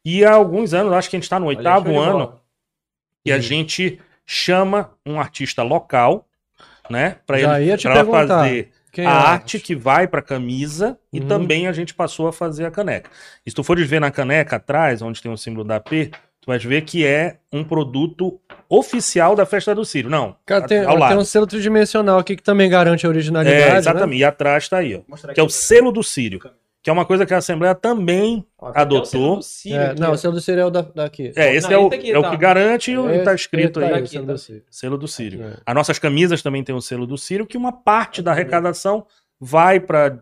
[0.05, 2.39] E há alguns anos, acho que a gente está no Olha, oitavo ano,
[3.25, 6.27] e a gente chama um artista local,
[6.89, 7.17] né?
[7.25, 9.13] Para ele ia te pra fazer Quem a é?
[9.13, 11.27] arte que vai para camisa e Uhum.
[11.27, 13.09] também a gente passou a fazer a caneca.
[13.45, 16.07] E se tu fores ver na caneca atrás, onde tem o símbolo da P,
[16.41, 18.39] tu vais ver que é um produto
[18.69, 20.09] oficial da festa do Sírio.
[20.09, 21.19] Não, Cara, tem, ao tem lado.
[21.19, 23.61] um selo tridimensional aqui que também garante a originalidade.
[23.61, 23.77] É, né?
[23.77, 24.19] exatamente.
[24.19, 25.01] E atrás tá aí, ó.
[25.07, 26.39] Mostrar Que é o selo do Sírio.
[26.85, 29.05] Que é uma coisa que a Assembleia também Ó, é o adotou.
[29.07, 31.33] selo do Ciro É, não, o selo do Sírio é o da, daqui.
[31.35, 32.29] É, esse Não, é, o, aqui é o tá.
[32.29, 33.93] que garante e Esse- tá escrito esse aí.
[33.93, 34.33] o Aqui, selo tá.
[34.33, 34.63] do Sírio.
[34.69, 35.43] Selo do Sírio.
[35.43, 35.57] É.
[35.65, 39.03] As nossas camisas também tem o selo do Sírio, que uma parte da arrecadação
[39.39, 40.19] vai para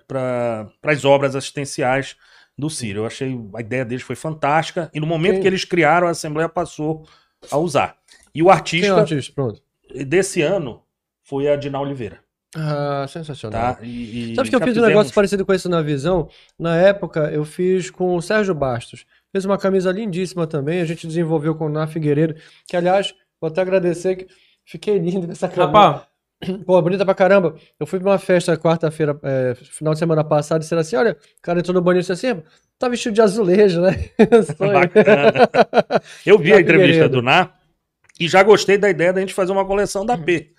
[0.84, 2.16] as obras assistenciais
[2.58, 3.02] do Sírio.
[3.02, 6.12] Eu achei a ideia deles foi fantástica e no momento Quem- que eles criaram, a
[6.12, 7.06] Assembleia passou
[7.52, 7.98] a usar.
[8.34, 9.34] E o Quem é o artista artista?
[9.36, 9.62] Pronto.
[10.08, 10.82] desse ano
[11.24, 12.20] foi a Dina Oliveira.
[12.56, 13.76] Ah, sensacional.
[13.76, 13.80] Tá?
[13.84, 16.30] E, e Sabe que eu já fiz um fizemos- negócio parecido com esse na visão?
[16.60, 19.06] Na época, eu fiz com o Sérgio Bastos.
[19.32, 20.80] fez uma camisa lindíssima também.
[20.82, 22.36] A gente desenvolveu com o Ná Figueiredo,
[22.68, 24.28] que aliás, vou até agradecer que
[24.64, 25.66] fiquei lindo com essa camisa.
[25.66, 26.02] Rapaz,
[26.66, 27.56] Pô, bonita pra caramba.
[27.80, 31.14] Eu fui pra uma festa quarta-feira, é, final de semana passado, e disseram assim: olha,
[31.14, 32.44] o cara entrou no banheiro e disse assim:
[32.78, 34.10] tá vestido de azulejo, né?
[34.60, 35.50] Bacana.
[36.26, 37.16] Eu vi a entrevista Figueiredo.
[37.18, 37.50] do Ná
[38.20, 40.53] e já gostei da ideia da gente fazer uma coleção da P.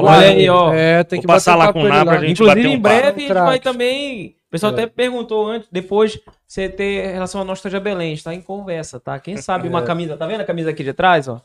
[0.00, 0.72] Vou Olha aí, ó.
[0.74, 2.04] É, tem que passar lá com o lá.
[2.04, 4.36] pra gente Inclusive, bater um em breve a gente vai também.
[4.48, 4.74] O pessoal É.
[4.74, 9.18] até perguntou antes, depois você ter relação à Nostalgia Belém, está em conversa, tá?
[9.18, 9.84] Quem sabe uma É.
[9.84, 11.40] camisa, tá vendo a camisa aqui de trás, ó?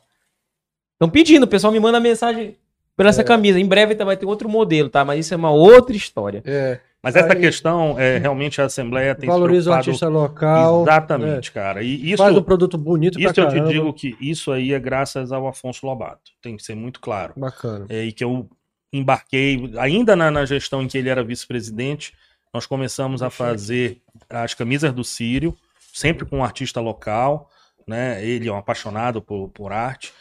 [0.94, 2.56] Estão pedindo, o pessoal me manda mensagem
[2.96, 3.24] por essa É.
[3.24, 3.60] camisa.
[3.60, 5.04] Em breve vai ter outro modelo, tá?
[5.04, 6.44] Mas isso é uma outra história.
[6.46, 10.84] É, Mas essa Aí- questão, é, realmente a Assembleia tem se valoriza o artista local.
[10.84, 11.82] Exatamente, cara.
[11.82, 13.68] E é, isso, faz um produto bonito isso eu te caramba.
[13.70, 16.32] digo que isso aí é graças ao Afonso Lobato.
[16.42, 17.34] Tem que ser muito claro.
[17.36, 17.88] Bacana.
[17.90, 18.48] É, e que eu
[18.94, 22.14] embarquei, ainda na, na gestão em que ele era vice-presidente,
[22.54, 25.58] nós começamos a fazer as camisas do Sírio,
[25.94, 27.50] sempre com um artista local,
[27.88, 28.24] né?
[28.24, 30.14] Ele é um apaixonado por, por arte.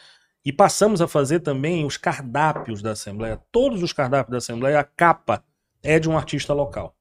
[0.43, 3.39] E passamos a fazer também os cardápios da Assembleia.
[3.53, 5.45] Todos os cardápios da Assembleia, a capa
[5.83, 6.95] é de um artista local.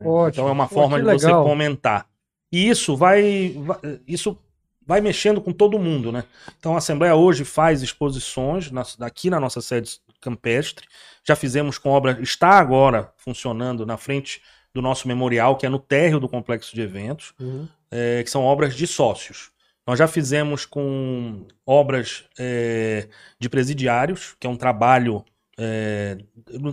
[0.00, 0.28] Ótimo.
[0.28, 1.44] Então é uma Pô, forma que de você legal.
[1.46, 2.06] fomentar.
[2.52, 4.38] E isso vai, vai- isso
[4.86, 6.24] vai mexendo com todo mundo, né?
[6.58, 10.86] Então a Assembleia hoje faz exposições na- aqui na nossa sede campestre.
[11.24, 14.40] Já fizemos com obra, está agora funcionando na frente
[14.72, 17.66] do nosso memorial, que é no térreo do complexo de eventos, Uhum.
[17.90, 19.50] é, que são obras de sócios.
[19.86, 23.08] Nós já fizemos com obras é,
[23.38, 25.24] de presidiários, que é um trabalho,
[25.58, 26.18] é,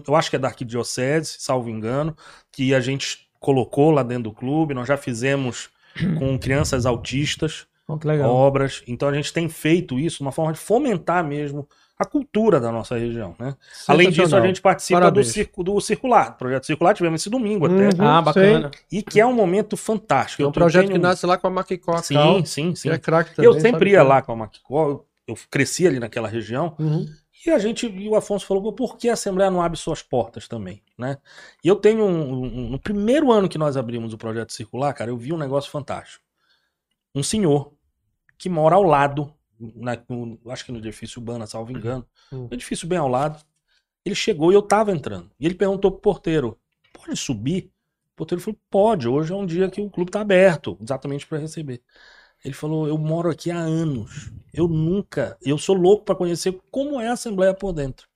[0.08, 2.16] eu acho que é da Arquidiocese, salvo engano,
[2.52, 4.74] que a gente colocou lá dentro do clube.
[4.74, 5.70] Nós já fizemos
[6.20, 7.66] com crianças autistas
[8.04, 8.30] legal.
[8.30, 8.84] obras.
[8.88, 12.72] Então a gente tem feito isso de uma forma de fomentar mesmo a cultura da
[12.72, 13.36] nossa região.
[13.40, 13.56] Né?
[13.88, 17.66] Além disso, a gente participa do, circo, do Circular, do projeto Circular, tivemos esse domingo
[17.68, 17.90] até.
[18.02, 18.08] Uhum.
[18.08, 18.72] Ah, bacana.
[18.92, 20.42] E que é um momento fantástico.
[20.42, 21.96] É um projeto tenho- que nasce lá com a Maquicó.
[22.02, 22.90] Sim, sim, Que sim.
[22.90, 23.50] é craque também.
[23.52, 24.08] Eu sempre ia tudo.
[24.10, 27.06] lá com a Maquicó, eu- eu cresci ali naquela região, Uhum.
[27.46, 30.02] E a gente, e o Afonso falou, "Pô, por que a Assembleia não abre suas
[30.02, 31.18] portas também, né?
[31.64, 35.12] E eu tenho um, um- no primeiro ano que nós abrimos o projeto circular, cara,
[35.12, 36.24] eu vi um negócio fantástico.
[37.16, 37.74] Um senhor
[38.38, 42.46] que mora ao lado, na- no- acho que no edifício Urbana, salvo engano, Uhum.
[42.52, 43.44] um edifício bem ao lado.
[44.06, 45.32] Ele chegou e eu tava entrando.
[45.40, 46.60] E ele perguntou pro porteiro:
[46.94, 47.72] pode subir?
[48.14, 51.38] O porteiro falou: pode, hoje é um dia que o clube tá aberto, exatamente para
[51.40, 51.82] receber.
[52.44, 54.32] Ele falou: eu moro aqui há anos.
[54.54, 58.08] Eu nunca, eu sou louco para conhecer como é a Assembleia por dentro.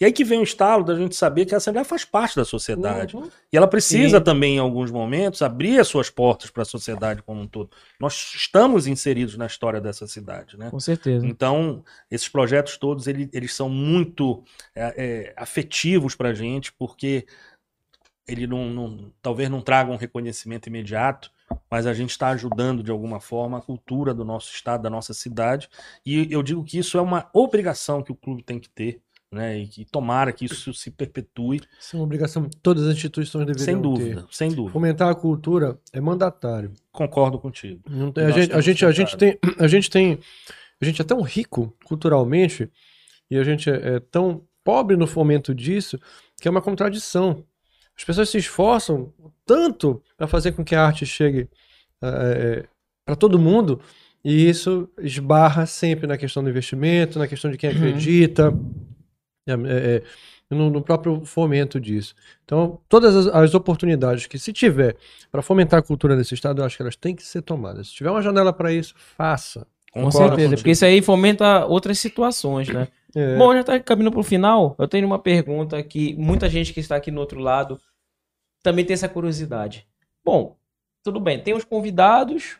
[0.00, 2.44] E aí que vem o estalo da gente saber que a Assembleia faz parte da
[2.44, 3.14] sociedade.
[3.14, 3.28] Uhum.
[3.52, 4.24] E ela precisa Sim.
[4.24, 7.70] também, em alguns momentos, abrir as suas portas para a sociedade como um todo.
[8.00, 10.70] Nós estamos inseridos na história dessa cidade, né?
[10.70, 11.26] Com certeza.
[11.26, 14.42] Então, esses projetos todos, ele- eles são muito
[14.74, 17.26] é, é, afetivos para a gente, porque
[18.26, 21.30] ele não, não- talvez não traga um reconhecimento imediato,
[21.70, 25.14] mas a gente está ajudando de alguma forma a cultura do nosso estado, da nossa
[25.14, 25.68] cidade.
[26.04, 29.00] E eu digo que isso é uma obrigação que o clube tem que ter,
[29.32, 29.58] né?
[29.58, 33.46] E que tomara que isso se perpetue, Isso é uma obrigação que todas as instituições
[33.46, 33.82] deveriam sem ter.
[33.82, 34.72] dúvida, sem dúvida.
[34.72, 36.72] Fomentar a cultura é mandatário.
[36.90, 37.82] Concordo contigo.
[38.12, 40.18] Tem- a, gente, a, gente, a, gente tem, a gente tem.
[40.80, 42.70] A gente é tão rico culturalmente
[43.30, 46.00] e a gente é, é tão pobre no fomento disso
[46.40, 47.44] que é uma contradição.
[48.00, 49.12] As pessoas se esforçam
[49.44, 51.50] tanto para fazer com que a arte chegue
[53.04, 53.78] para todo mundo
[54.24, 58.54] e isso esbarra sempre na questão do investimento, na questão de quem acredita,
[59.46, 60.02] é, é, é,
[60.48, 62.14] no, no próprio fomento disso.
[62.42, 64.96] Então, todas as, as oportunidades que se tiver
[65.30, 67.88] para fomentar a cultura nesse estado, eu acho que elas têm que ser tomadas.
[67.88, 69.66] Se tiver uma janela para isso, faça.
[69.92, 70.36] Com Concordo certeza.
[70.36, 70.56] contigo.
[70.56, 72.88] Porque isso aí fomenta outras situações, né?
[73.14, 74.74] É, Bom, já tá caminhando pro final.
[74.78, 77.78] Eu tenho uma pergunta que muita gente que está aqui no outro lado
[78.62, 79.86] também tem essa curiosidade.
[80.24, 80.56] Bom,
[81.02, 82.58] tudo bem, tem os convidados,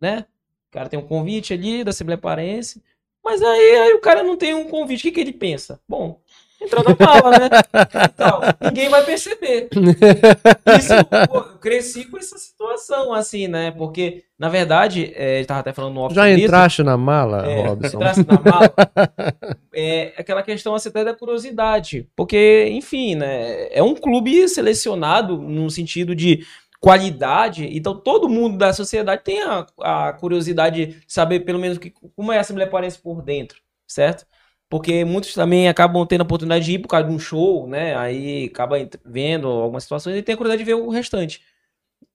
[0.00, 0.26] né?
[0.68, 2.82] O cara tem um convite ali da Assembleia Parense,
[3.24, 5.00] mas aí, aí o cara não tem um convite.
[5.00, 5.80] O que, que ele pensa?
[5.88, 6.20] Bom,
[6.68, 7.48] entra na mala, né?
[8.14, 9.68] Então, ninguém vai perceber.
[10.78, 10.94] Isso,
[11.28, 13.70] pô, eu cresci com essa situação, assim, né?
[13.70, 17.66] Porque, na verdade, é, ele tava até falando no off Já entraste na mala, É,
[17.66, 17.96] Robson?
[17.96, 18.72] entrasse na mala,
[19.74, 22.06] é aquela questão assim, até da curiosidade.
[22.14, 23.68] Porque, enfim, né?
[23.72, 26.44] É um clube selecionado no sentido de
[26.80, 31.92] qualidade, então todo mundo da sociedade tem a, a curiosidade de saber pelo menos que,
[32.14, 34.24] como é a Assembleia Parense por dentro, certo?
[34.70, 37.96] Porque muitos também acabam tendo a oportunidade de ir por causa de um show, né?
[37.96, 41.40] Aí acaba vendo algumas situações e tem a curiosidade de ver o restante.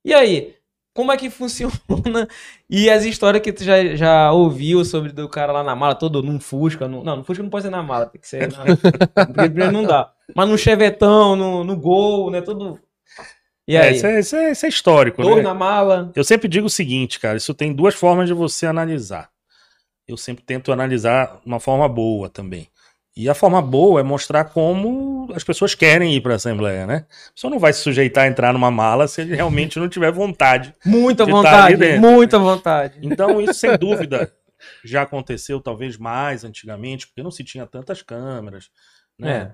[0.06, 0.54] E aí,
[0.94, 1.74] como é que funciona?
[2.70, 6.22] E as histórias que tu já, já ouviu sobre do cara lá na mala, todo
[6.22, 6.88] num Fusca.
[6.88, 8.64] No, não, no Fusca não pode ser na mala, tem que ser na.
[9.26, 10.12] porque não dá.
[10.36, 12.42] Mas no Chevetão, no, no Gol, né?
[12.42, 12.80] Todo.
[13.68, 13.96] E É, aí?
[13.96, 15.44] isso, é, isso é- isso é histórico, Dor né?
[15.44, 16.12] na mala.
[16.16, 19.33] Eu sempre digo o seguinte, cara, isso tem duas formas de você analisar.
[20.08, 22.68] Eu sempre tento analisar uma forma boa também.
[23.16, 27.06] E a forma boa é mostrar como as pessoas querem ir para a Assembleia, né?
[27.30, 30.12] A pessoa não vai se sujeitar a entrar numa mala se ele realmente não tiver
[30.12, 30.74] vontade.
[30.84, 32.02] Muita de tá vontade, ali dentro.
[32.02, 33.00] muita vontade.
[33.04, 34.34] Então, isso sem dúvida
[34.84, 38.70] já aconteceu talvez mais antigamente, porque não se tinha tantas câmeras,
[39.18, 39.32] né?
[39.32, 39.52] É.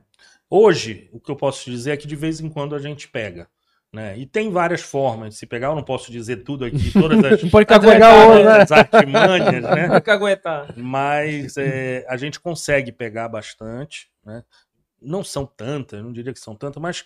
[0.49, 3.07] Hoje, o que eu posso te dizer é que de vez em quando a gente
[3.07, 3.47] pega.
[3.91, 4.17] Né?
[4.19, 7.41] E tem várias formas de se pegar, eu não posso dizer tudo aqui, todas as,
[7.41, 8.43] Não pode caguetar né?
[8.43, 8.61] né?
[8.61, 9.89] as artimanhas, né?
[9.89, 10.73] Tem que aguentar.
[10.77, 14.43] Mas é, a gente consegue pegar bastante, né?
[15.01, 17.03] Não são tantas, não diria que são tantas, mas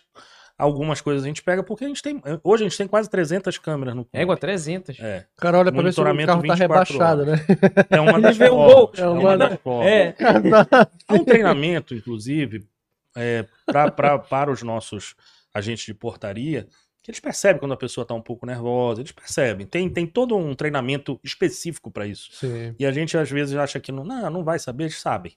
[0.58, 2.22] algumas coisas a gente pega porque a gente tem.
[2.44, 4.06] Hoje a gente tem quase 300 câmeras no.
[4.12, 5.00] Égua 300.
[5.00, 7.86] É, O cara olha pra ver se o Monitoramento carro tá 24 rebaixado, né?
[7.90, 8.74] é uma das vê um formas.
[8.74, 8.92] gol.
[8.98, 9.88] É uma É uma das formas.
[9.94, 10.16] É.
[11.08, 12.66] Há um treinamento, inclusive,
[13.16, 15.16] é, pra, pra- para os nossos
[15.54, 16.68] agentes de portaria,
[17.04, 19.68] que eles percebem quando a pessoa está um pouco nervosa, eles percebem.
[19.68, 22.32] Tem, tem todo um treinamento específico para isso.
[22.32, 22.74] Sim.
[22.80, 25.34] E a gente às vezes acha que não, não, não vai saber, eles sabem.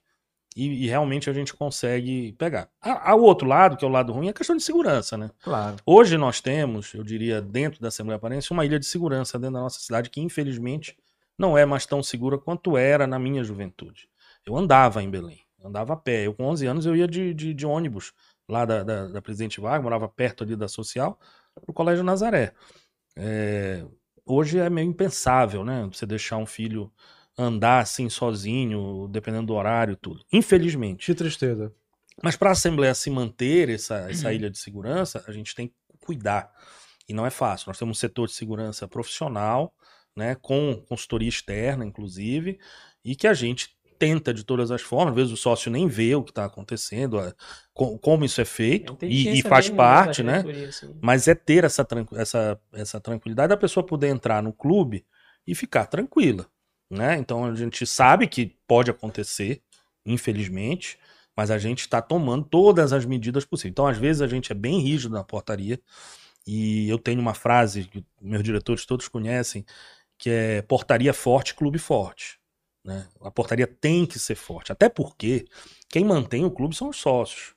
[0.57, 2.71] E, e realmente a gente consegue pegar.
[3.15, 5.31] O outro lado, que é o lado ruim, é a questão de segurança, né?
[5.43, 5.77] Claro.
[5.85, 9.61] Hoje nós temos, eu diria, dentro da Assembleia Parense, uma ilha de segurança dentro da
[9.61, 10.97] nossa cidade que, infelizmente,
[11.37, 14.09] não é mais tão segura quanto era na minha juventude.
[14.47, 16.27] Eu andava em Belém, andava a pé.
[16.27, 18.15] Eu, com 11 anos, eu ia de, de, de ônibus
[18.49, 21.19] lá da, da, da Presidente Vargas, morava perto ali da Social,
[21.55, 22.53] para o Colégio Nazaré.
[23.17, 23.85] É,
[24.25, 25.89] hoje é meio impensável, né?
[25.93, 26.93] Você deixar um filho
[27.39, 30.25] andar assim sozinho, dependendo do horário e tudo.
[30.33, 31.07] Infelizmente.
[31.07, 31.73] Que tristeza.
[32.23, 34.35] Mas para a Assembleia se manter essa, essa Uhum.
[34.35, 36.51] ilha de segurança, a gente tem que cuidar.
[37.09, 37.69] E não é fácil.
[37.69, 39.75] Nós temos um setor de segurança profissional,
[40.17, 42.59] né, com consultoria externa, inclusive,
[43.05, 45.11] e que a gente tenta de todas as formas.
[45.13, 47.35] Às vezes o sócio nem vê o que está acontecendo, a-
[47.75, 50.43] co- como isso é feito, e, e faz parte, né?
[51.03, 55.05] Mas é ter essa, essa, essa tranquilidade da pessoa poder entrar no clube
[55.47, 56.47] e ficar tranquila.
[56.91, 57.17] Né?
[57.19, 59.61] Então a gente sabe que pode acontecer,
[60.05, 60.99] infelizmente,
[61.37, 63.73] mas a gente está tomando todas as medidas possíveis.
[63.73, 65.79] Então, às vezes, a gente é bem rígido na portaria.
[66.47, 69.65] E eu tenho uma frase que meus diretores todos conhecem,
[70.17, 72.39] que é portaria forte, clube forte.
[72.87, 73.05] Né?
[73.21, 74.71] A portaria tem que ser forte.
[74.71, 75.47] Até porque
[75.91, 77.55] quem mantém o clube são os sócios.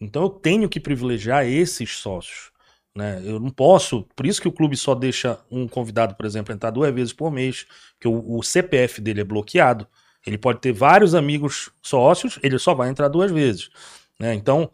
[0.00, 2.50] Então eu tenho que privilegiar esses sócios.
[2.94, 3.22] Né?
[3.24, 4.02] Eu não posso.
[4.16, 7.30] Por isso que o clube só deixa um convidado, por exemplo, entrar duas vezes por
[7.30, 7.64] mês,
[7.94, 9.86] porque o, o CPF dele é bloqueado.
[10.26, 13.70] Ele pode ter vários amigos sócios, ele só vai entrar duas vezes.
[14.18, 14.34] Né?
[14.34, 14.70] Então,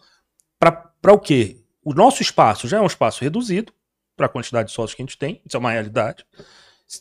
[0.58, 1.60] para o quê?
[1.84, 3.72] O nosso espaço já é um espaço reduzido
[4.16, 6.24] para a quantidade de sócios que a gente tem, isso é uma realidade.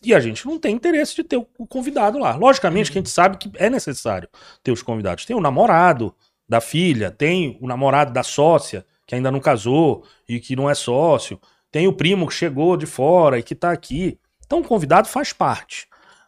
[0.03, 2.35] E a gente não tem interesse de ter o convidado lá.
[2.35, 4.27] Logicamente que a gente sabe que é necessário
[4.61, 5.25] ter os convidados.
[5.25, 6.13] Tem o namorado
[6.47, 10.75] da filha, tem o namorado da sócia, que ainda não casou e que não é
[10.75, 11.39] sócio,
[11.71, 14.19] tem o primo que chegou de fora e que está aqui.
[14.45, 15.87] Então o convidado faz parte.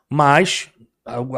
[0.10, 0.70] Mas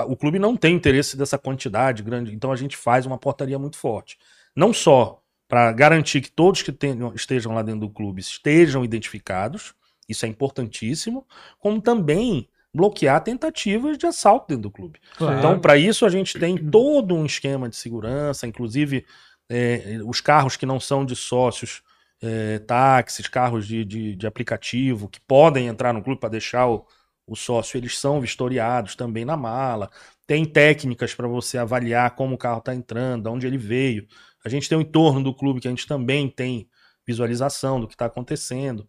[0.07, 3.77] o clube não tem interesse dessa quantidade grande, então a gente faz uma portaria muito
[3.77, 4.17] forte.
[4.55, 9.73] Não só para garantir que todos que tenham- estejam lá dentro do clube estejam identificados,
[10.11, 11.25] isso é importantíssimo,
[11.59, 14.99] como também bloquear tentativas de assalto dentro do clube.
[15.17, 15.37] Claro.
[15.37, 19.05] Então, para isso, a gente tem todo um esquema de segurança, inclusive
[19.49, 21.81] é, os carros que não são de sócios,
[22.21, 26.85] é, táxis, carros de, de, de aplicativo, que podem entrar no clube para deixar o,
[27.27, 29.89] o sócio, eles são vistoriados também na mala.
[30.25, 34.07] Tem técnicas para você avaliar como o carro está entrando, de onde ele veio.
[34.45, 36.69] A gente tem o entorno do clube que a gente também tem
[37.05, 38.87] visualização do que está acontecendo,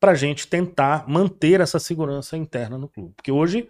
[0.00, 3.14] para a gente tentar manter essa segurança interna no clube.
[3.16, 3.68] Porque hoje,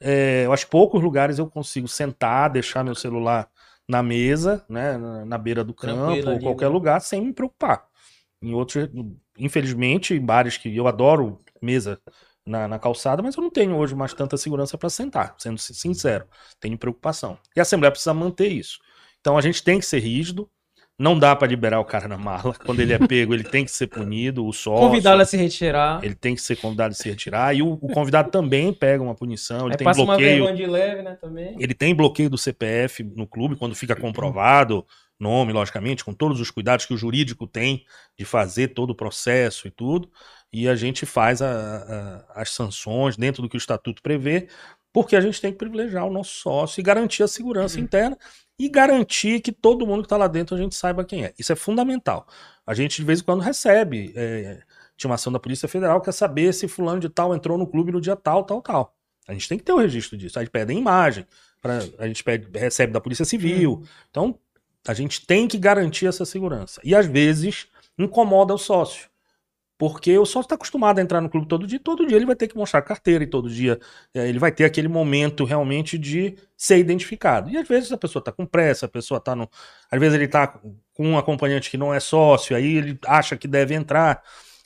[0.00, 3.48] é, eu acho que poucos lugares eu consigo sentar, deixar meu celular
[3.88, 6.68] na mesa, né, na, na beira do campo, Tranquilo ou ali, qualquer né?
[6.68, 7.86] lugar, sem me preocupar.
[8.42, 8.88] Em outros,
[9.38, 12.00] infelizmente, em bares que eu adoro mesa
[12.46, 15.74] na, na calçada, mas eu não tenho hoje mais tanta segurança para sentar, sendo sin-
[15.74, 16.26] sincero.
[16.60, 17.38] Tenho preocupação.
[17.56, 18.78] E a Assembleia precisa manter isso.
[19.20, 20.50] Então a gente tem que ser rígido.
[20.96, 22.54] Não dá para liberar o cara na mala.
[22.64, 24.46] Quando ele é pego, ele tem que ser punido.
[24.46, 26.04] O sócio, Convidá-lo a se retirar.
[26.04, 27.54] ele tem que ser convidado a se retirar.
[27.54, 29.62] E o, o convidado também pega uma punição.
[29.66, 30.44] Ele Aí tem passa uma bloqueio.
[30.44, 31.56] vergonha de leve, né, também.
[31.58, 34.86] Ele tem bloqueio do CPF no clube quando fica comprovado,
[35.18, 37.84] nome, logicamente, com todos os cuidados que o jurídico tem
[38.16, 40.08] de fazer todo o processo e tudo.
[40.52, 44.46] E a gente faz a- a- as sanções dentro do que o estatuto prevê,
[44.92, 48.16] porque a gente tem que privilegiar o nosso sócio e garantir a segurança interna
[48.58, 51.34] e garantir que todo mundo que está lá dentro a gente saiba quem é.
[51.38, 52.26] Isso é fundamental.
[52.66, 54.62] A gente de vez em quando recebe é,
[54.94, 58.16] intimação da Polícia Federal, quer saber se fulano de tal entrou no clube no dia
[58.16, 58.94] tal, tal, tal.
[59.26, 60.38] A gente tem que ter o registro disso.
[60.38, 61.26] Aí pedem imagem,
[61.60, 63.82] pra, a gente pede, recebe da Polícia Civil.
[64.10, 64.38] Então,
[64.86, 66.80] a gente tem que garantir essa segurança.
[66.84, 67.66] E às vezes
[67.98, 69.08] incomoda o sócio.
[69.76, 72.36] Porque o sócio está acostumado a entrar no clube todo dia, todo dia ele vai
[72.36, 73.78] ter que mostrar carteira e todo dia
[74.14, 77.50] é, ele vai ter aquele momento realmente de ser identificado.
[77.50, 79.48] E às vezes a pessoa está com pressa, a pessoa está no.
[79.90, 83.48] Às vezes ele está com um acompanhante que não é sócio, aí ele acha que
[83.48, 84.22] deve entrar.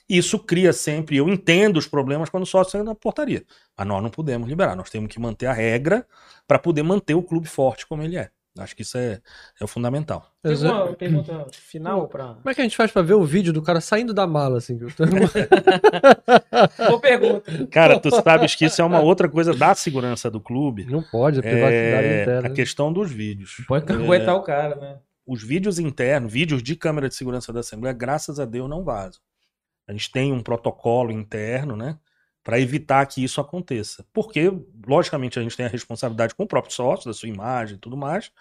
[0.07, 1.17] Isso cria sempre.
[1.17, 3.43] Eu entendo os problemas quando o sócio entra na portaria.
[3.77, 6.05] Mas nós não podemos liberar, nós temos que manter a regra
[6.47, 8.31] para poder manter o clube forte como ele é.
[8.57, 9.21] Acho que isso é,
[9.59, 10.25] é o fundamental.
[10.41, 12.33] Tem uma pergunta final pra.
[12.35, 14.57] Como é que a gente faz pra ver o vídeo do cara saindo da mala,
[14.57, 14.77] assim?
[16.77, 17.67] Boa pergunta.
[17.67, 20.85] Cara, tu sabes que isso é uma outra coisa da segurança do clube.
[20.85, 22.47] Não pode, é privacidade É interna.
[22.47, 23.55] a questão dos vídeos.
[23.67, 24.97] Pode caguetar o cara, né?
[25.25, 29.21] Os vídeos internos, vídeos de câmera de segurança da Assembleia, graças a Deus, não vazam.
[29.87, 31.97] A gente tem um protocolo interno, né?
[32.43, 34.05] Para evitar que isso aconteça.
[34.13, 34.51] Porque,
[34.87, 37.97] logicamente, a gente tem a responsabilidade com o próprio sócio, da sua imagem e tudo
[37.97, 38.31] mais.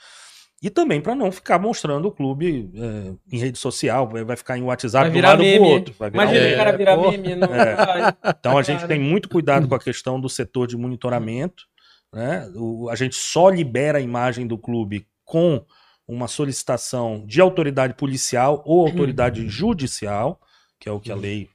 [0.63, 4.59] E também para não ficar mostrando o clube é, em rede social, vai vai ficar
[4.59, 5.59] em WhatsApp de um lado meme.
[5.59, 5.95] pro outro.
[5.99, 7.11] Vai virar Imagina um o cara virar Pô.
[7.13, 7.35] meme.
[7.37, 7.75] Não É.
[7.77, 8.17] vai.
[8.41, 11.65] Então a gente tem muito cuidado com a questão do setor de monitoramento.
[12.13, 12.51] Né?
[12.57, 15.65] O- a gente só libera a imagem do clube com
[16.09, 20.41] uma solicitação de autoridade policial ou autoridade judicial,
[20.81, 21.49] que é o que a lei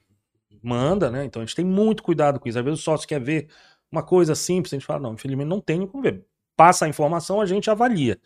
[0.64, 1.24] manda, né?
[1.24, 2.58] Então a gente tem muito cuidado com isso.
[2.58, 3.48] Às vezes o sócio quer ver
[3.90, 6.24] uma coisa simples, a gente fala, não, infelizmente não tem como ver.
[6.56, 8.18] Passa a informação, a gente avalia.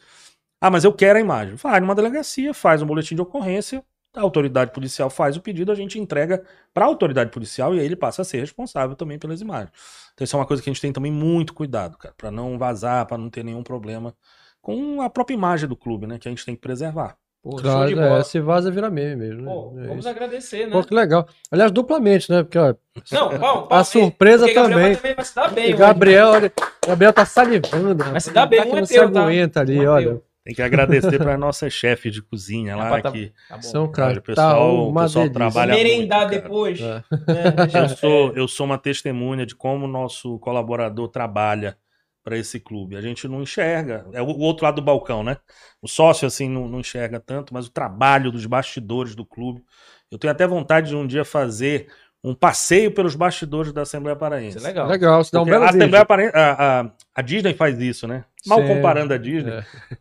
[0.60, 1.54] Ah, mas eu quero a imagem.
[1.56, 3.84] Vai numa delegacia, faz um boletim de ocorrência,
[4.14, 6.44] a autoridade policial faz o pedido, a gente entrega
[6.74, 9.72] para a autoridade policial e aí ele passa a ser responsável também pelas imagens.
[10.14, 12.58] Então isso é uma coisa que a gente tem também muito cuidado, cara, para não
[12.58, 14.14] vazar, para não ter nenhum problema
[14.60, 17.16] com a própria imagem do clube, né, que a gente tem que preservar.
[17.50, 18.18] Pô, show Claro, de bola.
[18.18, 19.40] é, se vaza vira meme mesmo.
[19.42, 19.50] né?
[19.50, 20.08] Pô, É vamos isso.
[20.08, 20.72] agradecer, né?
[20.72, 21.26] Pô, que legal.
[21.50, 22.42] Aliás, duplamente, né?
[22.42, 22.74] Porque, ó,
[23.10, 24.96] Não, vamos, a surpresa Porque Gabriel também.
[24.96, 25.64] também vai se dar bem.
[25.64, 26.52] o hoje, Gabriel, olha,
[26.84, 28.04] o Gabriel tá salivando.
[28.04, 29.22] Vai se dar bem, tá que um é não teu, se tá?
[29.22, 30.06] aguenta ali, Um é olha.
[30.08, 30.24] teu.
[30.44, 33.62] Tem que agradecer para nossa chefe de cozinha lá, Rapaz, tá- que tá bom.
[33.62, 34.16] São caras.
[34.16, 36.42] o pessoal, tá o pessoal trabalha Merendar muito, cara.
[36.42, 36.80] depois.
[36.80, 36.84] É.
[36.84, 41.76] né, deixa- Eu sou, eu sou uma testemunha de como o nosso colaborador trabalha
[42.28, 42.94] para esse clube.
[42.94, 44.04] A gente não enxerga.
[44.12, 45.38] É o outro lado do balcão, né?
[45.80, 49.62] O sócio, assim, não, não enxerga tanto, mas o trabalho dos bastidores do clube.
[50.10, 51.88] Eu tenho até vontade de um dia fazer
[52.22, 54.58] um passeio pelos bastidores da Assembleia Paraense.
[54.58, 54.86] Isso é legal.
[54.88, 55.70] Legal, se dá um belo a.
[55.70, 58.24] Assembleia Paraense, a, a, a Disney faz isso, né?
[58.46, 58.68] Mal Sim.
[58.68, 59.52] comparando a Disney,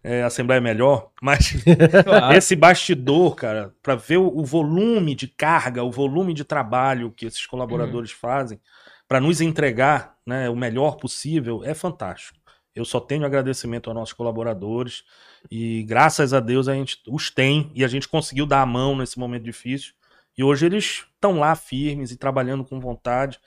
[0.03, 0.19] É.
[0.19, 1.53] é, a Assembleia é melhor, mas
[2.03, 2.35] Claro.
[2.35, 7.25] esse bastidor, cara, para ver o, o volume de carga, o volume de trabalho que
[7.25, 8.59] esses colaboradores fazem
[9.07, 12.37] para nos entregar né, o melhor possível, é fantástico.
[12.75, 15.03] Eu só tenho agradecimento aos nossos colaboradores
[15.49, 18.95] e graças a Deus a gente os tem e a gente conseguiu dar a mão
[18.95, 19.93] nesse momento difícil.
[20.37, 23.39] E hoje eles estão lá firmes e trabalhando com vontade.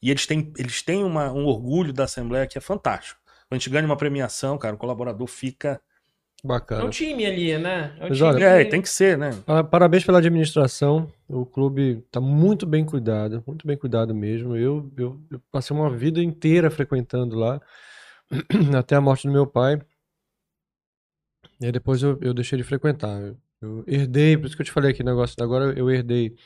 [0.00, 3.20] E eles têm, eles têm uma- um orgulho da Assembleia que é fantástico.
[3.48, 5.80] Quando a gente ganha uma premiação, cara, o colaborador fica.
[6.44, 6.84] É Bacana.
[6.84, 7.92] um time ali, né?
[7.98, 9.30] É um Mas time olha- É, que- tem que ser, né?
[9.70, 11.12] Parabéns pela administração.
[11.28, 14.56] O clube está muito bem cuidado, muito bem cuidado mesmo.
[14.56, 17.60] Eu, eu, eu passei uma vida inteira frequentando lá,
[18.78, 19.80] até a morte do meu pai.
[21.60, 23.20] E aí depois eu, eu deixei de frequentar.
[23.20, 25.90] Eu, eu herdei, por isso que eu te falei aqui o negócio da agora, eu
[25.90, 26.36] herdei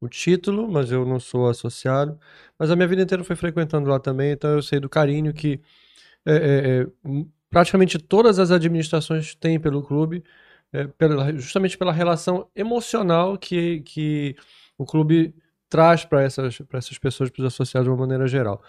[0.00, 2.18] o título, mas eu não sou associado.
[2.58, 5.58] Mas a minha vida inteira foi frequentando lá também, então eu sei do carinho que
[6.26, 6.86] é, é, é,
[7.50, 10.22] praticamente todas as administrações têm pelo clube
[10.72, 14.36] é, pela- justamente pela relação emocional que, que
[14.76, 15.34] o clube
[15.68, 18.62] traz para essas, essas pessoas, para os associados de uma maneira geral.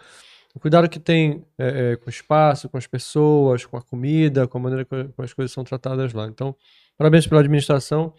[0.53, 4.47] O cuidado que tem é, é, com o espaço, com as pessoas, com a comida,
[4.47, 6.25] com a maneira como as coisas são tratadas lá.
[6.27, 6.55] Então,
[6.97, 8.13] parabéns pela administração.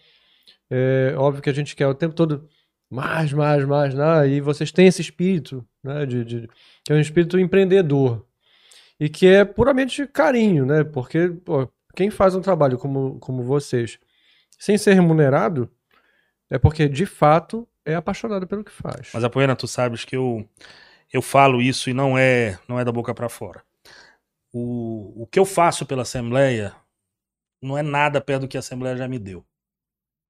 [0.69, 2.47] É óbvio que a gente quer o tempo todo
[2.89, 4.27] mais, mais, mais, né?
[4.27, 6.05] e vocês têm esse espírito, né?
[6.05, 6.49] de, de-
[6.83, 8.25] que é um espírito empreendedor
[9.01, 10.83] e que é puramente carinho, né?
[10.83, 13.99] Porque pô, quem faz um trabalho como, como vocês
[14.59, 15.67] sem ser remunerado
[16.51, 19.09] é porque de fato é apaixonado pelo que faz.
[19.11, 20.47] Mas Apoena, tu sabes que eu,
[21.11, 23.63] eu falo isso e não é não é da boca para fora.
[24.53, 26.71] O, o que eu faço pela Assembleia
[27.59, 29.43] não é nada perto do que a Assembleia já me deu.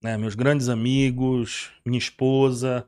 [0.02, 0.18] Né?
[0.18, 2.88] Meus grandes amigos, minha esposa,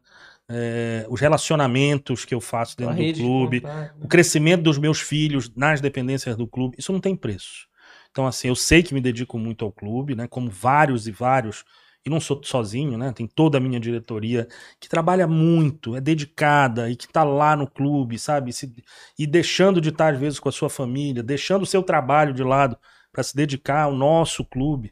[0.49, 4.01] eh, os relacionamentos que eu faço dentro do clube, contato, né?
[4.01, 7.67] o crescimento dos meus filhos nas dependências do clube, isso não tem preço.
[8.11, 10.27] Então, assim, eu sei que me dedico muito ao clube, né?
[10.27, 11.63] Como vários e vários,
[12.05, 13.11] e não sou sozinho, né?
[13.11, 14.47] Tem toda a minha diretoria
[14.79, 18.53] que trabalha muito, é dedicada e que tá lá no clube, sabe?
[18.53, 18.71] Se-
[19.17, 22.43] e deixando de estar, às vezes, com a sua família, deixando o seu trabalho de
[22.43, 22.77] lado
[23.11, 24.91] para se dedicar ao nosso clube.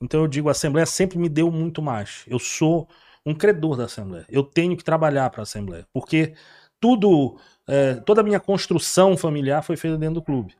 [0.00, 2.24] Então, eu digo, a Assembleia sempre me deu muito mais.
[2.26, 2.88] Eu sou
[3.24, 4.26] um credor da Assembleia.
[4.28, 6.34] Eu tenho que trabalhar para a Assembleia, porque
[6.80, 10.54] tudo, é, toda a minha construção familiar foi feita dentro do clube.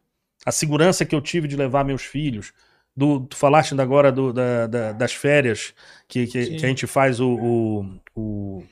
[0.47, 2.53] A segurança que eu tive de levar meus filhos,
[2.97, 5.75] do, tu falaste agora do- da- da- das férias
[6.07, 8.65] que, que, que a gente faz o, o, o,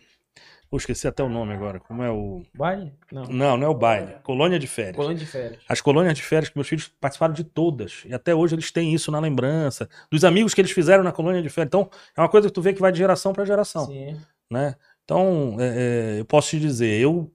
[0.73, 1.78] Pô, esqueci até o nome agora.
[1.78, 2.40] Como é o.
[2.55, 2.94] Baile?
[3.12, 3.24] Não.
[3.24, 4.15] Não, não é o baile.
[4.23, 4.97] Colônia de férias.
[4.97, 5.61] Colônia de férias.
[5.69, 8.05] As colônias de férias que meus filhos participaram de todas.
[8.07, 9.86] E até hoje eles têm isso na lembrança.
[10.11, 11.69] Dos amigos que eles fizeram na colônia de férias.
[11.69, 13.85] Então, é uma coisa que tu vê que vai de geração para geração.
[13.85, 14.19] Sim.
[14.51, 14.74] Né?
[15.05, 17.31] Então, é, é, eu posso te dizer, eu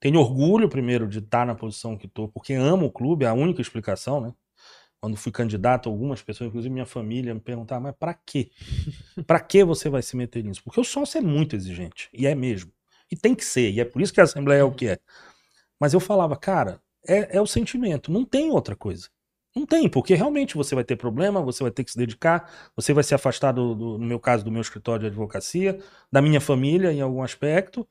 [0.00, 3.34] tenho orgulho, primeiro, de estar na posição que estou, porque amo o clube, é a
[3.34, 4.32] única explicação, né?
[5.02, 8.52] Quando fui candidato, algumas pessoas, inclusive minha família, me perguntavam, mas para quê?
[9.26, 10.62] para que você vai se meter nisso?
[10.62, 12.70] Porque o sócio é muito exigente, e é mesmo.
[13.10, 15.00] E tem que ser, e é por isso que a Assembleia é o que é.
[15.80, 19.08] Mas eu falava, cara, é, é o sentimento, não tem outra coisa.
[19.56, 22.92] Não tem, porque realmente você vai ter problema, você vai ter que se dedicar, você
[22.94, 25.80] vai se afastar, do, do, no meu caso, do meu escritório de advocacia,
[26.12, 27.86] da minha família em algum aspecto,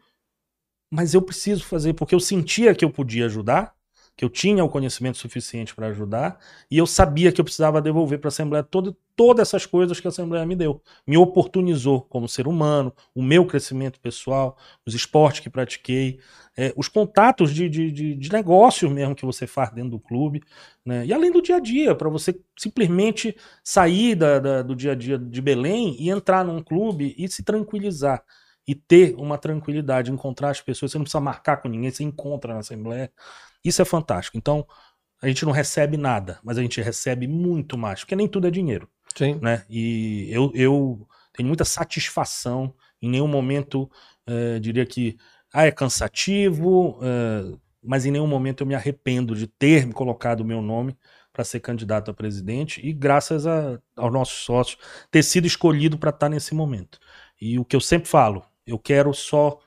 [0.89, 3.75] mas eu preciso fazer, porque eu sentia que eu podia ajudar,
[4.15, 6.39] que eu tinha o conhecimento suficiente para ajudar,
[6.69, 10.07] e eu sabia que eu precisava devolver para a Assembleia todo, todas essas coisas que
[10.07, 10.81] a Assembleia me deu.
[11.07, 16.19] Me oportunizou como ser humano, o meu crescimento pessoal, os esportes que pratiquei,
[16.55, 20.43] é, os contatos de, de, de, de negócios mesmo que você faz dentro do clube,
[20.85, 21.05] né?
[21.05, 24.95] e além do dia a dia, para você simplesmente sair da, da, do dia a
[24.95, 28.23] dia de Belém e entrar num clube e se tranquilizar
[28.67, 32.53] e ter uma tranquilidade, encontrar as pessoas, você não precisa marcar com ninguém, você encontra
[32.53, 33.11] na Assembleia.
[33.63, 34.37] Isso é fantástico.
[34.37, 34.65] Então,
[35.21, 38.51] a gente não recebe nada, mas a gente recebe muito mais, porque nem tudo é
[38.51, 38.89] dinheiro.
[39.15, 39.39] Sim.
[39.41, 39.63] Né?
[39.69, 43.89] E eu, eu tenho muita satisfação, em nenhum momento
[44.27, 45.17] eh, diria que
[45.53, 50.41] ah, é cansativo, eh, mas em nenhum momento eu me arrependo de ter me colocado
[50.41, 50.95] o meu nome
[51.33, 54.77] para ser candidato a presidente e graças a, aos nossos sócios
[55.09, 56.99] ter sido escolhido para estar nesse momento.
[57.39, 59.59] E o que eu sempre falo, eu quero só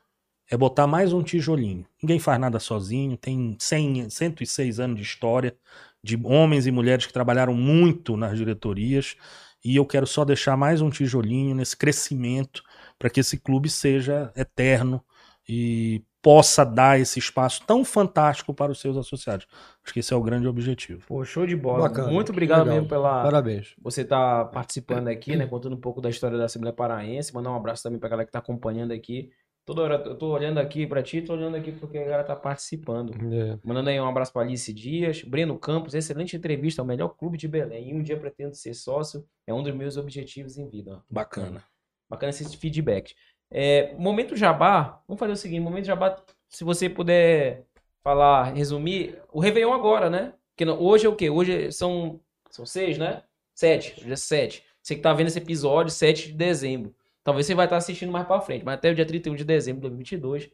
[0.51, 1.87] é botar mais um tijolinho.
[2.03, 5.57] Ninguém faz nada sozinho, tem 100, 106 anos de história,
[6.03, 9.16] de homens e mulheres que trabalharam muito nas diretorias,
[9.65, 12.62] e eu quero só deixar mais um tijolinho nesse crescimento
[12.99, 15.03] para que esse clube seja eterno
[15.49, 19.47] e possa dar esse espaço tão fantástico para os seus associados.
[19.85, 21.07] Acho que esse é o grande objetivo.
[21.07, 21.87] Pô, show de bola.
[21.87, 22.11] Bacana.
[22.11, 22.75] Muito obrigado Legal.
[22.75, 23.75] mesmo pela Parabéns.
[23.83, 25.47] você estar participando aqui, né?
[25.47, 27.35] Contando um pouco da história da Assembleia Paraense.
[27.35, 29.31] Mandar um abraço também pra galera que tá acompanhando aqui.
[29.65, 32.36] Toda hora eu tô olhando aqui pra ti, tô olhando aqui porque a galera tá
[32.36, 33.12] participando.
[33.35, 33.59] É.
[33.65, 37.49] Mandando aí um abraço pra Alice Dias, Breno Campos, excelente entrevista, o melhor clube de
[37.49, 37.91] Belém.
[37.91, 40.97] E um dia pretendo ser sócio, é um dos meus objetivos em vida.
[40.97, 41.01] ó.
[41.09, 41.65] Bacana.
[42.09, 43.15] Bacana esse feedback.
[43.51, 46.16] É, momento Jabá, vamos fazer o seguinte, momento Jabá,
[46.51, 47.65] se você puder
[48.03, 50.35] falar, resumir, o Réveillon agora, né?
[50.55, 51.31] Porque hoje é o quê?
[51.31, 52.20] Hoje são,
[52.51, 53.23] são seis, né?
[53.55, 54.65] Sete, hoje é sete.
[54.85, 56.95] Você que tá vendo esse episódio, 7 de dezembro.
[57.25, 59.81] Talvez você vai estar assistindo mais pra frente, mas até o dia 31 de dezembro
[59.81, 60.51] de 2022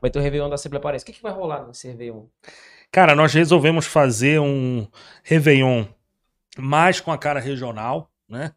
[0.00, 1.02] vai ter o Réveillon da Assembleia Paraense.
[1.02, 2.24] O que, que vai rolar nesse Réveillon?
[2.90, 4.86] Cara, nós resolvemos fazer um
[5.24, 5.84] Réveillon
[6.56, 8.52] mais com a cara regional, né?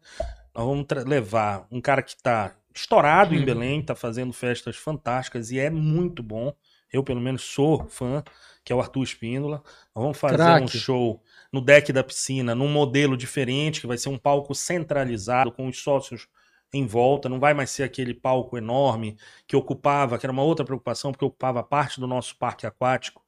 [0.54, 3.44] Nós vamos levar um cara que está estourado em Uhum.
[3.44, 6.54] Belém, está fazendo festas fantásticas e é muito bom.
[6.92, 8.22] Eu, pelo menos, sou fã,
[8.64, 9.62] que é o Arthur Espíndola.
[9.94, 11.22] Nós vamos fazer um show
[11.52, 15.82] no deck da piscina, num modelo diferente, que vai ser um palco centralizado, com os
[15.82, 16.28] sócios
[16.72, 17.28] em volta.
[17.28, 19.16] Não vai mais ser aquele palco enorme
[19.46, 23.22] que ocupava, que era uma outra preocupação, porque ocupava parte do nosso parque aquático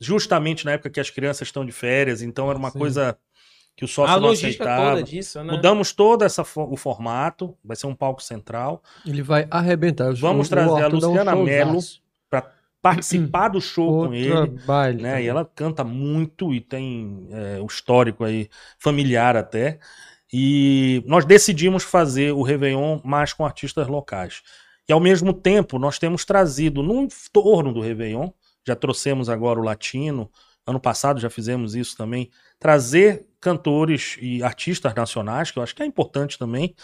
[0.00, 2.78] justamente na época que as crianças estão de férias, então era uma Sim.
[2.78, 3.16] coisa
[3.76, 5.02] que o sócio a não aceitava.
[5.02, 5.52] disso, né?
[5.52, 10.12] Mudamos todo essa, o formato, vai ser um palco central, Ele vai arrebentar.
[10.14, 11.78] Vamos trazer a dá um Luciana Mello
[12.30, 14.58] para participar do show com Outro ele.
[14.64, 15.10] baile Né?
[15.10, 15.24] também.
[15.24, 18.48] E ela canta muito e tem é, o histórico aí,
[18.78, 19.80] familiar até.
[20.36, 24.42] E nós decidimos fazer o Réveillon mais com artistas locais.
[24.88, 28.30] E ao mesmo tempo, nós temos trazido no entorno do Réveillon,
[28.66, 30.28] já trouxemos agora o latino,
[30.66, 35.84] ano passado já fizemos isso também, trazer cantores e artistas nacionais, que eu acho que
[35.84, 36.74] é importante também,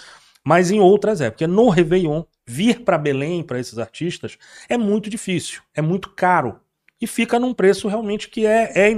[0.45, 1.49] mas em outras épocas.
[1.49, 6.61] No Réveillon, vir para Belém para esses artistas é muito difícil, é muito caro
[7.01, 8.95] e fica num preço realmente que é, é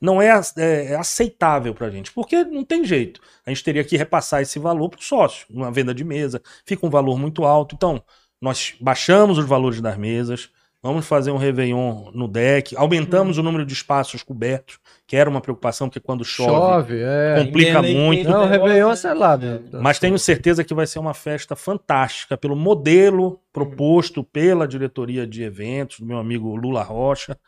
[0.00, 3.20] não é, é- é aceitável para a gente, porque não tem jeito.
[3.46, 6.86] A gente teria que repassar esse valor para o sócio, uma venda de mesa, fica
[6.86, 7.74] um valor muito alto.
[7.74, 8.02] Então,
[8.40, 10.50] nós baixamos os valores das mesas,
[10.82, 15.40] vamos fazer um Réveillon no deck, aumentamos o número de espaços cobertos, que era uma
[15.40, 17.44] preocupação, porque quando chove, Chove, é.
[17.44, 18.28] complica muito.
[18.28, 18.96] Não, o Réveillon é né?
[18.96, 19.46] selado.
[19.46, 19.60] né?
[19.80, 25.42] Mas tenho certeza que vai ser uma festa fantástica pelo modelo proposto pela diretoria de
[25.42, 27.38] eventos, do meu amigo Lula Rocha.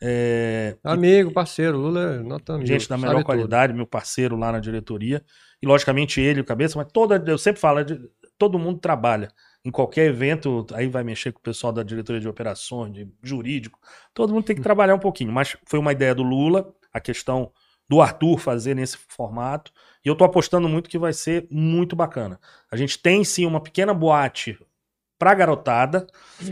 [0.00, 3.24] É, Amigo, parceiro, Lula é nota mil, gente da melhor tudo.
[3.24, 5.22] qualidade, meu parceiro lá na diretoria.
[5.60, 8.00] E logicamente ele, o cabeça, mas toda, eu sempre falo, é de-
[8.38, 9.28] todo mundo trabalha.
[9.64, 13.78] Em qualquer evento, aí vai mexer com o pessoal da diretoria de operações, de jurídico.
[14.14, 15.32] Todo mundo tem que trabalhar um pouquinho.
[15.32, 17.52] Mas foi uma ideia do Lula, a questão
[17.88, 19.72] do Arthur fazer nesse formato.
[20.04, 22.38] E eu tô apostando muito que vai ser muito bacana.
[22.70, 24.58] A gente tem sim uma pequena boate
[25.18, 26.06] pra garotada,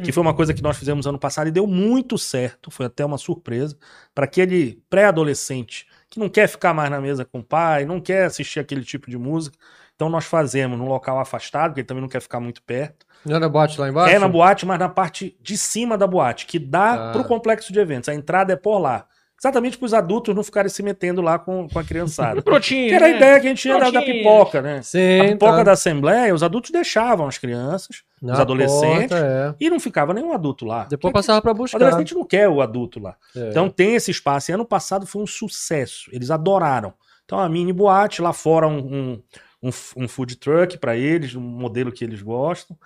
[0.04, 3.04] que foi uma coisa que nós fizemos ano passado e deu muito certo, foi até
[3.04, 3.78] uma surpresa,
[4.12, 8.24] para aquele pré-adolescente que não quer ficar mais na mesa com o pai, não quer
[8.24, 9.56] assistir aquele tipo de música.
[9.96, 13.04] Então nós fazemos num local afastado, porque ele também não quer ficar muito perto.
[13.24, 14.14] Não é na boate lá embaixo?
[14.14, 17.12] É na boate, mas na parte de cima da boate, que dá Ah.
[17.12, 18.08] pro complexo de eventos.
[18.08, 19.06] A entrada é por lá.
[19.38, 22.40] Exatamente para os adultos não ficarem se metendo lá com, com a criançada.
[22.44, 23.16] Brotinho, que era a né?
[23.16, 24.80] ideia que a gente tinha da, da pipoca, né?
[24.82, 25.62] Sim, A pipoca tá.
[25.64, 29.54] da Assembleia, os adultos deixavam as crianças, Na os adolescentes, porta, é.
[29.60, 30.84] e não ficava nenhum adulto lá.
[30.88, 31.76] Depois passava pra O buscar.
[31.76, 33.14] adolescente não quer o adulto lá.
[33.36, 33.50] É.
[33.50, 34.50] Então tem esse espaço.
[34.50, 36.08] E ano passado foi um sucesso.
[36.12, 36.94] Eles adoraram.
[37.26, 39.22] Então a mini boate, lá fora um, um,
[39.66, 42.78] um, um food truck para eles, um modelo que eles gostam.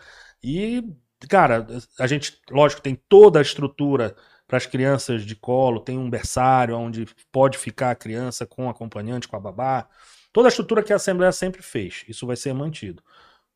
[0.43, 0.82] E,
[1.28, 1.66] cara,
[1.98, 4.16] a gente, lógico, tem toda a estrutura
[4.47, 8.69] para as crianças de colo, tem um berçário onde pode ficar a criança com o
[8.69, 9.89] acompanhante, com a babá.
[10.32, 12.05] Toda a estrutura que a Assembleia sempre fez.
[12.09, 13.02] Isso vai ser mantido.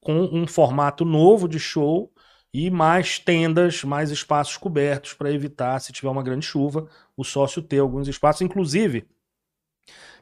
[0.00, 2.12] Com um formato novo de show
[2.52, 7.60] e mais tendas, mais espaços cobertos para evitar, se tiver uma grande chuva, o sócio
[7.60, 8.42] ter alguns espaços.
[8.42, 9.04] Inclusive,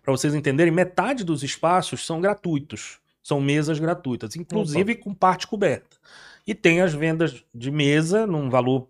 [0.02, 2.98] para vocês entenderem, metade dos espaços são gratuitos.
[3.22, 5.96] São mesas gratuitas, inclusive com parte coberta.
[6.44, 8.88] E tem as vendas de mesa num valor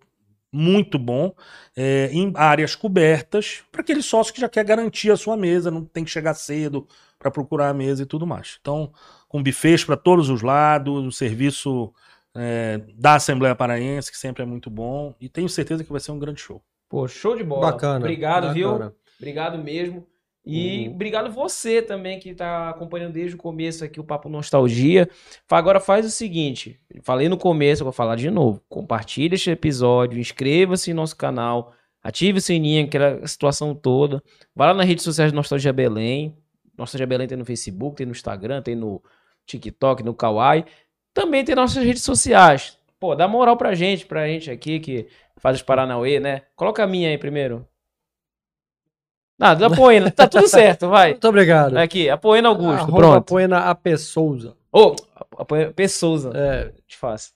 [0.50, 1.34] muito bom,
[1.76, 5.84] é, em áreas cobertas, para aquele sócio que já quer garantir a sua mesa, não
[5.84, 6.86] tem que chegar cedo
[7.18, 8.58] para procurar a mesa e tudo mais.
[8.60, 8.92] Então,
[9.28, 11.92] com bufês para todos os lados, o serviço
[12.34, 16.12] é, da Assembleia Paraense, que sempre é muito bom, e tenho certeza que vai ser
[16.12, 16.62] um grande show.
[16.88, 17.72] Pô, show de bola.
[17.72, 18.00] Bacana.
[18.00, 18.72] Obrigado, viu?
[18.72, 18.94] bacana.
[19.18, 20.06] Obrigado mesmo.
[20.44, 20.94] E Uhum.
[20.94, 25.08] obrigado você também que tá acompanhando desde o começo aqui o Papo Nostalgia.
[25.48, 28.60] Agora faz o seguinte, falei no começo, vou falar de novo.
[28.68, 34.20] Compartilhe este episódio, inscreva-se em nosso canal, ative o sininho, aquela situação toda.
[34.54, 36.36] Vai lá nas redes sociais do Nostalgia Belém.
[36.76, 39.00] Nostalgia Belém tem no Facebook, tem no Instagram, tem no
[39.46, 40.64] TikTok, no Kawaii.
[41.14, 42.76] Também tem nossas redes sociais.
[42.98, 45.06] Pô, dá moral pra gente, pra gente aqui que
[45.36, 46.42] faz os Paranauê, né?
[46.56, 47.66] Coloca a minha aí primeiro.
[49.42, 50.10] Nada, apoiando.
[50.12, 51.10] Tá tudo certo, vai.
[51.10, 51.76] Muito obrigado.
[51.76, 52.82] Aqui, apoiando Augusto.
[52.82, 53.16] Arroba Pronto.
[53.16, 53.96] Apoena a P.
[53.96, 54.54] Souza.
[54.72, 54.94] Ô,
[55.36, 55.88] apoiando P.
[55.88, 56.30] Souza.
[56.34, 57.32] É, Te faço.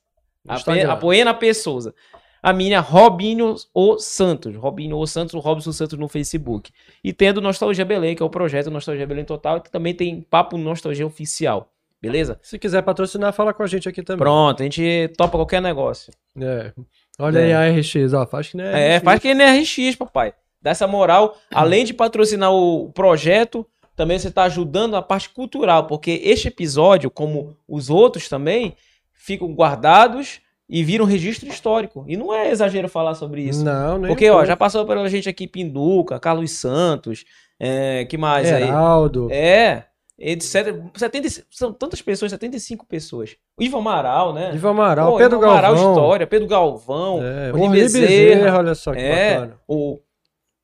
[0.48, 0.92] Instagram.
[0.92, 1.52] Apoiando a P.
[1.52, 1.92] Souza.
[2.40, 4.54] A minha Robinho O Santos.
[4.54, 6.70] Robinho O Santos, o Robson Santos no Facebook.
[7.02, 9.56] E tem a do Nostalgia Belém, que é o projeto Nostalgia Belém Total.
[9.56, 11.72] E também tem Papo Nostalgia Oficial.
[12.00, 12.38] Beleza?
[12.40, 14.20] Se quiser patrocinar, fala com a gente aqui também.
[14.22, 16.12] Pronto, a gente topa qualquer negócio.
[16.40, 16.70] É.
[17.18, 17.56] Olha É.
[17.56, 18.24] aí a RX, ó.
[18.26, 19.04] Faz que nem É, RX.
[19.04, 20.32] faz que nem RX, papai.
[20.66, 21.36] Dá essa moral.
[21.55, 23.64] Além de patrocinar o projeto,
[23.94, 28.74] também você está ajudando a parte cultural, porque este episódio, como os outros também,
[29.12, 32.05] ficam guardados e viram registro histórico.
[32.09, 33.64] E não é exagero falar sobre isso.
[33.64, 37.24] Não, nem porque, ó, já passou pela gente aqui Pinduca, Carlos Santos,
[37.60, 38.64] é, que mais aí?
[38.64, 39.28] Heraldo.
[39.30, 39.84] É,
[40.18, 40.74] etc.
[40.97, 43.36] 70, e- são tantas pessoas, 75 pessoas.
[43.56, 44.51] O Ivo Amaral, né?
[44.52, 45.93] Ivo Amaral, Pô, Pedro Ivo Amaral Galvão.
[45.93, 48.06] História, Pedro Galvão, É, Orly Bezerra.
[48.09, 49.60] Bezerra, olha só que É, bacana.
[49.68, 50.01] o...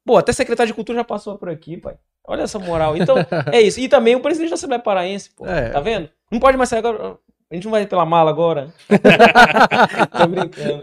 [0.05, 1.95] Pô, até secretário de cultura já passou por aqui, pai.
[2.27, 2.97] Olha essa moral.
[2.97, 3.17] Então,
[3.53, 3.81] é isso.
[3.81, 5.47] E também o presidente da Assembleia Paraense, pô.
[5.47, 5.71] É.
[5.71, 6.09] Tá vendo?
[6.31, 7.19] Não pode mais sair agora.
[7.51, 8.69] A gente não vai pela mala agora.
[8.89, 10.81] Tô brincando.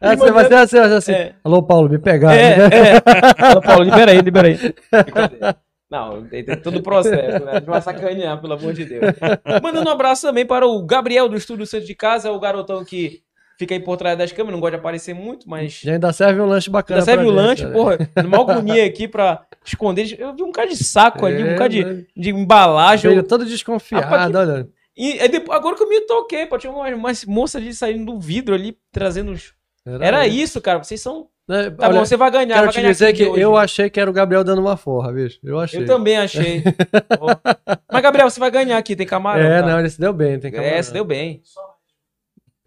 [0.00, 1.12] Ah, você vai ser assim, vai ser assim.
[1.12, 1.34] É.
[1.42, 2.36] Alô, Paulo, me pegaram.
[2.36, 3.00] É, é.
[3.36, 4.56] Fala, Paulo, libera aí, libera aí.
[5.90, 7.52] Não, tem, tem todo o processo, né?
[7.52, 9.02] A gente vai sacanear, pelo amor de Deus.
[9.62, 13.20] Mandando um abraço também para o Gabriel do Estúdio Centro de Casa, o garotão que
[13.58, 16.40] fica aí por trás das câmeras, não gosta de aparecer muito, mas E ainda serve
[16.40, 17.00] um lanche bacana.
[17.00, 17.72] Ainda serve o gente, lanche, né?
[17.72, 20.16] porra, numa agonia aqui pra esconder.
[20.18, 23.10] Eu vi um cara de saco ali, um É, cara de, de embalagem.
[23.10, 24.68] Veio todo desconfiado, que- olha.
[24.96, 28.12] E aí depois- agora que eu me toquei, pô, tinha uma, uma moça ali saindo
[28.12, 29.54] do vidro ali, trazendo os.
[30.00, 30.82] Era isso, cara.
[30.82, 31.28] Vocês são.
[31.48, 32.46] Né, Tá olha, bom, você vai ganhar.
[32.54, 33.40] Quero vai te ganhar dizer que hoje.
[33.40, 35.40] eu achei que era o Gabriel dando uma forra, bicho.
[35.42, 35.80] Eu achei.
[35.82, 36.62] Eu também achei.
[37.90, 39.44] Mas, Gabriel, você vai ganhar aqui, tem camarão.
[39.44, 39.66] É, tá?
[39.68, 41.42] não, ele se deu bem, tem que É, se deu bem.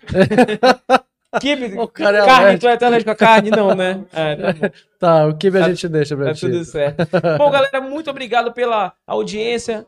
[1.41, 3.49] Kibe, O cara é carne, tu é alérgico a carne?
[3.51, 4.05] Não, né?
[4.13, 4.71] É, tá.
[4.97, 6.41] Tá, o kibe a Tá- gente deixa pra Tá ti.
[6.41, 7.05] tudo certo.
[7.37, 9.85] Bom, galera, muito obrigado pela audiência.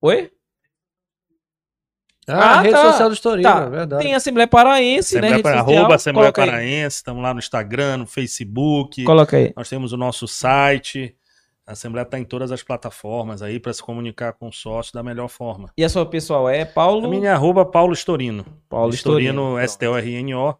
[0.00, 0.30] Oi?
[2.28, 2.92] Ah, Ah, rede tá.
[2.92, 3.62] social do Estoril, Tá.
[3.64, 4.02] é verdade.
[4.02, 5.28] Tem a Assembleia Paraense, né?
[5.28, 5.78] Assembleia, Rede Para- social.
[5.78, 6.32] arroba Assembleia.
[6.32, 9.02] Paraense, estamos lá no Instagram, no Facebook.
[9.02, 9.52] Coloca aí.
[9.56, 11.16] Nós temos o nosso site.
[11.68, 15.02] A Assembleia está em todas as plataformas aí para se comunicar com o sócio da
[15.02, 15.70] melhor forma.
[15.76, 17.04] E a sua pessoal é Paulo?
[17.06, 18.46] A minha é arroba Paulo Estorino.
[18.70, 19.58] Paulo Estorino.
[19.58, 20.54] S-T-O-R-N-O.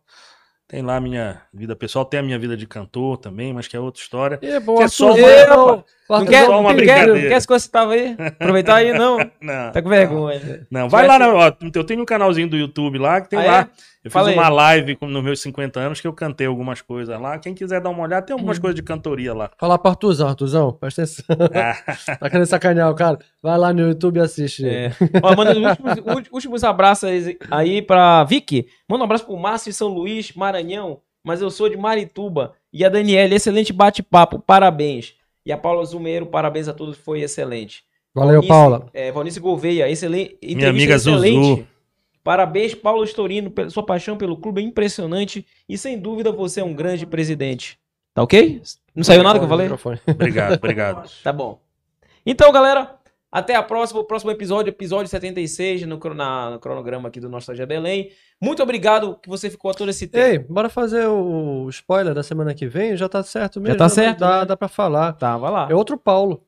[0.68, 3.74] Tem lá a minha vida pessoal, tem a minha vida de cantor também, mas que
[3.74, 4.38] é outra história.
[4.42, 7.14] E, bom, Que é só uma- Não quer, só não uma quer, brincadeira.
[7.14, 7.46] não quer se
[7.92, 8.16] aí?
[8.40, 9.18] Aproveitar aí, não.
[9.42, 9.72] Não.
[9.72, 10.66] Tá com vergonha.
[10.70, 13.44] Não, vai lá, na, ó, eu tenho um canalzinho do YouTube lá, que tem Ah,
[13.44, 13.46] é?
[13.50, 13.68] lá.
[14.04, 14.42] Eu Fala fiz aí.
[14.42, 17.38] uma live nos meus 50 anos que eu cantei algumas coisas lá.
[17.38, 18.38] Quem quiser dar uma olhada, tem Hum.
[18.38, 19.50] algumas coisas de cantoria lá.
[19.58, 21.24] Falar pra Arthurzão, Arthurzão, presta atenção.
[21.54, 23.18] Ah, tá querendo sacanear o cara?
[23.42, 24.66] Vai lá no YouTube e assiste.
[24.66, 24.92] É.
[25.22, 28.66] Ó, manda os últimos, últimos abraços aí- aí pra Vicky.
[28.88, 31.00] Manda um abraço pro Márcio de São Luís, Maranhão.
[31.24, 32.52] Mas eu sou de Marituba.
[32.72, 34.38] E a Daniela, excelente bate-papo.
[34.38, 35.14] Parabéns.
[35.48, 37.82] E a Paula Zumeiro, parabéns a todos, foi excelente.
[38.14, 38.86] Valeu, Valnice- Paula.
[38.92, 40.36] É, Valnice Gouveia, excelente.
[40.42, 41.66] Minha amiga Zuzu.
[42.22, 45.46] Parabéns, Paulo Estorino, pela sua paixão pelo clube é impressionante.
[45.66, 47.78] E sem dúvida você é um grande presidente.
[48.12, 48.60] Tá ok?
[48.94, 49.70] Não saiu nada que eu falei?
[50.06, 51.10] Obrigado, obrigado.
[51.24, 51.58] Tá bom.
[52.26, 52.97] Então, galera,
[53.30, 57.66] até a próxima, o próximo episódio, episódio 76, no, na- no cronograma aqui do Nostalgia
[57.66, 58.10] Belém.
[58.40, 60.24] Muito obrigado que você ficou todo esse tempo.
[60.24, 62.96] Ei, bora fazer o spoiler da semana que vem?
[62.96, 63.76] Já tá certo mesmo.
[63.76, 64.44] tá dá- certo, Dá, né?
[64.46, 65.12] dá pra falar.
[65.14, 65.68] Tá, vai lá.
[65.70, 66.42] É outro Paulo.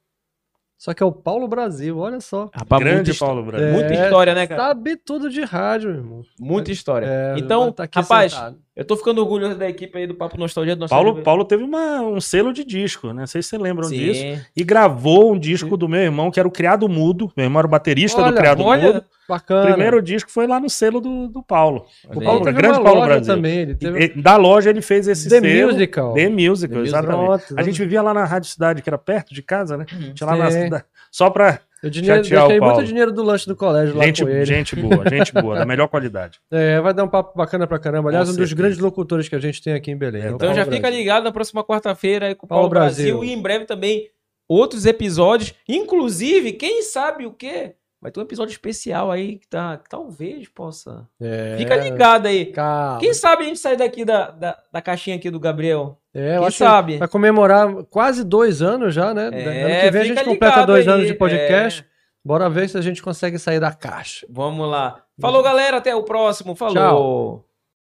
[0.81, 2.49] Só que é o Paulo Brasil, olha só.
[2.55, 3.69] Rapaz, Grande Paulo Brasil.
[3.69, 4.63] É, muita história, né, cara?
[4.69, 6.23] Sabe tudo de rádio, irmão.
[6.41, 7.05] Muita história.
[7.07, 8.57] É, então, tá rapaz, sentado.
[8.75, 11.25] eu tô ficando orgulhoso da equipe aí do Papo Nostalgia do Nostalgia Paulo, Belém.
[11.25, 13.13] Paulo teve uma- um selo de disco, né?
[13.21, 13.97] Não sei se vocês lembram Sim.
[13.99, 14.47] disso.
[14.57, 17.31] E gravou um disco do meu irmão, que era o Criado Mudo.
[17.37, 19.05] Meu irmão era o baterista Olha, do Criado olha, Mudo.
[19.31, 19.67] O Bacana.
[19.69, 21.87] primeiro disco foi lá no selo do, do Paulo.
[22.09, 23.35] o Paulo O teve grande uma Paulo loja Brasil.
[23.35, 23.59] também.
[23.59, 24.05] Ele teve...
[24.05, 25.73] E- Da loja ele fez esse The selo.
[25.73, 26.15] Musical.
[26.15, 26.83] The Musical, The Musical.
[26.85, 27.47] exatamente.
[27.47, 29.87] Pronto, A gente vivia lá na Rádio Cidade, que era perto de casa, né?
[30.15, 30.85] Tinha lá na cidade.
[31.13, 32.87] Só pra Eu dinheiro, Chatear o deixei muito Paulo.
[32.87, 34.45] dinheiro do lanche do colégio lá gente, com ele.
[34.45, 36.39] gente boa, gente boa, da melhor qualidade.
[36.53, 38.11] É, vai dar um papo bacana pra caramba.
[38.11, 38.55] Aliás, Com um dos certeza.
[38.57, 40.23] grandes locutores que a gente tem aqui em Belém.
[40.23, 40.99] é o Então Paulo já fica Brasil.
[40.99, 43.17] ligado na próxima quarta-feira aí com o Paulo Paulo Brasil.
[43.19, 43.25] Brasil.
[43.25, 44.09] e em breve também
[44.49, 47.75] outros episódios, inclusive, quem sabe o quê?
[48.01, 51.07] Vai ter um episódio especial aí que, tá, que talvez possa.
[51.21, 52.47] É, Fica ligado aí.
[52.47, 52.99] Calma.
[52.99, 55.99] Quem sabe a gente sair daqui da, da, da caixinha aqui do Gabriel?
[56.15, 56.97] É, eu Quem que sabe?
[56.97, 59.29] Vai comemorar quase dois anos já, né?
[59.33, 61.83] É, ano que vem a gente completa dois aí, anos de podcast.
[61.83, 61.91] é.
[62.25, 64.27] Bora ver se a gente consegue sair da caixa.
[64.29, 65.03] Vamos lá.
[65.19, 65.79] Falou, galera.
[65.79, 66.55] Até o próximo.
[66.55, 66.75] Falou.
[66.75, 67.50] Tchau.